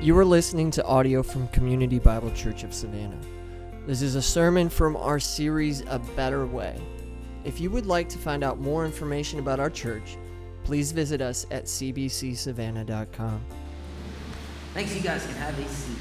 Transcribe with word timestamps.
You 0.00 0.16
are 0.16 0.24
listening 0.24 0.70
to 0.70 0.84
audio 0.86 1.22
from 1.22 1.46
Community 1.48 1.98
Bible 1.98 2.30
Church 2.30 2.64
of 2.64 2.72
Savannah. 2.72 3.20
This 3.86 4.00
is 4.00 4.14
a 4.14 4.22
sermon 4.22 4.70
from 4.70 4.96
our 4.96 5.20
series, 5.20 5.82
A 5.88 5.98
Better 6.16 6.46
Way. 6.46 6.80
If 7.44 7.60
you 7.60 7.68
would 7.70 7.84
like 7.84 8.08
to 8.08 8.16
find 8.16 8.42
out 8.42 8.58
more 8.58 8.86
information 8.86 9.40
about 9.40 9.60
our 9.60 9.68
church, 9.68 10.16
please 10.64 10.90
visit 10.90 11.20
us 11.20 11.44
at 11.50 11.64
cbcsavannah.com. 11.66 13.44
Thanks, 14.72 14.96
you 14.96 15.02
guys 15.02 15.26
can 15.26 15.34
have 15.34 15.58
a 15.58 15.68
seat. 15.68 15.98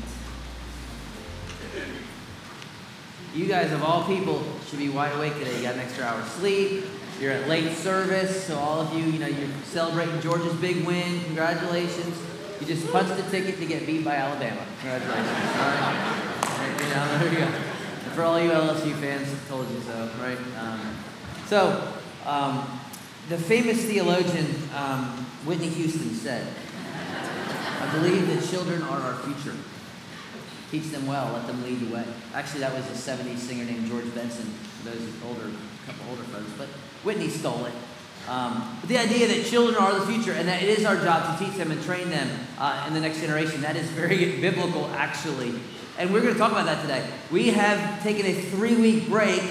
You 3.35 3.47
guys, 3.47 3.73
of 3.73 3.83
all 3.83 4.05
people, 4.05 4.41
should 4.69 4.79
be 4.79 4.87
wide 4.87 5.13
awake 5.17 5.37
today. 5.39 5.57
You 5.57 5.63
got 5.63 5.73
an 5.73 5.81
extra 5.81 6.05
hour 6.05 6.21
of 6.21 6.27
sleep. 6.29 6.85
You're 7.19 7.33
at 7.33 7.49
late 7.49 7.75
service, 7.75 8.45
so 8.45 8.57
all 8.57 8.79
of 8.79 8.93
you, 8.93 9.03
you 9.03 9.19
know, 9.19 9.27
you're 9.27 9.49
celebrating 9.65 10.21
Georgia's 10.21 10.55
big 10.55 10.85
win. 10.85 11.21
Congratulations. 11.25 12.17
You 12.59 12.67
just 12.67 12.91
punched 12.91 13.15
the 13.15 13.23
ticket 13.31 13.57
to 13.59 13.65
get 13.65 13.85
beat 13.85 14.03
by 14.03 14.15
Alabama. 14.15 14.65
Congratulations. 14.81 15.27
All 15.27 15.69
right. 15.69 16.75
You 16.81 16.89
know, 16.89 17.17
there 17.19 17.33
you 17.33 17.39
go. 17.39 17.51
For 18.15 18.23
all 18.23 18.41
you 18.41 18.49
LSU 18.49 18.99
fans, 18.99 19.29
told 19.47 19.69
you 19.71 19.79
so, 19.79 20.09
right? 20.21 20.37
Um, 20.59 20.97
so, 21.47 21.93
um, 22.25 22.79
the 23.29 23.37
famous 23.37 23.85
theologian 23.85 24.47
um, 24.75 25.25
Whitney 25.45 25.69
Houston 25.69 26.13
said, 26.13 26.45
I 27.79 27.91
believe 27.93 28.27
that 28.27 28.43
children 28.49 28.81
are 28.83 28.99
our 28.99 29.15
future. 29.19 29.55
Teach 30.69 30.91
them 30.91 31.07
well, 31.07 31.31
let 31.33 31.47
them 31.47 31.63
lead 31.63 31.79
the 31.79 31.93
way. 31.93 32.03
Actually, 32.33 32.59
that 32.59 32.73
was 32.73 32.85
a 32.87 33.11
70s 33.11 33.37
singer 33.37 33.63
named 33.63 33.87
George 33.87 34.13
Benson, 34.13 34.45
for 34.45 34.89
those 34.89 35.07
older, 35.25 35.45
a 35.47 35.85
couple 35.85 36.09
older 36.09 36.23
folks, 36.23 36.51
but 36.57 36.67
Whitney 37.03 37.29
stole 37.29 37.65
it. 37.65 37.73
Um, 38.29 38.77
but 38.79 38.89
the 38.89 38.99
idea 38.99 39.27
that 39.27 39.47
children 39.47 39.75
are 39.75 39.99
the 39.99 40.05
future 40.05 40.33
and 40.33 40.47
that 40.47 40.61
it 40.61 40.69
is 40.69 40.85
our 40.85 40.95
job 40.95 41.39
to 41.39 41.43
teach 41.43 41.57
them 41.57 41.71
and 41.71 41.81
train 41.81 42.11
them 42.11 42.29
uh, 42.59 42.85
in 42.87 42.93
the 42.93 42.99
next 42.99 43.21
generation, 43.21 43.61
that 43.61 43.75
is 43.75 43.89
very 43.89 44.39
biblical, 44.41 44.85
actually. 44.93 45.59
And 45.97 46.13
we're 46.13 46.21
going 46.21 46.33
to 46.33 46.39
talk 46.39 46.51
about 46.51 46.67
that 46.67 46.81
today. 46.83 47.09
We 47.31 47.47
have 47.47 48.03
taken 48.03 48.27
a 48.27 48.33
three 48.33 48.75
week 48.75 49.09
break 49.09 49.41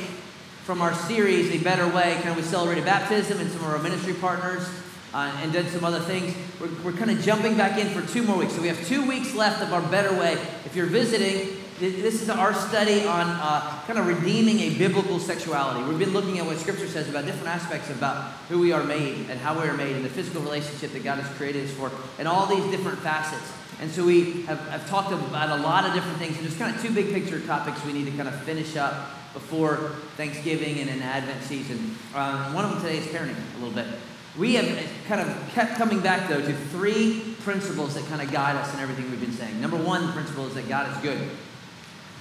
from 0.63 0.81
our 0.81 0.95
series, 0.95 1.51
A 1.51 1.63
Better 1.65 1.89
Way. 1.89 2.15
Kind 2.23 2.29
of 2.29 2.37
we 2.37 2.43
celebrated 2.43 2.85
baptism 2.85 3.41
and 3.41 3.51
some 3.51 3.63
of 3.63 3.67
our 3.67 3.83
ministry 3.83 4.15
partners 4.15 4.69
uh, 5.13 5.37
and 5.43 5.53
did 5.53 5.69
some 5.71 5.85
other 5.85 6.01
things. 6.01 6.37
We're, 6.61 6.71
we're 6.85 6.97
kind 6.97 7.11
of 7.11 7.21
jumping 7.21 7.57
back 7.57 7.79
in 7.79 7.89
for 7.89 8.07
two 8.13 8.23
more 8.23 8.37
weeks. 8.37 8.53
So 8.53 8.63
we 8.63 8.69
have 8.69 8.87
two 8.87 9.07
weeks 9.09 9.35
left 9.35 9.61
of 9.61 9.73
our 9.73 9.83
Better 9.91 10.17
Way. 10.17 10.35
If 10.65 10.77
you're 10.77 10.87
visiting, 10.87 11.58
this 11.79 12.23
is 12.23 12.29
our 12.29 12.53
study 12.53 13.05
on 13.05 13.27
uh, 13.29 13.83
kind 13.87 13.99
of 13.99 14.07
redeeming 14.07 14.59
a 14.61 14.71
biblical 14.77 15.19
sexuality. 15.21 15.89
We've 15.89 15.99
been 15.99 16.13
looking 16.13 16.39
at 16.39 16.47
what 16.47 16.59
Scripture 16.59 16.89
says 16.89 17.09
about 17.09 17.25
different 17.25 17.49
aspects 17.49 17.91
about 17.91 18.33
who 18.49 18.59
we 18.59 18.73
are 18.73 18.83
made 18.83 19.31
and 19.31 19.39
how 19.39 19.61
we 19.61 19.69
are 19.69 19.77
made 19.77 19.95
and 19.95 20.05
the 20.05 20.09
physical 20.09 20.43
relationship 20.43 20.93
that 20.93 21.05
God 21.05 21.19
has 21.19 21.37
created 21.37 21.67
us 21.67 21.71
for 21.73 21.93
and 22.19 22.27
all 22.27 22.47
these 22.47 22.65
different 22.73 22.99
facets. 22.99 23.53
And 23.81 23.91
so 23.91 24.05
we 24.05 24.43
have, 24.43 24.59
have 24.69 24.89
talked 24.89 25.13
about 25.13 25.57
a 25.57 25.63
lot 25.63 25.85
of 25.85 25.95
different 25.95 26.19
things. 26.19 26.37
And 26.37 26.45
there's 26.45 26.57
kind 26.57 26.75
of 26.75 26.83
two 26.83 26.91
big 26.91 27.13
picture 27.13 27.41
topics 27.41 27.85
we 27.85 27.93
need 27.93 28.07
to 28.07 28.13
kind 28.13 28.29
of 28.29 28.35
finish 28.43 28.77
up 28.77 29.11
before 29.33 29.93
Thanksgiving 30.17 30.81
and 30.81 30.91
an 30.91 31.01
Advent 31.01 31.45
season. 31.45 31.97
Um, 32.13 32.55
one 32.55 32.65
of 32.65 32.73
them 32.73 32.81
today 32.81 32.99
is 32.99 33.07
parenting 33.07 33.37
a 33.55 33.59
little 33.65 33.75
bit. 33.75 33.87
We 34.37 34.55
have 34.55 34.91
kind 35.07 35.21
of 35.21 35.49
kept 35.51 35.77
coming 35.77 36.01
back, 36.01 36.29
though, 36.29 36.41
to 36.41 36.53
three 36.53 37.37
principles 37.43 37.95
that 37.95 38.05
kind 38.07 38.21
of 38.21 38.33
guide 38.33 38.57
us 38.57 38.73
in 38.75 38.81
everything 38.81 39.11
we've 39.11 39.21
been 39.21 39.33
saying. 39.33 39.61
Number 39.61 39.77
one 39.77 40.13
principle 40.13 40.47
is 40.47 40.55
that 40.55 40.69
God 40.69 40.91
is 40.91 41.03
good. 41.03 41.19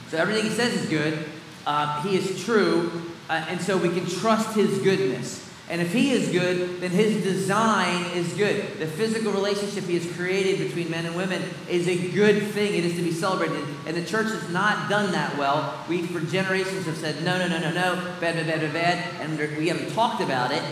So 0.09 0.17
everything 0.17 0.45
he 0.45 0.51
says 0.51 0.73
is 0.73 0.89
good. 0.89 1.25
Uh, 1.65 2.01
he 2.03 2.15
is 2.15 2.43
true. 2.43 2.91
Uh, 3.29 3.45
and 3.49 3.59
so 3.61 3.77
we 3.77 3.89
can 3.89 4.05
trust 4.05 4.55
his 4.55 4.79
goodness. 4.79 5.43
And 5.69 5.81
if 5.81 5.91
he 5.91 6.11
is 6.11 6.29
good, 6.29 6.79
then 6.79 6.91
his 6.91 7.23
design 7.23 8.05
is 8.11 8.31
good. 8.35 8.79
The 8.79 8.87
physical 8.87 9.33
relationship 9.33 9.83
he 9.83 9.95
has 9.95 10.15
created 10.15 10.65
between 10.65 10.89
men 10.89 11.05
and 11.05 11.13
women 11.13 11.43
is 11.69 11.89
a 11.89 12.11
good 12.11 12.41
thing. 12.51 12.73
It 12.73 12.85
is 12.85 12.95
to 12.95 13.01
be 13.01 13.11
celebrated. 13.11 13.65
And 13.85 13.97
the 13.97 14.05
church 14.05 14.27
has 14.27 14.49
not 14.49 14.89
done 14.89 15.11
that 15.11 15.37
well. 15.37 15.83
We, 15.89 16.03
for 16.03 16.21
generations, 16.21 16.85
have 16.85 16.95
said, 16.95 17.21
no, 17.21 17.37
no, 17.37 17.49
no, 17.49 17.59
no, 17.59 17.71
no, 17.73 17.95
bad, 18.21 18.35
bad, 18.35 18.47
bad, 18.47 18.61
bad, 18.61 18.73
bad. 18.73 19.21
And 19.21 19.57
we 19.57 19.67
haven't 19.67 19.91
talked 19.93 20.21
about 20.21 20.53
it. 20.53 20.63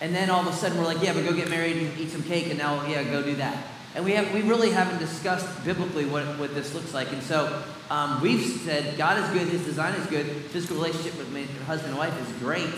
And 0.00 0.12
then 0.12 0.30
all 0.30 0.40
of 0.40 0.48
a 0.48 0.52
sudden 0.52 0.78
we're 0.78 0.84
like, 0.84 1.00
yeah, 1.00 1.12
but 1.12 1.24
go 1.24 1.32
get 1.32 1.48
married 1.48 1.76
and 1.76 1.96
eat 1.96 2.10
some 2.10 2.24
cake. 2.24 2.48
And 2.48 2.58
now, 2.58 2.84
yeah, 2.88 3.04
go 3.04 3.22
do 3.22 3.36
that. 3.36 3.56
And 3.94 4.04
we, 4.04 4.12
have, 4.12 4.32
we 4.32 4.42
really 4.42 4.70
haven't 4.70 4.98
discussed 4.98 5.64
biblically 5.64 6.04
what, 6.04 6.24
what 6.38 6.54
this 6.54 6.74
looks 6.74 6.94
like. 6.94 7.12
And 7.12 7.22
so 7.22 7.62
um, 7.90 8.20
we've 8.20 8.44
said 8.44 8.96
God 8.96 9.18
is 9.18 9.28
good, 9.30 9.48
His 9.48 9.64
design 9.64 9.94
is 9.94 10.06
good, 10.06 10.26
physical 10.26 10.76
relationship 10.76 11.18
with 11.18 11.66
husband 11.66 11.90
and 11.90 11.98
wife 11.98 12.14
is 12.20 12.38
great, 12.38 12.72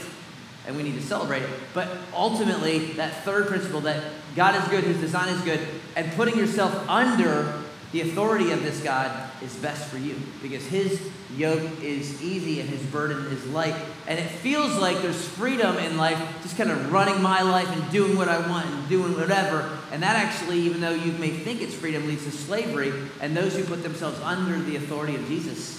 and 0.66 0.74
we 0.74 0.82
need 0.82 0.94
to 0.94 1.02
celebrate 1.02 1.42
it. 1.42 1.50
But 1.74 1.88
ultimately, 2.14 2.92
that 2.92 3.24
third 3.24 3.48
principle 3.48 3.80
that 3.82 4.02
God 4.34 4.54
is 4.54 4.66
good, 4.68 4.84
His 4.84 4.98
design 4.98 5.28
is 5.28 5.40
good, 5.42 5.60
and 5.96 6.10
putting 6.12 6.38
yourself 6.38 6.88
under 6.88 7.62
the 7.92 8.00
authority 8.00 8.52
of 8.52 8.62
this 8.62 8.82
God 8.82 9.30
is 9.42 9.54
best 9.56 9.88
for 9.88 9.98
you 9.98 10.16
because 10.40 10.66
his 10.66 11.00
yoke 11.36 11.62
is 11.82 12.22
easy 12.22 12.60
and 12.60 12.68
his 12.68 12.82
burden 12.86 13.26
is 13.26 13.46
light. 13.48 13.74
And 14.06 14.18
it 14.18 14.28
feels 14.28 14.76
like 14.76 15.02
there's 15.02 15.28
freedom 15.28 15.76
in 15.76 15.98
life, 15.98 16.18
just 16.42 16.56
kind 16.56 16.70
of 16.70 16.90
running 16.90 17.22
my 17.22 17.42
life 17.42 17.68
and 17.68 17.90
doing 17.92 18.16
what 18.16 18.28
I 18.28 18.46
want 18.48 18.66
and 18.66 18.88
doing 18.88 19.14
whatever. 19.14 19.78
And 19.90 20.02
that 20.02 20.16
actually, 20.16 20.60
even 20.60 20.80
though 20.80 20.94
you 20.94 21.12
may 21.12 21.30
think 21.30 21.60
it's 21.60 21.74
freedom, 21.74 22.06
leads 22.06 22.24
to 22.24 22.30
slavery. 22.30 22.92
And 23.20 23.36
those 23.36 23.54
who 23.54 23.64
put 23.64 23.82
themselves 23.82 24.18
under 24.20 24.58
the 24.58 24.76
authority 24.76 25.14
of 25.14 25.26
Jesus 25.28 25.78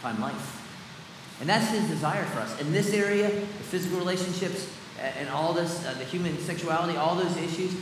find 0.00 0.18
life. 0.18 0.54
And 1.40 1.48
that's 1.48 1.70
his 1.70 1.88
desire 1.88 2.24
for 2.26 2.40
us. 2.40 2.60
In 2.60 2.72
this 2.72 2.92
area, 2.92 3.28
the 3.30 3.40
physical 3.40 3.98
relationships 3.98 4.68
and 5.00 5.28
all 5.30 5.52
this, 5.52 5.86
uh, 5.86 5.94
the 5.94 6.04
human 6.04 6.36
sexuality, 6.40 6.98
all 6.98 7.14
those 7.14 7.36
issues, 7.36 7.74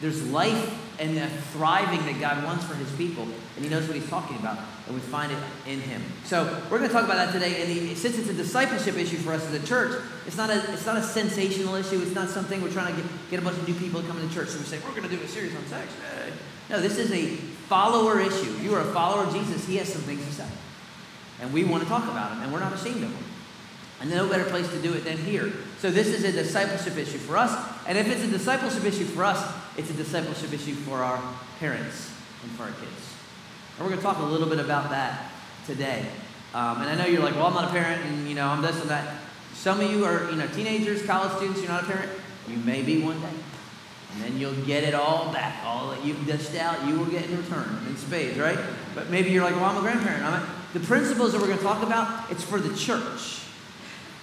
there's 0.00 0.26
life 0.30 0.78
and 0.98 1.16
the 1.16 1.26
thriving 1.52 2.04
that 2.06 2.20
God 2.20 2.44
wants 2.44 2.64
for 2.64 2.74
his 2.74 2.90
people, 2.92 3.24
and 3.24 3.64
he 3.64 3.70
knows 3.70 3.86
what 3.86 3.96
he's 3.96 4.08
talking 4.08 4.36
about, 4.36 4.58
and 4.86 4.94
we 4.94 5.00
find 5.00 5.32
it 5.32 5.38
in 5.66 5.80
him. 5.80 6.02
So 6.24 6.44
we're 6.70 6.78
going 6.78 6.88
to 6.88 6.94
talk 6.94 7.04
about 7.04 7.16
that 7.16 7.32
today. 7.32 7.62
And 7.62 7.70
the, 7.70 7.94
since 7.94 8.18
it's 8.18 8.28
a 8.28 8.34
discipleship 8.34 8.96
issue 8.96 9.16
for 9.16 9.32
us 9.32 9.46
as 9.46 9.54
a 9.62 9.66
church, 9.66 10.02
it's 10.26 10.36
not 10.36 10.50
a 10.50 10.72
it's 10.72 10.86
not 10.86 10.96
a 10.96 11.02
sensational 11.02 11.74
issue. 11.74 12.00
It's 12.02 12.14
not 12.14 12.28
something 12.28 12.62
we're 12.62 12.72
trying 12.72 12.94
to 12.94 13.00
get, 13.00 13.10
get 13.30 13.40
a 13.40 13.42
bunch 13.42 13.56
of 13.56 13.66
new 13.66 13.74
people 13.74 14.02
to 14.02 14.06
come 14.06 14.20
into 14.20 14.34
church. 14.34 14.48
So 14.48 14.58
we 14.58 14.64
say 14.64 14.78
we're 14.78 14.94
going 14.94 15.08
to 15.08 15.16
do 15.16 15.22
a 15.22 15.28
series 15.28 15.54
on 15.56 15.64
sex. 15.66 15.92
No, 16.68 16.80
this 16.80 16.98
is 16.98 17.10
a 17.12 17.26
follower 17.68 18.20
issue. 18.20 18.52
You 18.62 18.74
are 18.74 18.80
a 18.80 18.92
follower 18.92 19.24
of 19.24 19.34
Jesus. 19.34 19.66
He 19.66 19.76
has 19.76 19.92
some 19.92 20.02
things 20.02 20.24
to 20.24 20.32
say, 20.32 20.48
and 21.40 21.52
we 21.52 21.64
want 21.64 21.82
to 21.82 21.88
talk 21.88 22.04
about 22.04 22.30
them, 22.30 22.42
and 22.42 22.52
we're 22.52 22.60
not 22.60 22.72
ashamed 22.72 23.02
of 23.02 23.12
them. 23.12 23.24
And 24.00 24.10
no 24.10 24.28
better 24.28 24.44
place 24.44 24.66
to 24.70 24.80
do 24.80 24.94
it 24.94 25.04
than 25.04 25.18
here. 25.18 25.52
So 25.78 25.90
this 25.90 26.06
is 26.06 26.24
a 26.24 26.32
discipleship 26.32 26.96
issue 26.96 27.18
for 27.18 27.36
us. 27.36 27.54
And 27.86 27.98
if 27.98 28.08
it's 28.08 28.24
a 28.24 28.28
discipleship 28.28 28.84
issue 28.84 29.04
for 29.04 29.24
us, 29.24 29.38
it's 29.80 29.90
a 29.90 29.94
discipleship 29.94 30.52
issue 30.52 30.74
for 30.74 30.98
our 30.98 31.18
parents 31.58 32.12
and 32.42 32.52
for 32.52 32.64
our 32.64 32.72
kids. 32.72 33.14
And 33.78 33.86
we're 33.86 33.88
going 33.88 33.96
to 33.96 34.02
talk 34.02 34.18
a 34.18 34.22
little 34.22 34.46
bit 34.46 34.58
about 34.58 34.90
that 34.90 35.30
today. 35.66 36.04
Um, 36.52 36.82
and 36.82 36.90
I 36.90 36.96
know 36.96 37.06
you're 37.06 37.22
like, 37.22 37.34
well, 37.34 37.46
I'm 37.46 37.54
not 37.54 37.68
a 37.68 37.70
parent, 37.70 38.04
and 38.04 38.28
you 38.28 38.34
know, 38.34 38.46
I'm 38.46 38.60
this 38.60 38.78
and 38.78 38.90
that. 38.90 39.22
Some 39.54 39.80
of 39.80 39.90
you 39.90 40.04
are, 40.04 40.30
you 40.30 40.36
know, 40.36 40.46
teenagers, 40.48 41.02
college 41.04 41.32
students. 41.36 41.62
You're 41.62 41.70
not 41.70 41.84
a 41.84 41.86
parent. 41.86 42.10
You 42.46 42.58
may 42.58 42.82
be 42.82 43.02
one 43.02 43.18
day, 43.22 43.32
and 44.12 44.22
then 44.22 44.38
you'll 44.38 44.52
get 44.66 44.84
it 44.84 44.94
all 44.94 45.32
back. 45.32 45.64
All 45.64 45.88
that 45.90 46.04
you've 46.04 46.26
dished 46.26 46.56
out, 46.56 46.86
you 46.86 46.98
will 46.98 47.06
get 47.06 47.24
in 47.24 47.38
return 47.38 47.82
in 47.88 47.96
spades, 47.96 48.38
right? 48.38 48.58
But 48.94 49.08
maybe 49.08 49.30
you're 49.30 49.44
like, 49.44 49.54
well, 49.54 49.64
I'm 49.64 49.78
a 49.78 49.80
grandparent. 49.80 50.24
I'm 50.24 50.42
a, 50.42 50.48
the 50.74 50.80
principles 50.80 51.32
that 51.32 51.40
we're 51.40 51.46
going 51.46 51.58
to 51.58 51.64
talk 51.64 51.82
about, 51.82 52.30
it's 52.30 52.44
for 52.44 52.60
the 52.60 52.76
church. 52.76 53.38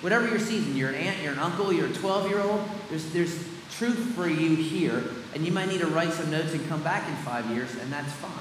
Whatever 0.02 0.28
your 0.28 0.40
season, 0.40 0.78
you're 0.78 0.90
an 0.90 0.96
aunt, 0.96 1.24
you're 1.24 1.34
an 1.34 1.40
uncle, 1.40 1.74
you're 1.74 1.88
a 1.88 1.94
12 1.94 2.30
year 2.30 2.42
old, 2.42 2.62
there's, 2.90 3.12
there's 3.12 3.57
truth 3.78 4.16
for 4.16 4.28
you 4.28 4.56
here, 4.56 5.04
and 5.34 5.46
you 5.46 5.52
might 5.52 5.70
need 5.70 5.82
to 5.82 5.88
write 5.88 6.12
some 6.12 6.32
notes 6.32 6.54
and 6.54 6.68
come 6.68 6.82
back 6.84 7.08
in 7.08 7.16
five 7.18 7.50
years, 7.52 7.76
and 7.76 7.92
that's 7.92 8.12
fine. 8.14 8.32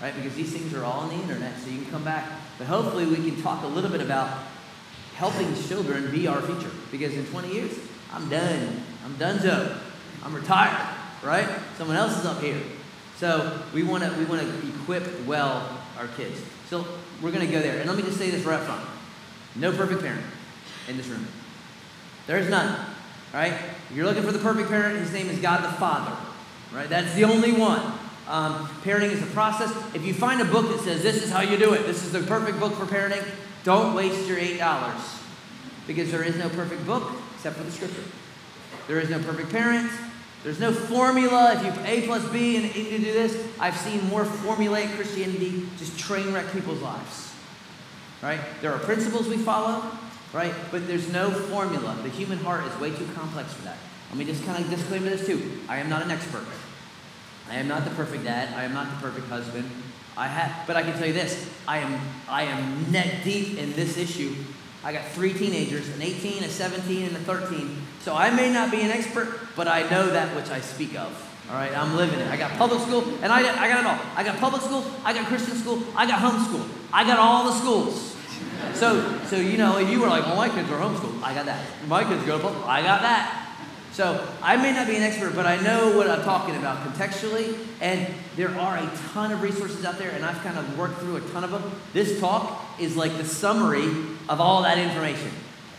Right? 0.00 0.14
Because 0.14 0.34
these 0.34 0.52
things 0.52 0.74
are 0.74 0.84
all 0.84 1.00
on 1.00 1.08
the 1.08 1.14
internet, 1.14 1.58
so 1.58 1.70
you 1.70 1.82
can 1.82 1.90
come 1.90 2.04
back. 2.04 2.30
But 2.56 2.66
hopefully, 2.66 3.06
we 3.06 3.16
can 3.16 3.40
talk 3.42 3.64
a 3.64 3.66
little 3.66 3.90
bit 3.90 4.00
about 4.00 4.44
helping 5.14 5.54
children 5.64 6.10
be 6.10 6.26
our 6.26 6.40
future. 6.40 6.70
Because 6.90 7.14
in 7.14 7.26
20 7.26 7.52
years, 7.52 7.78
I'm 8.12 8.28
done. 8.28 8.82
I'm 9.04 9.16
done 9.16 9.40
so. 9.40 9.76
I'm 10.22 10.34
retired, 10.34 10.94
right? 11.22 11.48
Someone 11.76 11.96
else 11.96 12.18
is 12.18 12.26
up 12.26 12.40
here. 12.40 12.60
So 13.16 13.60
we 13.74 13.82
want 13.82 14.04
to 14.04 14.10
we 14.18 14.24
want 14.24 14.42
to 14.42 14.68
equip 14.68 15.26
well 15.26 15.68
our 15.98 16.06
kids. 16.16 16.40
So 16.68 16.86
we're 17.20 17.32
going 17.32 17.46
to 17.46 17.52
go 17.52 17.60
there. 17.60 17.78
And 17.78 17.88
let 17.88 17.96
me 17.96 18.04
just 18.04 18.18
say 18.18 18.30
this 18.30 18.44
right 18.44 18.60
up 18.60 18.66
front. 18.66 18.84
No 19.56 19.72
perfect 19.72 20.02
parent 20.02 20.24
in 20.88 20.96
this 20.96 21.06
room. 21.08 21.26
There 22.26 22.38
is 22.38 22.48
none. 22.48 22.78
Right? 23.32 23.52
If 23.52 23.92
you're 23.94 24.06
looking 24.06 24.22
for 24.22 24.32
the 24.32 24.38
perfect 24.38 24.68
parent, 24.68 24.98
his 24.98 25.12
name 25.12 25.28
is 25.28 25.38
God 25.38 25.62
the 25.64 25.76
Father. 25.76 26.16
Right? 26.72 26.88
That's 26.88 27.14
the 27.14 27.24
only 27.24 27.52
one. 27.52 27.80
Um, 28.26 28.66
parenting 28.82 29.10
is 29.10 29.22
a 29.22 29.26
process. 29.26 29.70
If 29.94 30.04
you 30.04 30.12
find 30.12 30.40
a 30.40 30.44
book 30.44 30.68
that 30.68 30.80
says 30.80 31.02
this 31.02 31.22
is 31.22 31.30
how 31.30 31.40
you 31.40 31.56
do 31.56 31.72
it, 31.72 31.86
this 31.86 32.04
is 32.04 32.12
the 32.12 32.20
perfect 32.20 32.60
book 32.60 32.74
for 32.74 32.84
parenting, 32.84 33.26
don't 33.64 33.94
waste 33.94 34.28
your 34.28 34.38
eight 34.38 34.58
dollars 34.58 35.00
because 35.86 36.10
there 36.10 36.22
is 36.22 36.36
no 36.36 36.48
perfect 36.50 36.86
book 36.86 37.10
except 37.34 37.56
for 37.56 37.64
the 37.64 37.72
scripture. 37.72 38.04
There 38.86 39.00
is 39.00 39.08
no 39.08 39.18
perfect 39.18 39.50
parent. 39.50 39.90
There's 40.44 40.60
no 40.60 40.72
formula. 40.72 41.54
If 41.54 41.64
you 41.64 41.82
A 41.84 42.06
plus 42.06 42.26
B 42.30 42.56
and 42.56 42.74
you 42.74 42.98
do 42.98 43.12
this, 43.12 43.46
I've 43.58 43.76
seen 43.76 44.06
more 44.08 44.24
formulaic 44.24 44.94
Christianity 44.94 45.66
just 45.78 45.98
train 45.98 46.32
wreck 46.32 46.52
people's 46.52 46.80
lives. 46.80 47.34
Right? 48.22 48.40
There 48.60 48.72
are 48.72 48.78
principles 48.78 49.28
we 49.28 49.38
follow 49.38 49.82
right? 50.32 50.54
But 50.70 50.86
there's 50.86 51.12
no 51.12 51.30
formula. 51.30 51.96
The 52.02 52.08
human 52.08 52.38
heart 52.38 52.64
is 52.66 52.78
way 52.78 52.90
too 52.90 53.08
complex 53.14 53.52
for 53.52 53.62
that. 53.62 53.76
Let 54.10 54.18
me 54.18 54.24
just 54.24 54.44
kind 54.44 54.62
of 54.62 54.70
disclaim 54.70 55.04
this 55.04 55.26
too. 55.26 55.60
I 55.68 55.78
am 55.78 55.88
not 55.88 56.02
an 56.02 56.10
expert. 56.10 56.44
I 57.50 57.56
am 57.56 57.68
not 57.68 57.84
the 57.84 57.90
perfect 57.90 58.24
dad. 58.24 58.52
I 58.54 58.64
am 58.64 58.74
not 58.74 58.90
the 58.90 59.06
perfect 59.06 59.28
husband. 59.28 59.70
I 60.16 60.26
have, 60.26 60.66
but 60.66 60.76
I 60.76 60.82
can 60.82 60.94
tell 60.94 61.06
you 61.06 61.12
this: 61.12 61.48
I 61.66 61.78
am, 61.78 62.00
I 62.28 62.44
am 62.44 62.90
neck 62.90 63.22
deep 63.24 63.58
in 63.58 63.72
this 63.74 63.96
issue. 63.96 64.34
I 64.84 64.92
got 64.92 65.06
three 65.08 65.32
teenagers, 65.32 65.88
an 65.88 66.02
18, 66.02 66.44
a 66.44 66.48
17, 66.48 67.06
and 67.06 67.16
a 67.16 67.20
13. 67.20 67.76
So 68.00 68.14
I 68.14 68.30
may 68.30 68.52
not 68.52 68.70
be 68.70 68.80
an 68.80 68.90
expert, 68.90 69.38
but 69.56 69.66
I 69.66 69.82
know 69.88 70.10
that 70.10 70.34
which 70.36 70.50
I 70.50 70.60
speak 70.60 70.96
of. 70.96 71.24
All 71.50 71.54
right, 71.54 71.76
I'm 71.76 71.96
living 71.96 72.20
it. 72.20 72.28
I 72.30 72.36
got 72.36 72.52
public 72.52 72.80
school, 72.82 73.04
and 73.22 73.32
I, 73.32 73.38
I 73.40 73.68
got 73.68 73.80
it 73.80 73.86
all. 73.86 73.98
I 74.14 74.22
got 74.22 74.38
public 74.38 74.62
school, 74.62 74.84
I 75.04 75.12
got 75.14 75.26
Christian 75.26 75.56
school, 75.56 75.82
I 75.96 76.06
got 76.06 76.20
homeschool. 76.20 76.68
I 76.92 77.04
got 77.04 77.18
all 77.18 77.44
the 77.44 77.52
schools. 77.52 78.16
So, 78.74 79.18
so 79.24 79.36
you 79.36 79.58
know, 79.58 79.78
if 79.78 79.90
you 79.90 80.00
were 80.00 80.08
like, 80.08 80.24
well, 80.24 80.36
my 80.36 80.48
kids 80.48 80.70
are 80.70 80.78
homeschooled, 80.78 81.22
I 81.22 81.34
got 81.34 81.46
that. 81.46 81.64
My 81.86 82.04
kids 82.04 82.24
go 82.24 82.38
to 82.38 82.42
public, 82.42 82.64
I 82.66 82.82
got 82.82 83.02
that. 83.02 83.44
So 83.92 84.28
I 84.42 84.56
may 84.56 84.72
not 84.72 84.86
be 84.86 84.94
an 84.94 85.02
expert, 85.02 85.34
but 85.34 85.44
I 85.44 85.60
know 85.60 85.96
what 85.96 86.08
I'm 86.08 86.22
talking 86.22 86.54
about 86.54 86.86
contextually, 86.86 87.58
and 87.80 88.06
there 88.36 88.56
are 88.56 88.76
a 88.76 88.90
ton 89.12 89.32
of 89.32 89.42
resources 89.42 89.84
out 89.84 89.98
there, 89.98 90.10
and 90.10 90.24
I've 90.24 90.40
kind 90.44 90.56
of 90.56 90.78
worked 90.78 91.00
through 91.00 91.16
a 91.16 91.20
ton 91.20 91.42
of 91.42 91.50
them. 91.50 91.62
This 91.92 92.20
talk 92.20 92.64
is 92.78 92.96
like 92.96 93.16
the 93.16 93.24
summary 93.24 93.88
of 94.28 94.40
all 94.40 94.62
that 94.62 94.78
information, 94.78 95.30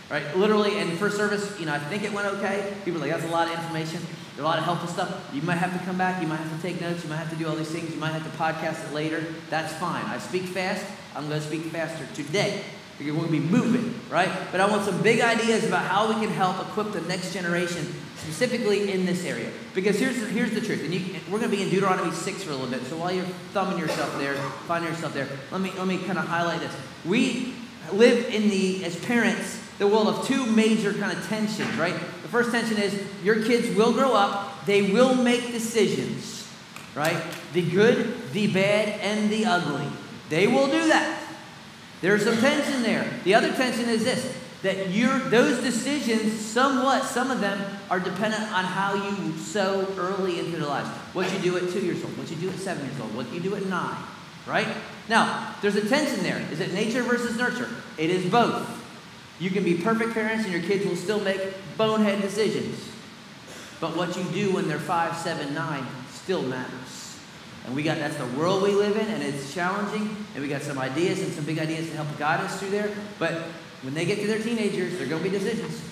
right? 0.09 0.35
Literally, 0.35 0.77
in 0.79 0.97
first 0.97 1.15
service, 1.15 1.57
you 1.59 1.65
know, 1.65 1.73
I 1.73 1.79
think 1.79 2.03
it 2.03 2.11
went 2.11 2.27
okay. 2.27 2.73
People 2.83 2.99
are 3.01 3.07
like, 3.07 3.11
that's 3.11 3.31
a 3.31 3.33
lot 3.33 3.47
of 3.47 3.53
information. 3.53 4.01
A 4.37 4.41
lot 4.41 4.57
of 4.57 4.63
helpful 4.63 4.87
stuff. 4.87 5.29
You 5.33 5.41
might 5.41 5.57
have 5.57 5.77
to 5.77 5.85
come 5.85 5.97
back. 5.97 6.21
You 6.21 6.27
might 6.27 6.37
have 6.37 6.55
to 6.55 6.61
take 6.61 6.79
notes. 6.79 7.03
You 7.03 7.09
might 7.09 7.17
have 7.17 7.29
to 7.29 7.35
do 7.35 7.47
all 7.47 7.55
these 7.55 7.71
things. 7.71 7.93
You 7.93 7.99
might 7.99 8.13
have 8.13 8.23
to 8.23 8.37
podcast 8.37 8.89
it 8.89 8.93
later. 8.93 9.25
That's 9.49 9.73
fine. 9.73 10.05
I 10.05 10.17
speak 10.17 10.43
fast. 10.43 10.85
I'm 11.15 11.27
going 11.27 11.39
to 11.39 11.45
speak 11.45 11.63
faster 11.63 12.05
today. 12.13 12.63
Because 12.99 13.13
we're 13.13 13.27
going 13.27 13.41
to 13.41 13.47
be 13.47 13.57
moving, 13.57 13.97
right? 14.09 14.29
But 14.51 14.59
I 14.59 14.69
want 14.69 14.83
some 14.83 15.01
big 15.01 15.21
ideas 15.21 15.63
about 15.63 15.85
how 15.85 16.09
we 16.09 16.15
can 16.15 16.33
help 16.33 16.59
equip 16.59 16.91
the 16.91 16.99
next 17.01 17.31
generation, 17.31 17.85
specifically 18.17 18.91
in 18.91 19.05
this 19.05 19.23
area. 19.23 19.49
Because 19.73 19.97
here's, 19.97 20.17
here's 20.31 20.51
the 20.51 20.59
truth, 20.59 20.83
and 20.83 20.93
you, 20.93 21.15
we're 21.31 21.39
going 21.39 21.49
to 21.49 21.55
be 21.55 21.63
in 21.63 21.69
Deuteronomy 21.69 22.11
6 22.11 22.43
for 22.43 22.51
a 22.51 22.55
little 22.55 22.69
bit. 22.69 22.81
So 22.87 22.97
while 22.97 23.13
you're 23.13 23.23
thumbing 23.53 23.79
yourself 23.79 24.17
there, 24.17 24.35
finding 24.67 24.91
yourself 24.91 25.13
there, 25.13 25.29
let 25.49 25.61
me, 25.61 25.71
let 25.77 25.87
me 25.87 25.97
kind 25.99 26.19
of 26.19 26.25
highlight 26.25 26.59
this. 26.59 26.75
We 27.05 27.53
live 27.93 28.25
in 28.33 28.49
the, 28.49 28.83
as 28.83 28.97
parents, 29.05 29.61
the 29.77 29.87
world 29.87 30.09
of 30.09 30.27
two 30.27 30.45
major 30.45 30.93
kind 30.93 31.17
of 31.17 31.25
tensions, 31.27 31.73
right? 31.75 31.93
The 31.93 32.27
first 32.27 32.51
tension 32.51 32.77
is 32.77 33.01
your 33.23 33.41
kids 33.43 33.73
will 33.77 33.93
grow 33.93 34.13
up, 34.13 34.65
they 34.65 34.91
will 34.91 35.15
make 35.15 35.53
decisions, 35.53 36.45
right? 36.95 37.23
The 37.53 37.61
good, 37.61 38.29
the 38.33 38.51
bad, 38.51 38.99
and 38.99 39.29
the 39.29 39.45
ugly. 39.45 39.87
They 40.29 40.47
will 40.47 40.67
do 40.67 40.87
that. 40.87 41.21
There's 42.01 42.23
some 42.23 42.37
tension 42.37 42.81
there. 42.81 43.09
The 43.23 43.35
other 43.35 43.51
tension 43.51 43.89
is 43.89 44.03
this 44.03 44.35
that 44.61 44.89
your 44.89 45.17
those 45.29 45.63
decisions, 45.63 46.39
somewhat, 46.39 47.05
some 47.05 47.31
of 47.31 47.39
them 47.39 47.59
are 47.89 47.99
dependent 47.99 48.43
on 48.51 48.65
how 48.65 48.93
you 48.93 49.37
sow 49.37 49.87
early 49.97 50.39
into 50.39 50.57
their 50.57 50.67
lives. 50.67 50.89
What 51.13 51.31
you 51.33 51.39
do 51.39 51.57
at 51.57 51.71
two 51.71 51.79
years 51.79 52.03
old, 52.03 52.17
what 52.17 52.29
you 52.29 52.35
do 52.35 52.49
at 52.49 52.57
seven 52.57 52.85
years 52.85 52.99
old, 52.99 53.15
what 53.15 53.31
you 53.33 53.39
do 53.39 53.55
at 53.55 53.65
nine, 53.67 53.97
right? 54.45 54.67
Now, 55.07 55.55
there's 55.61 55.77
a 55.77 55.87
tension 55.87 56.23
there. 56.23 56.45
Is 56.51 56.59
it 56.59 56.73
nature 56.73 57.03
versus 57.03 57.37
nurture? 57.37 57.69
It 57.97 58.09
is 58.09 58.29
both. 58.29 58.67
You 59.39 59.49
can 59.49 59.63
be 59.63 59.75
perfect 59.75 60.13
parents 60.13 60.43
and 60.43 60.53
your 60.53 60.63
kids 60.63 60.85
will 60.85 60.97
still 60.97 61.21
make 61.21 61.39
bonehead 61.77 62.21
decisions. 62.21 62.89
But 63.79 63.95
what 63.95 64.17
you 64.17 64.23
do 64.25 64.53
when 64.53 64.67
they're 64.67 64.77
five, 64.77 65.15
seven, 65.15 65.53
nine 65.53 65.87
still 66.11 66.41
matters. 66.41 67.08
And 67.65 67.75
we 67.75 67.83
got 67.83 67.97
that's 67.97 68.17
the 68.17 68.25
world 68.27 68.63
we 68.63 68.71
live 68.71 68.95
in, 68.97 69.07
and 69.07 69.21
it's 69.21 69.53
challenging. 69.53 70.15
And 70.33 70.43
we 70.43 70.49
got 70.49 70.61
some 70.61 70.79
ideas 70.79 71.19
and 71.21 71.31
some 71.31 71.45
big 71.45 71.59
ideas 71.59 71.89
to 71.89 71.95
help 71.95 72.17
guide 72.17 72.39
us 72.39 72.59
through 72.59 72.71
there. 72.71 72.89
But 73.17 73.33
when 73.81 73.93
they 73.93 74.05
get 74.05 74.19
to 74.19 74.27
their 74.27 74.39
teenagers, 74.39 74.97
they're 74.97 75.07
going 75.07 75.23
to 75.23 75.29
be 75.29 75.37
decisions. 75.37 75.83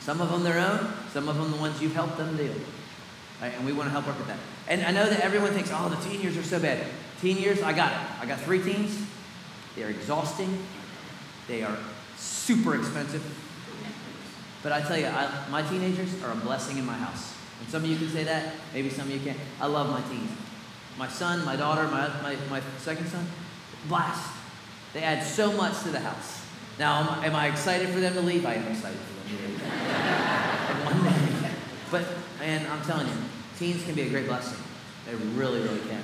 Some 0.00 0.20
of 0.20 0.30
them 0.30 0.42
their 0.42 0.58
own, 0.58 0.92
some 1.12 1.28
of 1.28 1.36
them 1.36 1.50
the 1.50 1.56
ones 1.58 1.80
you've 1.80 1.94
helped 1.94 2.16
them 2.16 2.36
do. 2.36 2.52
Right? 3.40 3.52
And 3.54 3.66
we 3.66 3.72
want 3.72 3.86
to 3.86 3.90
help 3.90 4.06
work 4.06 4.18
with 4.18 4.28
that. 4.28 4.38
And 4.68 4.82
I 4.82 4.90
know 4.90 5.08
that 5.08 5.20
everyone 5.20 5.52
thinks, 5.52 5.70
oh, 5.72 5.88
the 5.88 6.08
teen 6.08 6.20
years 6.20 6.36
are 6.36 6.42
so 6.42 6.58
bad. 6.58 6.84
Teen 7.20 7.36
years, 7.36 7.62
I 7.62 7.72
got 7.72 7.92
it. 7.92 7.98
I 8.20 8.26
got 8.26 8.40
three 8.40 8.62
teens. 8.62 8.98
They're 9.74 9.90
exhausting. 9.90 10.58
They 11.48 11.62
are 11.62 11.76
super 12.16 12.74
expensive. 12.74 13.22
But 14.62 14.72
I 14.72 14.80
tell 14.80 14.96
you, 14.96 15.06
I, 15.06 15.30
my 15.50 15.62
teenagers 15.62 16.22
are 16.22 16.32
a 16.32 16.36
blessing 16.36 16.78
in 16.78 16.86
my 16.86 16.94
house. 16.94 17.34
And 17.60 17.68
some 17.68 17.84
of 17.84 17.90
you 17.90 17.96
can 17.96 18.08
say 18.08 18.24
that, 18.24 18.54
maybe 18.74 18.90
some 18.90 19.06
of 19.06 19.14
you 19.14 19.20
can't. 19.20 19.38
I 19.60 19.66
love 19.66 19.90
my 19.90 20.00
teens 20.08 20.30
my 20.98 21.08
son, 21.08 21.44
my 21.44 21.56
daughter, 21.56 21.86
my, 21.88 22.08
my, 22.22 22.36
my 22.50 22.60
second 22.78 23.06
son, 23.08 23.26
blast. 23.88 24.32
They 24.92 25.02
add 25.02 25.22
so 25.22 25.52
much 25.52 25.82
to 25.82 25.90
the 25.90 26.00
house. 26.00 26.42
Now, 26.78 27.20
am, 27.22 27.34
I 27.34 27.48
excited 27.48 27.88
for 27.90 28.00
them 28.00 28.14
to 28.14 28.20
leave? 28.20 28.46
I 28.46 28.54
am 28.54 28.66
excited 28.68 28.98
for 28.98 29.28
them 29.28 29.38
to 29.38 29.48
leave. 29.48 29.60
one 30.84 31.04
day. 31.04 31.50
But, 31.90 32.04
and 32.42 32.66
I'm 32.68 32.82
telling 32.82 33.06
you, 33.06 33.14
teens 33.58 33.84
can 33.84 33.94
be 33.94 34.02
a 34.02 34.08
great 34.08 34.26
blessing. 34.26 34.58
They 35.06 35.14
really, 35.14 35.60
really 35.62 35.80
can. 35.80 36.02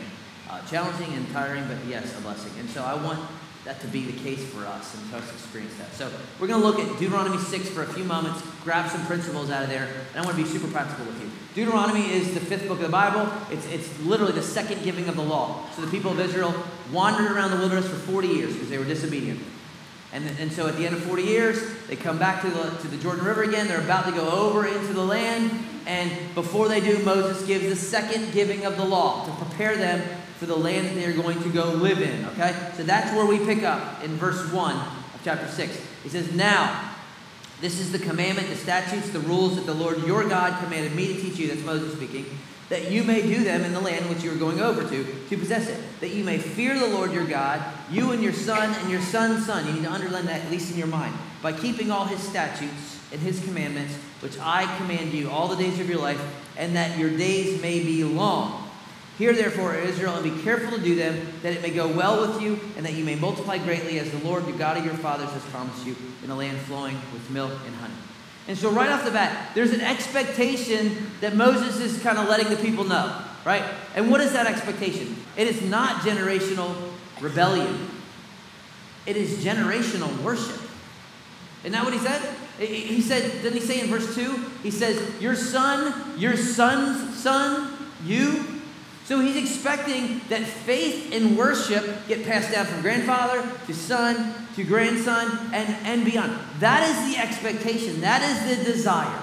Uh, 0.49 0.65
challenging 0.67 1.15
and 1.15 1.29
tiring, 1.33 1.67
but 1.67 1.79
yes, 1.87 2.17
a 2.19 2.21
blessing. 2.21 2.53
And 2.59 2.69
so 2.69 2.83
I 2.83 2.94
want 2.94 3.21
that 3.64 3.81
to 3.81 3.87
be 3.87 4.05
the 4.05 4.19
case 4.23 4.44
for 4.44 4.67
us 4.67 4.94
and 4.94 5.11
to 5.11 5.19
us 5.19 5.32
experience 5.32 5.76
that. 5.76 5.93
So 5.94 6.11
we're 6.41 6.49
going 6.49 6.61
to 6.61 6.67
look 6.67 6.81
at 6.81 6.99
Deuteronomy 6.99 7.38
6 7.38 7.69
for 7.69 7.82
a 7.82 7.87
few 7.87 8.05
moments, 8.05 8.43
grab 8.64 8.91
some 8.91 9.06
principles 9.06 9.50
out 9.50 9.62
of 9.62 9.69
there, 9.69 9.88
and 10.11 10.20
I 10.20 10.25
want 10.25 10.37
to 10.37 10.43
be 10.43 10.49
super 10.49 10.67
practical 10.69 11.05
with 11.06 11.20
you. 11.20 11.31
Deuteronomy 11.55 12.11
is 12.11 12.35
the 12.35 12.41
fifth 12.41 12.67
book 12.67 12.79
of 12.79 12.85
the 12.85 12.88
Bible. 12.88 13.31
It's, 13.50 13.67
it's 13.67 14.00
literally 14.00 14.32
the 14.32 14.43
second 14.43 14.82
giving 14.82 15.09
of 15.09 15.14
the 15.14 15.23
law. 15.23 15.64
So 15.76 15.82
the 15.82 15.91
people 15.91 16.11
of 16.11 16.19
Israel 16.19 16.55
wandered 16.91 17.31
around 17.31 17.53
the 17.53 17.59
wilderness 17.59 17.88
for 17.88 17.97
40 17.97 18.29
years 18.29 18.53
because 18.55 18.69
they 18.69 18.79
were 18.79 18.85
disobedient. 18.85 19.41
And, 20.12 20.29
and 20.38 20.53
so 20.53 20.67
at 20.67 20.76
the 20.76 20.85
end 20.85 20.94
of 20.94 21.03
40 21.05 21.23
years, 21.23 21.62
they 21.87 21.97
come 21.97 22.19
back 22.19 22.43
to 22.43 22.50
the, 22.50 22.70
to 22.70 22.88
the 22.88 22.97
Jordan 22.99 23.25
River 23.25 23.44
again. 23.44 23.69
They're 23.69 23.81
about 23.81 24.06
to 24.06 24.12
go 24.12 24.29
over 24.29 24.67
into 24.67 24.93
the 24.93 25.05
land. 25.05 25.50
And 25.87 26.35
before 26.35 26.69
they 26.69 26.81
do, 26.81 26.99
Moses 27.03 27.47
gives 27.47 27.65
the 27.65 27.76
second 27.76 28.32
giving 28.32 28.67
of 28.67 28.76
the 28.76 28.85
law 28.85 29.25
to 29.25 29.44
prepare 29.44 29.76
them 29.76 30.03
for 30.43 30.47
the 30.47 30.56
land 30.56 30.89
that 30.89 30.94
they're 30.97 31.12
going 31.12 31.41
to 31.41 31.49
go 31.50 31.67
live 31.67 32.03
in. 32.03 32.25
Okay? 32.31 32.53
So 32.77 32.83
that's 32.83 33.15
where 33.15 33.25
we 33.25 33.39
pick 33.39 33.62
up 33.62 34.03
in 34.03 34.17
verse 34.17 34.50
1 34.50 34.75
of 34.75 35.21
chapter 35.23 35.47
6. 35.47 35.81
He 36.03 36.09
says, 36.09 36.35
Now, 36.35 36.91
this 37.61 37.79
is 37.79 37.93
the 37.93 38.00
commandment, 38.00 38.49
the 38.49 38.56
statutes, 38.56 39.11
the 39.11 39.21
rules 39.21 39.55
that 39.55 39.67
the 39.67 39.75
Lord 39.75 40.03
your 40.05 40.29
God 40.29 40.61
commanded 40.65 40.97
me 40.97 41.15
to 41.15 41.21
teach 41.21 41.37
you. 41.37 41.47
That's 41.47 41.62
Moses 41.62 41.93
speaking. 41.93 42.27
That 42.71 42.91
you 42.91 43.05
may 43.05 43.23
do 43.23 43.44
them 43.44 43.62
in 43.62 43.73
the 43.73 43.81
land 43.81 44.09
which 44.09 44.25
you 44.25 44.33
are 44.33 44.37
going 44.37 44.61
over 44.61 44.83
to, 44.83 45.05
to 45.29 45.37
possess 45.39 45.69
it. 45.69 45.81
That 46.00 46.11
you 46.11 46.25
may 46.25 46.39
fear 46.39 46.77
the 46.77 46.89
Lord 46.89 47.12
your 47.12 47.27
God, 47.27 47.62
you 47.89 48.11
and 48.11 48.21
your 48.21 48.33
son 48.33 48.75
and 48.81 48.91
your 48.91 49.00
son's 49.00 49.47
son. 49.47 49.65
You 49.69 49.75
need 49.75 49.85
to 49.85 49.93
underline 49.93 50.27
that 50.27 50.44
at 50.44 50.50
least 50.50 50.73
in 50.73 50.77
your 50.77 50.89
mind. 50.89 51.15
By 51.41 51.53
keeping 51.53 51.93
all 51.93 52.06
his 52.06 52.19
statutes 52.19 53.00
and 53.12 53.21
his 53.21 53.44
commandments, 53.44 53.94
which 54.19 54.37
I 54.41 54.65
command 54.79 55.12
you 55.12 55.31
all 55.31 55.47
the 55.47 55.55
days 55.55 55.79
of 55.79 55.89
your 55.89 56.00
life, 56.00 56.21
and 56.56 56.75
that 56.75 56.99
your 56.99 57.17
days 57.17 57.63
may 57.63 57.79
be 57.79 58.03
long. 58.03 58.61
Hear 59.19 59.34
therefore, 59.34 59.74
Israel, 59.74 60.14
and 60.14 60.24
be 60.24 60.42
careful 60.42 60.76
to 60.76 60.82
do 60.82 60.94
them, 60.94 61.26
that 61.42 61.52
it 61.52 61.62
may 61.62 61.70
go 61.70 61.86
well 61.86 62.26
with 62.26 62.40
you, 62.40 62.58
and 62.76 62.86
that 62.86 62.94
you 62.94 63.04
may 63.04 63.14
multiply 63.14 63.58
greatly, 63.58 63.98
as 63.98 64.10
the 64.10 64.19
Lord, 64.26 64.46
the 64.46 64.52
God 64.52 64.78
of 64.78 64.84
your 64.84 64.94
fathers, 64.94 65.31
has 65.31 65.44
promised 65.46 65.86
you, 65.86 65.94
in 66.24 66.31
a 66.31 66.34
land 66.34 66.58
flowing 66.58 66.96
with 67.12 67.31
milk 67.31 67.52
and 67.66 67.74
honey. 67.76 67.94
And 68.48 68.56
so, 68.56 68.70
right 68.70 68.90
off 68.90 69.04
the 69.04 69.10
bat, 69.10 69.54
there's 69.54 69.72
an 69.72 69.82
expectation 69.82 71.10
that 71.20 71.36
Moses 71.36 71.78
is 71.78 72.02
kind 72.02 72.19
of 72.19 72.28
letting 72.28 72.48
the 72.48 72.56
people 72.56 72.84
know, 72.84 73.22
right? 73.44 73.62
And 73.94 74.10
what 74.10 74.20
is 74.20 74.32
that 74.32 74.46
expectation? 74.46 75.16
It 75.36 75.46
is 75.46 75.62
not 75.62 76.02
generational 76.02 76.74
rebellion, 77.20 77.88
it 79.06 79.16
is 79.16 79.44
generational 79.44 80.16
worship. 80.22 80.60
Isn't 81.62 81.72
that 81.72 81.84
what 81.84 81.92
he 81.92 82.00
said? 82.00 82.20
He 82.58 83.00
said, 83.00 83.42
didn't 83.42 83.54
he 83.54 83.60
say 83.60 83.81
in 83.81 83.86
verse 83.86 84.14
2? 84.14 84.50
He 84.62 84.70
says, 84.70 85.20
Your 85.20 85.36
son, 85.36 86.19
your 86.19 86.36
son's 86.36 87.16
son, 87.16 87.72
you 88.04 88.52
so 89.12 89.20
he's 89.20 89.36
expecting 89.36 90.22
that 90.31 90.42
faith 90.42 91.12
and 91.12 91.36
worship 91.36 91.84
get 92.08 92.24
passed 92.24 92.50
down 92.50 92.64
from 92.64 92.81
grandfather 92.81 93.46
to 93.66 93.74
son 93.74 94.34
to 94.56 94.64
grandson 94.64 95.50
and, 95.52 95.69
and 95.84 96.02
beyond. 96.02 96.38
That 96.60 96.88
is 96.88 97.14
the 97.14 97.20
expectation. 97.20 98.00
That 98.00 98.22
is 98.22 98.56
the 98.56 98.64
desire. 98.72 99.20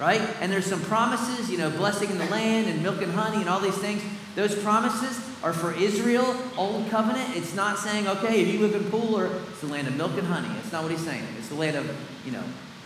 Right? 0.00 0.22
And 0.40 0.50
there's 0.50 0.64
some 0.64 0.80
promises, 0.84 1.50
you 1.50 1.58
know, 1.58 1.68
blessing 1.68 2.08
in 2.08 2.16
the 2.16 2.24
land 2.24 2.68
and 2.68 2.82
milk 2.82 3.02
and 3.02 3.12
honey 3.12 3.36
and 3.36 3.50
all 3.50 3.60
these 3.60 3.76
things. 3.76 4.02
Those 4.34 4.54
promises 4.54 5.20
are 5.42 5.52
for 5.52 5.74
Israel, 5.74 6.34
Old 6.56 6.88
Covenant. 6.88 7.36
It's 7.36 7.54
not 7.54 7.78
saying, 7.78 8.08
okay, 8.08 8.40
if 8.40 8.48
you 8.48 8.60
live 8.60 8.74
in 8.74 8.84
Pooler, 8.84 9.42
it's 9.50 9.60
the 9.60 9.66
land 9.66 9.88
of 9.88 9.96
milk 9.96 10.12
and 10.16 10.26
honey. 10.26 10.48
It's 10.60 10.72
not 10.72 10.84
what 10.84 10.90
he's 10.90 11.04
saying. 11.04 11.22
It's 11.36 11.48
the 11.48 11.56
land 11.56 11.76
of, 11.76 11.94
you 12.24 12.32
know, 12.32 12.44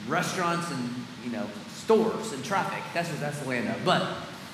restaurants 0.09 0.73
and, 0.73 0.91
you 1.25 1.31
know, 1.31 1.49
stores 1.69 2.33
and 2.33 2.45
traffic. 2.45 2.83
That's 2.95 3.11
what 3.11 3.21
that's 3.21 3.39
the 3.39 3.49
land 3.49 3.69
of. 3.69 3.85
But 3.85 4.13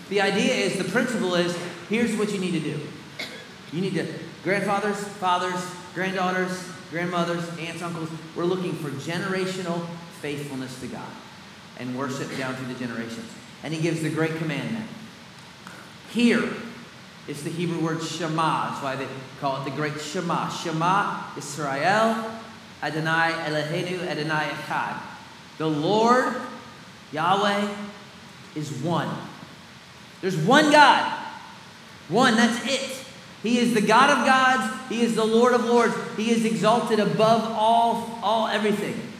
the 0.08 0.20
idea 0.20 0.54
is, 0.54 0.78
the 0.78 0.84
principle 0.84 1.34
is, 1.34 1.56
here's 1.88 2.16
what 2.16 2.32
you 2.32 2.38
need 2.38 2.52
to 2.52 2.60
do. 2.60 2.80
You 3.72 3.80
need 3.80 3.94
to, 3.94 4.06
grandfathers, 4.44 4.96
fathers, 4.96 5.64
granddaughters, 5.94 6.68
grandmothers, 6.90 7.48
aunts, 7.58 7.82
uncles, 7.82 8.10
we're 8.36 8.44
looking 8.44 8.74
for 8.74 8.90
generational 8.90 9.86
faithfulness 10.20 10.78
to 10.80 10.86
God 10.86 11.08
and 11.78 11.96
worship 11.96 12.36
down 12.36 12.54
through 12.54 12.72
the 12.72 12.78
generations. 12.78 13.30
And 13.62 13.72
he 13.72 13.80
gives 13.80 14.02
the 14.02 14.10
great 14.10 14.36
commandment. 14.36 14.86
Here 16.10 16.52
is 17.26 17.42
the 17.44 17.50
Hebrew 17.50 17.80
word 17.80 18.02
Shema. 18.02 18.70
That's 18.70 18.82
why 18.82 18.96
they 18.96 19.06
call 19.40 19.60
it 19.60 19.64
the 19.64 19.70
great 19.70 19.98
Shema. 20.00 20.50
Shema 20.50 21.24
Israel 21.36 22.30
Adonai 22.82 23.32
Eloheinu 23.46 24.06
Adonai 24.06 24.48
Echad. 24.48 25.00
The 25.58 25.68
Lord, 25.68 26.34
Yahweh, 27.12 27.68
is 28.54 28.70
one. 28.82 29.08
There's 30.22 30.36
one 30.36 30.70
God. 30.70 31.18
One, 32.08 32.36
that's 32.36 32.66
it. 32.66 33.04
He 33.42 33.58
is 33.58 33.74
the 33.74 33.80
God 33.80 34.08
of 34.08 34.24
gods. 34.24 34.88
He 34.88 35.02
is 35.02 35.16
the 35.16 35.24
Lord 35.24 35.52
of 35.52 35.64
lords. 35.64 35.94
He 36.16 36.30
is 36.30 36.44
exalted 36.44 37.00
above 37.00 37.42
all, 37.52 38.18
all 38.22 38.46
everything. 38.46 39.12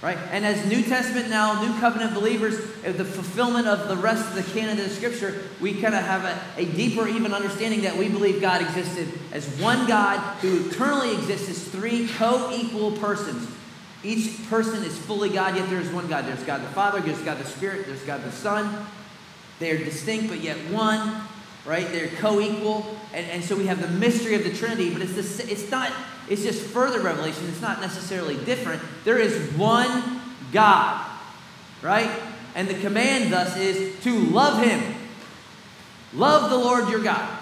Right? 0.00 0.18
And 0.30 0.44
as 0.44 0.64
New 0.66 0.82
Testament 0.82 1.28
now, 1.28 1.60
New 1.60 1.78
Covenant 1.80 2.14
believers, 2.14 2.60
eh, 2.84 2.92
the 2.92 3.04
fulfillment 3.04 3.66
of 3.66 3.88
the 3.88 3.96
rest 3.96 4.28
of 4.28 4.34
the 4.34 4.52
canon 4.52 4.78
of 4.78 4.84
the 4.84 4.90
Scripture, 4.90 5.42
we 5.60 5.74
kind 5.74 5.94
of 5.94 6.04
have 6.04 6.24
a, 6.24 6.40
a 6.56 6.64
deeper, 6.66 7.08
even 7.08 7.32
understanding 7.32 7.82
that 7.82 7.96
we 7.96 8.08
believe 8.08 8.40
God 8.40 8.60
existed 8.60 9.08
as 9.32 9.48
one 9.60 9.88
God 9.88 10.20
who 10.38 10.68
eternally 10.68 11.14
exists 11.14 11.48
as 11.48 11.64
three 11.64 12.06
co 12.16 12.52
equal 12.52 12.92
persons. 12.92 13.50
Each 14.04 14.48
person 14.48 14.84
is 14.84 14.96
fully 14.96 15.30
God, 15.30 15.56
yet 15.56 15.68
there 15.68 15.80
is 15.80 15.90
one 15.90 16.06
God. 16.06 16.26
There's 16.26 16.44
God 16.44 16.62
the 16.62 16.68
Father, 16.68 17.00
there's 17.00 17.20
God 17.22 17.38
the 17.38 17.44
Spirit, 17.44 17.86
there's 17.86 18.02
God 18.04 18.22
the 18.22 18.30
Son. 18.30 18.86
They 19.58 19.70
are 19.70 19.78
distinct, 19.78 20.28
but 20.28 20.40
yet 20.40 20.56
one 20.70 21.22
right? 21.68 21.92
They're 21.92 22.08
co-equal, 22.08 22.96
and, 23.12 23.26
and 23.26 23.44
so 23.44 23.54
we 23.54 23.66
have 23.66 23.82
the 23.82 23.88
mystery 23.88 24.34
of 24.34 24.42
the 24.42 24.52
Trinity. 24.52 24.90
But 24.90 25.02
it's 25.02 25.36
the, 25.36 25.52
it's 25.52 25.70
not. 25.70 25.92
It's 26.28 26.42
just 26.42 26.62
further 26.62 27.00
revelation. 27.00 27.46
It's 27.48 27.60
not 27.60 27.80
necessarily 27.80 28.36
different. 28.44 28.82
There 29.04 29.18
is 29.18 29.52
one 29.52 30.20
God, 30.50 31.06
right? 31.82 32.10
And 32.54 32.68
the 32.68 32.74
command 32.74 33.32
thus 33.32 33.56
is 33.56 34.02
to 34.02 34.18
love 34.18 34.62
Him. 34.64 34.94
Love 36.14 36.50
the 36.50 36.56
Lord 36.56 36.88
your 36.88 37.02
God, 37.02 37.38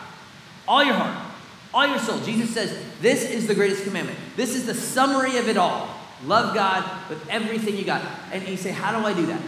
all 0.66 0.82
your 0.82 0.94
heart, 0.94 1.24
all 1.72 1.86
your 1.86 2.00
soul. 2.00 2.18
Jesus 2.20 2.52
says 2.52 2.76
this 3.00 3.30
is 3.30 3.46
the 3.46 3.54
greatest 3.54 3.84
commandment. 3.84 4.18
This 4.34 4.56
is 4.56 4.66
the 4.66 4.74
summary 4.74 5.36
of 5.36 5.48
it 5.48 5.56
all. 5.56 5.88
Love 6.24 6.52
God 6.54 6.84
with 7.08 7.24
everything 7.28 7.76
you 7.76 7.84
got. 7.84 8.02
And 8.32 8.46
you 8.48 8.56
say, 8.56 8.72
how 8.72 8.98
do 8.98 9.06
I 9.06 9.12
do 9.12 9.26
that? 9.26 9.40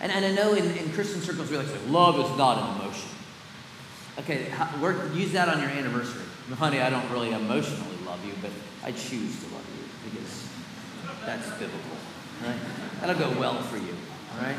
And, 0.00 0.12
and 0.12 0.24
I 0.24 0.32
know 0.32 0.54
in, 0.54 0.64
in 0.76 0.92
Christian 0.92 1.20
circles 1.20 1.50
we 1.50 1.56
like 1.56 1.66
to 1.66 1.72
say, 1.72 1.86
love 1.86 2.18
is 2.18 2.38
not 2.38 2.58
an 2.58 2.80
emotion. 2.80 3.08
Okay, 4.20 4.52
work, 4.80 5.14
use 5.14 5.32
that 5.32 5.48
on 5.48 5.60
your 5.60 5.70
anniversary. 5.70 6.22
Honey, 6.54 6.80
I 6.80 6.90
don't 6.90 7.08
really 7.10 7.32
emotionally 7.32 7.96
love 8.04 8.24
you, 8.24 8.32
but 8.40 8.50
I 8.84 8.92
choose 8.92 9.44
to 9.44 9.54
love 9.54 9.66
you 9.76 10.10
because 10.10 10.48
that's 11.24 11.48
biblical, 11.50 11.78
right? 12.42 12.56
That'll 13.00 13.18
go 13.18 13.38
well 13.38 13.60
for 13.62 13.76
you, 13.76 13.94
all 14.34 14.42
right? 14.42 14.56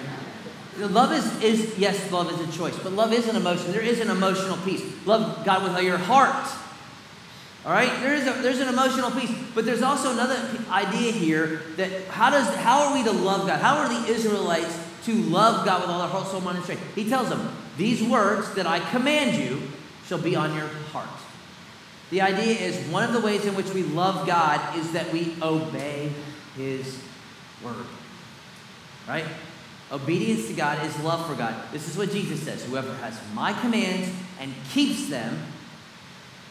Love 0.77 1.11
is, 1.11 1.43
is, 1.43 1.77
yes, 1.77 2.11
love 2.11 2.31
is 2.31 2.47
a 2.47 2.57
choice, 2.57 2.77
but 2.77 2.93
love 2.93 3.11
is 3.11 3.27
an 3.27 3.35
emotion. 3.35 3.71
There 3.71 3.81
is 3.81 3.99
an 3.99 4.09
emotional 4.09 4.55
piece. 4.57 4.83
Love 5.05 5.43
God 5.45 5.63
with 5.63 5.73
all 5.73 5.81
your 5.81 5.97
heart. 5.97 6.47
All 7.65 7.73
right? 7.73 7.91
There 7.99 8.13
is 8.13 8.27
a, 8.27 8.41
there's 8.41 8.59
an 8.59 8.69
emotional 8.69 9.11
piece, 9.11 9.31
but 9.53 9.65
there's 9.65 9.81
also 9.81 10.13
another 10.13 10.39
idea 10.69 11.11
here 11.11 11.63
that 11.75 12.05
how 12.07 12.29
does 12.29 12.47
how 12.55 12.87
are 12.87 12.93
we 12.93 13.03
to 13.03 13.11
love 13.11 13.45
God? 13.47 13.59
How 13.59 13.79
are 13.79 13.89
the 13.89 14.09
Israelites 14.09 14.88
to 15.03 15.13
love 15.13 15.65
God 15.65 15.81
with 15.81 15.89
all 15.89 15.99
their 15.99 16.07
heart, 16.07 16.27
soul, 16.27 16.41
mind, 16.41 16.57
and 16.57 16.63
strength? 16.63 16.95
He 16.95 17.07
tells 17.09 17.29
them, 17.29 17.55
these 17.77 18.03
words 18.03 18.53
that 18.55 18.67
I 18.67 18.79
command 18.91 19.41
you 19.41 19.61
shall 20.05 20.17
be 20.17 20.35
on 20.35 20.55
your 20.55 20.67
heart. 20.91 21.07
The 22.09 22.21
idea 22.21 22.55
is 22.55 22.87
one 22.89 23.03
of 23.03 23.13
the 23.13 23.19
ways 23.19 23.45
in 23.45 23.55
which 23.55 23.69
we 23.69 23.83
love 23.83 24.25
God 24.25 24.77
is 24.77 24.91
that 24.93 25.13
we 25.13 25.35
obey 25.41 26.11
His 26.55 27.01
word. 27.63 27.85
Right? 29.07 29.25
Obedience 29.91 30.47
to 30.47 30.53
God 30.53 30.85
is 30.85 30.99
love 30.99 31.25
for 31.27 31.35
God. 31.35 31.55
This 31.71 31.87
is 31.87 31.97
what 31.97 32.11
Jesus 32.11 32.41
says 32.41 32.63
Whoever 32.65 32.93
has 32.95 33.19
my 33.33 33.53
commands 33.53 34.11
and 34.39 34.53
keeps 34.71 35.09
them, 35.09 35.39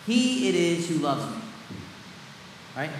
he 0.07 0.49
it 0.49 0.55
is 0.55 0.88
who 0.88 0.97
loves 0.97 1.31
me. 1.31 1.43
Right? 2.76 2.90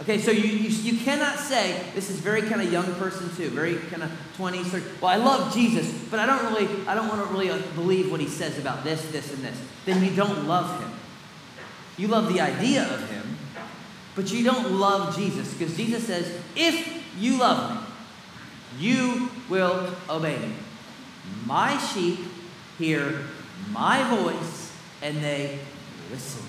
Okay, 0.00 0.18
so 0.18 0.30
you, 0.30 0.44
you, 0.44 0.68
you 0.68 1.04
cannot 1.04 1.38
say, 1.38 1.82
this 1.94 2.08
is 2.08 2.20
very 2.20 2.42
kind 2.42 2.62
of 2.62 2.72
young 2.72 2.86
person 2.94 3.34
too, 3.34 3.50
very 3.50 3.76
kind 3.76 4.04
of 4.04 4.10
20s, 4.36 4.64
30s. 4.66 5.00
Well, 5.00 5.10
I 5.10 5.16
love 5.16 5.52
Jesus, 5.52 5.92
but 6.08 6.20
I 6.20 6.26
don't 6.26 6.52
really, 6.52 6.86
I 6.86 6.94
don't 6.94 7.08
want 7.08 7.26
to 7.26 7.34
really 7.34 7.48
believe 7.74 8.08
what 8.08 8.20
he 8.20 8.28
says 8.28 8.58
about 8.58 8.84
this, 8.84 9.10
this, 9.10 9.32
and 9.32 9.42
this. 9.42 9.60
Then 9.86 10.04
you 10.04 10.14
don't 10.14 10.46
love 10.46 10.80
him. 10.80 10.90
You 11.96 12.06
love 12.06 12.32
the 12.32 12.40
idea 12.40 12.82
of 12.84 13.10
him, 13.10 13.36
but 14.14 14.30
you 14.32 14.44
don't 14.44 14.74
love 14.74 15.16
Jesus. 15.16 15.52
Because 15.52 15.76
Jesus 15.76 16.06
says, 16.06 16.32
if 16.54 17.04
you 17.18 17.38
love 17.38 17.74
me, 17.74 17.88
you 18.78 19.30
will 19.48 19.92
obey 20.08 20.38
me. 20.38 20.52
My 21.44 21.76
sheep 21.76 22.20
hear 22.78 23.24
my 23.72 24.08
voice 24.14 24.72
and 25.02 25.16
they 25.16 25.58
listen. 26.10 26.44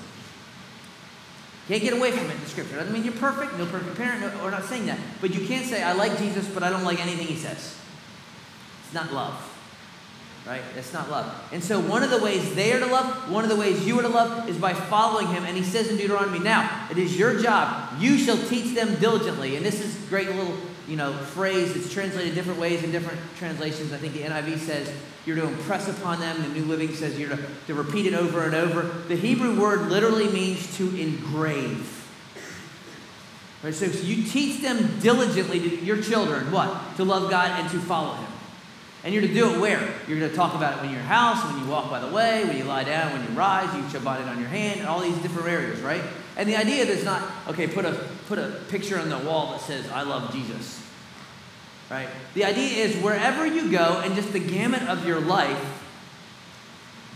Can't 1.69 1.83
get 1.83 1.93
away 1.93 2.11
from 2.11 2.31
it 2.31 2.33
in 2.33 2.45
scripture. 2.47 2.77
Doesn't 2.77 2.91
mean 2.91 3.03
you're 3.03 3.13
perfect, 3.13 3.55
no 3.59 3.65
perfect 3.67 3.95
parent, 3.95 4.21
no, 4.21 4.43
we're 4.43 4.49
not 4.49 4.65
saying 4.65 4.87
that. 4.87 4.97
But 5.21 5.35
you 5.35 5.45
can't 5.45 5.67
say, 5.67 5.83
I 5.83 5.93
like 5.93 6.17
Jesus, 6.17 6.47
but 6.47 6.63
I 6.63 6.71
don't 6.71 6.83
like 6.83 6.99
anything 6.99 7.27
he 7.27 7.35
says. 7.35 7.77
It's 8.85 8.93
not 8.95 9.13
love. 9.13 9.45
Right? 10.47 10.63
It's 10.75 10.91
not 10.93 11.11
love. 11.11 11.31
And 11.51 11.63
so 11.63 11.79
one 11.79 12.01
of 12.01 12.09
the 12.09 12.17
ways 12.17 12.55
they 12.55 12.73
are 12.73 12.79
to 12.79 12.87
love, 12.87 13.29
one 13.29 13.43
of 13.43 13.51
the 13.51 13.55
ways 13.55 13.85
you 13.85 13.99
are 13.99 14.01
to 14.01 14.09
love 14.09 14.49
is 14.49 14.57
by 14.57 14.73
following 14.73 15.27
him. 15.27 15.43
And 15.45 15.55
he 15.55 15.63
says 15.63 15.89
in 15.89 15.97
Deuteronomy, 15.97 16.39
now 16.39 16.87
it 16.89 16.97
is 16.97 17.15
your 17.19 17.39
job. 17.39 17.93
You 17.99 18.17
shall 18.17 18.37
teach 18.47 18.73
them 18.73 18.95
diligently. 18.95 19.55
And 19.55 19.63
this 19.63 19.79
is 19.79 19.95
great 20.09 20.27
little 20.27 20.57
you 20.89 20.95
know, 20.95 21.13
phrase 21.13 21.73
that's 21.73 21.93
translated 21.93 22.33
different 22.33 22.59
ways 22.59 22.83
in 22.83 22.91
different 22.91 23.19
translations. 23.37 23.93
I 23.93 23.97
think 23.97 24.13
the 24.13 24.23
NIV 24.23 24.57
says 24.57 24.91
you're 25.25 25.35
to 25.35 25.47
impress 25.47 25.87
upon 25.87 26.19
them. 26.19 26.41
The 26.41 26.49
New 26.49 26.65
Living 26.65 26.93
says 26.95 27.19
you're 27.19 27.29
to, 27.29 27.39
to 27.67 27.75
repeat 27.75 28.07
it 28.07 28.15
over 28.15 28.43
and 28.43 28.55
over. 28.55 28.81
The 29.07 29.15
Hebrew 29.15 29.59
word 29.59 29.89
literally 29.89 30.29
means 30.29 30.75
to 30.77 30.95
engrave. 30.99 31.95
Right, 33.61 33.73
so 33.73 33.85
you 33.85 34.23
teach 34.23 34.61
them 34.61 34.99
diligently 34.99 35.59
to 35.59 35.75
your 35.83 36.01
children 36.01 36.51
what? 36.51 36.95
To 36.95 37.03
love 37.03 37.29
God 37.29 37.59
and 37.59 37.69
to 37.71 37.79
follow 37.79 38.15
Him. 38.15 38.31
And 39.03 39.13
you're 39.13 39.21
to 39.21 39.33
do 39.33 39.53
it 39.53 39.59
where? 39.59 39.79
You're 40.07 40.19
going 40.19 40.31
to 40.31 40.35
talk 40.35 40.55
about 40.55 40.77
it 40.77 40.81
when 40.81 40.89
you're 40.89 40.99
in 40.99 41.05
your 41.05 41.13
house, 41.13 41.43
when 41.45 41.63
you 41.63 41.69
walk 41.69 41.89
by 41.89 41.99
the 41.99 42.07
way, 42.07 42.43
when 42.45 42.57
you 42.57 42.63
lie 42.63 42.83
down, 42.83 43.13
when 43.13 43.21
you 43.21 43.29
rise, 43.37 43.73
you 43.75 43.87
shall 43.89 44.01
it 44.01 44.27
on 44.27 44.39
your 44.39 44.49
hand, 44.49 44.79
and 44.79 44.89
all 44.89 44.99
these 44.99 45.17
different 45.19 45.47
areas, 45.47 45.79
right? 45.81 46.03
And 46.39 46.47
the 46.47 46.55
idea 46.55 46.85
is 46.85 47.03
not, 47.03 47.21
okay, 47.49 47.67
put 47.67 47.83
a, 47.83 48.07
put 48.29 48.39
a 48.39 48.61
picture 48.69 48.97
on 48.97 49.09
the 49.09 49.17
wall 49.17 49.51
that 49.51 49.59
says, 49.59 49.89
I 49.91 50.03
love 50.03 50.31
Jesus. 50.31 50.81
Right? 51.91 52.07
The 52.33 52.45
idea 52.45 52.85
is 52.85 52.95
wherever 53.03 53.45
you 53.45 53.69
go 53.69 53.99
and 54.01 54.15
just 54.15 54.31
the 54.31 54.39
gamut 54.39 54.83
of 54.83 55.05
your 55.05 55.19
life, 55.19 55.83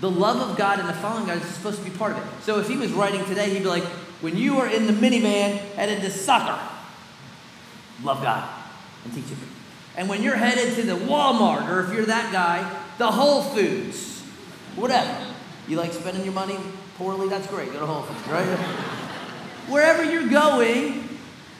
the 0.01 0.11
love 0.11 0.49
of 0.49 0.57
God 0.57 0.81
and 0.81 0.89
the 0.89 0.93
following 0.93 1.25
God 1.25 1.37
is 1.37 1.47
supposed 1.47 1.81
to 1.81 1.89
be 1.89 1.95
part 1.95 2.11
of 2.11 2.17
it. 2.17 2.43
So 2.43 2.59
if 2.59 2.67
he 2.67 2.75
was 2.75 2.91
writing 2.91 3.23
today, 3.23 3.49
he'd 3.51 3.59
be 3.59 3.69
like, 3.69 3.85
when 4.19 4.35
you 4.35 4.57
are 4.57 4.67
in 4.67 4.87
the 4.87 4.91
minivan 4.93 5.57
headed 5.75 6.01
to 6.01 6.11
soccer, 6.11 6.61
love 8.03 8.21
God 8.21 8.49
and 9.05 9.13
teach 9.13 9.23
Him. 9.23 9.37
And 9.95 10.09
when 10.09 10.21
you're 10.21 10.35
headed 10.35 10.75
to 10.75 10.83
the 10.83 10.97
Walmart, 10.97 11.69
or 11.69 11.85
if 11.85 11.93
you're 11.93 12.07
that 12.07 12.33
guy, 12.33 12.69
the 12.97 13.09
Whole 13.09 13.41
Foods, 13.41 14.21
whatever. 14.75 15.27
You 15.65 15.77
like 15.77 15.93
spending 15.93 16.25
your 16.25 16.33
money 16.33 16.57
poorly? 16.97 17.29
That's 17.29 17.47
great. 17.47 17.71
Go 17.71 17.79
to 17.79 17.85
Whole 17.85 18.01
Foods, 18.01 18.27
right? 18.27 18.99
Wherever 19.67 20.03
you're 20.03 20.29
going, 20.29 21.09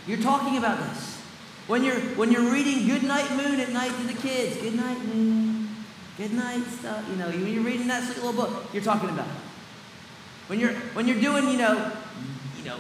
you're 0.08 0.22
talking 0.22 0.58
about 0.58 0.80
this. 0.80 1.22
When 1.68 1.84
you're 1.84 2.00
when 2.16 2.32
you're 2.32 2.52
reading 2.52 2.86
Good 2.86 3.04
Night 3.04 3.30
Moon 3.32 3.60
at 3.60 3.70
night 3.70 3.92
to 3.92 4.08
the 4.08 4.14
kids, 4.14 4.58
Good 4.58 4.76
Night 4.76 5.00
Moon, 5.06 5.70
Good 6.18 6.34
Night 6.34 6.64
stuff. 6.66 7.06
You 7.10 7.16
know, 7.16 7.30
when 7.30 7.54
you're 7.54 7.64
reading 7.64 7.88
that 7.88 8.04
sweet 8.04 8.18
little 8.24 8.34
book, 8.34 8.66
you're 8.74 8.84
talking 8.84 9.10
about 9.10 9.28
it. 9.28 9.34
When 10.48 10.60
you're 10.60 10.74
when 10.94 11.08
you're 11.08 11.22
doing, 11.22 11.48
you 11.50 11.58
know, 11.58 11.92
you 12.58 12.66
know, 12.66 12.78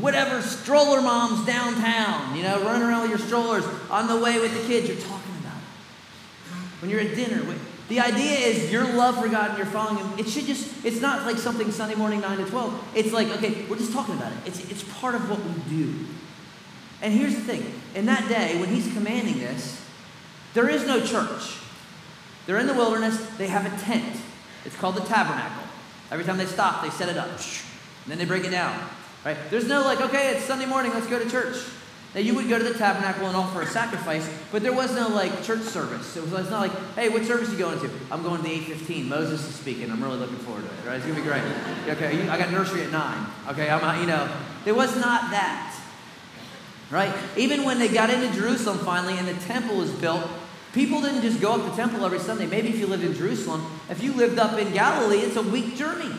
whatever 0.00 0.42
stroller 0.42 1.00
moms 1.00 1.46
downtown, 1.46 2.36
you 2.36 2.42
know, 2.42 2.62
running 2.62 2.86
around 2.86 3.02
with 3.02 3.10
your 3.10 3.26
strollers 3.26 3.64
on 3.90 4.06
the 4.06 4.20
way 4.22 4.38
with 4.38 4.52
the 4.52 4.66
kids, 4.66 4.86
you're 4.88 4.96
talking 4.98 5.34
about 5.40 5.56
it. 5.56 6.82
When 6.82 6.90
you're 6.90 7.00
at 7.00 7.16
dinner, 7.16 7.42
the 7.88 8.00
idea 8.00 8.38
is 8.38 8.72
your 8.72 8.84
love 8.84 9.18
for 9.20 9.28
God 9.28 9.50
and 9.50 9.58
you're 9.58 9.66
following 9.66 9.98
Him. 9.98 10.18
It 10.18 10.28
should 10.28 10.46
just, 10.46 10.84
it's 10.84 11.00
not 11.00 11.26
like 11.26 11.36
something 11.36 11.70
Sunday 11.70 11.94
morning, 11.94 12.20
9 12.20 12.38
to 12.38 12.44
12. 12.46 12.88
It's 12.94 13.12
like, 13.12 13.28
okay, 13.28 13.64
we're 13.68 13.76
just 13.76 13.92
talking 13.92 14.14
about 14.14 14.32
it. 14.32 14.38
It's, 14.46 14.70
it's 14.70 14.84
part 15.00 15.14
of 15.14 15.28
what 15.28 15.40
we 15.44 15.52
do. 15.76 15.94
And 17.02 17.12
here's 17.12 17.34
the 17.34 17.40
thing 17.40 17.72
in 17.94 18.06
that 18.06 18.28
day, 18.28 18.58
when 18.60 18.68
He's 18.68 18.92
commanding 18.92 19.38
this, 19.38 19.84
there 20.54 20.68
is 20.68 20.86
no 20.86 21.04
church. 21.04 21.58
They're 22.46 22.58
in 22.58 22.66
the 22.66 22.74
wilderness, 22.74 23.18
they 23.38 23.48
have 23.48 23.66
a 23.66 23.82
tent. 23.82 24.16
It's 24.64 24.76
called 24.76 24.96
the 24.96 25.04
tabernacle. 25.04 25.64
Every 26.10 26.24
time 26.24 26.38
they 26.38 26.46
stop, 26.46 26.82
they 26.82 26.90
set 26.90 27.08
it 27.08 27.16
up. 27.16 27.28
And 27.28 27.38
then 28.08 28.18
they 28.18 28.24
break 28.24 28.44
it 28.44 28.50
down. 28.50 28.78
Right? 29.24 29.36
There's 29.50 29.66
no 29.66 29.82
like, 29.82 30.00
okay, 30.00 30.34
it's 30.34 30.44
Sunday 30.44 30.66
morning, 30.66 30.92
let's 30.92 31.06
go 31.06 31.18
to 31.18 31.28
church. 31.28 31.56
Now 32.14 32.20
you 32.20 32.34
would 32.34 32.48
go 32.48 32.58
to 32.58 32.64
the 32.64 32.74
tabernacle 32.78 33.26
and 33.26 33.34
offer 33.34 33.62
a 33.62 33.66
sacrifice, 33.66 34.28
but 34.50 34.62
there 34.62 34.72
was 34.72 34.94
no 34.94 35.08
like 35.08 35.42
church 35.42 35.62
service. 35.62 36.14
It 36.14 36.22
was, 36.22 36.32
it's 36.34 36.50
not 36.50 36.68
like, 36.68 36.94
hey, 36.94 37.08
what 37.08 37.24
service 37.24 37.48
are 37.48 37.52
you 37.52 37.58
going 37.58 37.80
to? 37.80 37.90
I'm 38.10 38.22
going 38.22 38.42
to 38.42 38.48
the 38.48 38.54
8:15. 38.54 39.06
Moses 39.06 39.48
is 39.48 39.54
speaking. 39.54 39.90
I'm 39.90 40.02
really 40.02 40.18
looking 40.18 40.36
forward 40.36 40.64
to 40.64 40.68
it. 40.68 40.86
Right? 40.86 40.96
It's 40.96 41.06
gonna 41.06 41.18
be 41.18 41.26
great. 41.26 41.42
Okay, 41.88 42.28
I 42.28 42.36
got 42.36 42.52
nursery 42.52 42.82
at 42.82 42.92
nine. 42.92 43.26
Okay, 43.48 43.70
I'm 43.70 44.00
you 44.00 44.06
know, 44.06 44.30
there 44.64 44.74
was 44.74 44.94
not 44.96 45.30
that. 45.30 45.74
Right? 46.90 47.14
Even 47.38 47.64
when 47.64 47.78
they 47.78 47.88
got 47.88 48.10
into 48.10 48.30
Jerusalem 48.38 48.78
finally 48.78 49.16
and 49.16 49.26
the 49.26 49.34
temple 49.46 49.76
was 49.76 49.90
built, 49.92 50.28
people 50.74 51.00
didn't 51.00 51.22
just 51.22 51.40
go 51.40 51.54
up 51.54 51.64
the 51.64 51.74
temple 51.74 52.04
every 52.04 52.18
Sunday. 52.18 52.46
Maybe 52.46 52.68
if 52.68 52.78
you 52.78 52.86
lived 52.86 53.04
in 53.04 53.14
Jerusalem, 53.14 53.64
if 53.88 54.02
you 54.02 54.12
lived 54.12 54.38
up 54.38 54.58
in 54.58 54.70
Galilee, 54.74 55.20
it's 55.20 55.36
a 55.36 55.42
week 55.42 55.76
journey. 55.76 56.12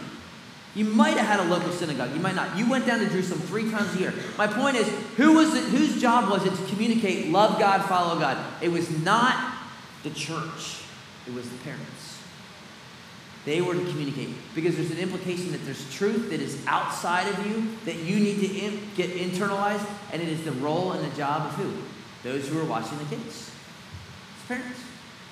You 0.75 0.85
might 0.85 1.17
have 1.17 1.27
had 1.27 1.39
a 1.39 1.49
local 1.49 1.71
synagogue. 1.71 2.13
You 2.13 2.19
might 2.19 2.35
not. 2.35 2.57
You 2.57 2.67
went 2.67 2.87
down 2.87 2.99
to 2.99 3.07
Jerusalem 3.07 3.41
three 3.41 3.69
times 3.69 3.95
a 3.95 3.99
year. 3.99 4.13
My 4.37 4.47
point 4.47 4.75
is, 4.75 4.87
who 5.17 5.33
was 5.33 5.53
it, 5.53 5.63
whose 5.65 6.01
job 6.01 6.29
was 6.29 6.45
it 6.45 6.55
to 6.55 6.65
communicate, 6.69 7.29
love 7.29 7.59
God, 7.59 7.85
follow 7.85 8.19
God? 8.19 8.43
It 8.61 8.71
was 8.71 8.89
not 9.03 9.55
the 10.01 10.09
church. 10.09 10.81
It 11.27 11.33
was 11.33 11.47
the 11.47 11.57
parents. 11.57 12.03
They 13.45 13.61
were 13.61 13.73
to 13.73 13.85
communicate 13.85 14.29
because 14.55 14.75
there's 14.77 14.91
an 14.91 14.99
implication 14.99 15.51
that 15.51 15.63
there's 15.65 15.93
truth 15.93 16.29
that 16.29 16.39
is 16.39 16.65
outside 16.65 17.27
of 17.27 17.45
you 17.45 17.67
that 17.85 17.97
you 17.97 18.15
need 18.15 18.39
to 18.39 18.47
in, 18.47 18.79
get 18.95 19.11
internalized, 19.11 19.85
and 20.13 20.21
it 20.21 20.29
is 20.29 20.43
the 20.43 20.53
role 20.53 20.93
and 20.93 21.11
the 21.11 21.15
job 21.15 21.47
of 21.47 21.53
who? 21.55 21.73
Those 22.23 22.47
who 22.47 22.59
are 22.59 22.65
watching 22.65 22.97
the 22.99 23.05
kids. 23.05 23.51
It's 24.37 24.47
parents. 24.47 24.79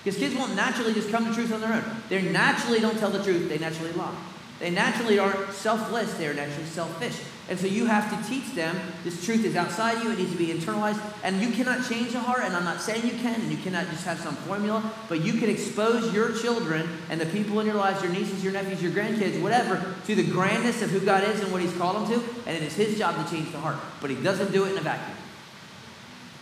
Because 0.04 0.20
kids 0.20 0.36
won't 0.36 0.56
naturally 0.56 0.94
just 0.94 1.10
come 1.10 1.26
to 1.26 1.34
truth 1.34 1.54
on 1.54 1.62
their 1.62 1.72
own. 1.72 1.84
They 2.10 2.22
naturally 2.22 2.80
don't 2.80 2.98
tell 3.00 3.12
the 3.12 3.24
truth, 3.24 3.48
they 3.48 3.60
naturally 3.60 3.94
lie. 3.94 4.16
They 4.62 4.70
naturally 4.70 5.18
aren't 5.18 5.54
selfless, 5.54 6.14
they 6.14 6.28
are 6.28 6.36
naturally 6.36 6.68
selfish. 6.68 7.20
And 7.50 7.60
so 7.60 7.66
you 7.66 7.88
have 7.88 8.12
to 8.12 8.30
teach 8.30 8.54
them 8.54 8.80
this 9.04 9.26
truth 9.26 9.44
is 9.44 9.56
outside 9.56 10.04
you, 10.04 10.12
it 10.12 10.20
needs 10.20 10.32
to 10.32 10.38
be 10.38 10.48
internalized. 10.50 11.02
And 11.24 11.42
you 11.42 11.50
cannot 11.50 11.90
change 11.90 12.14
a 12.14 12.20
heart, 12.20 12.44
and 12.44 12.56
I'm 12.56 12.64
not 12.64 12.80
saying 12.80 13.04
you 13.04 13.18
can, 13.18 13.42
and 13.42 13.52
you 13.52 13.58
cannot 13.58 13.90
just 13.90 14.06
have 14.06 14.20
some 14.20 14.36
formula, 14.36 14.94
but 15.10 15.22
you 15.22 15.34
can 15.34 15.50
expose 15.50 16.14
your 16.14 16.38
children 16.38 16.88
and 17.10 17.20
the 17.20 17.26
people 17.26 17.60
in 17.60 17.66
your 17.66 17.76
lives, 17.76 18.04
your 18.04 18.12
nieces, 18.12 18.44
your 18.44 18.54
nephews, 18.54 18.84
your 18.84 18.92
grandkids, 18.92 19.42
whatever, 19.42 19.96
to 20.06 20.14
the 20.14 20.24
grandness 20.24 20.84
of 20.84 20.92
who 20.92 21.00
God 21.00 21.24
is 21.24 21.42
and 21.42 21.52
what 21.52 21.62
He's 21.62 21.76
called 21.76 22.08
them 22.08 22.20
to, 22.20 22.26
and 22.46 22.56
it 22.56 22.62
is 22.62 22.76
His 22.76 23.00
job 23.00 23.16
to 23.16 23.36
change 23.36 23.52
the 23.52 23.60
heart. 23.60 23.78
But 24.00 24.12
He 24.12 24.16
doesn't 24.18 24.52
do 24.52 24.66
it 24.66 24.74
in 24.74 24.78
a 24.78 24.82
vacuum. 24.82 25.18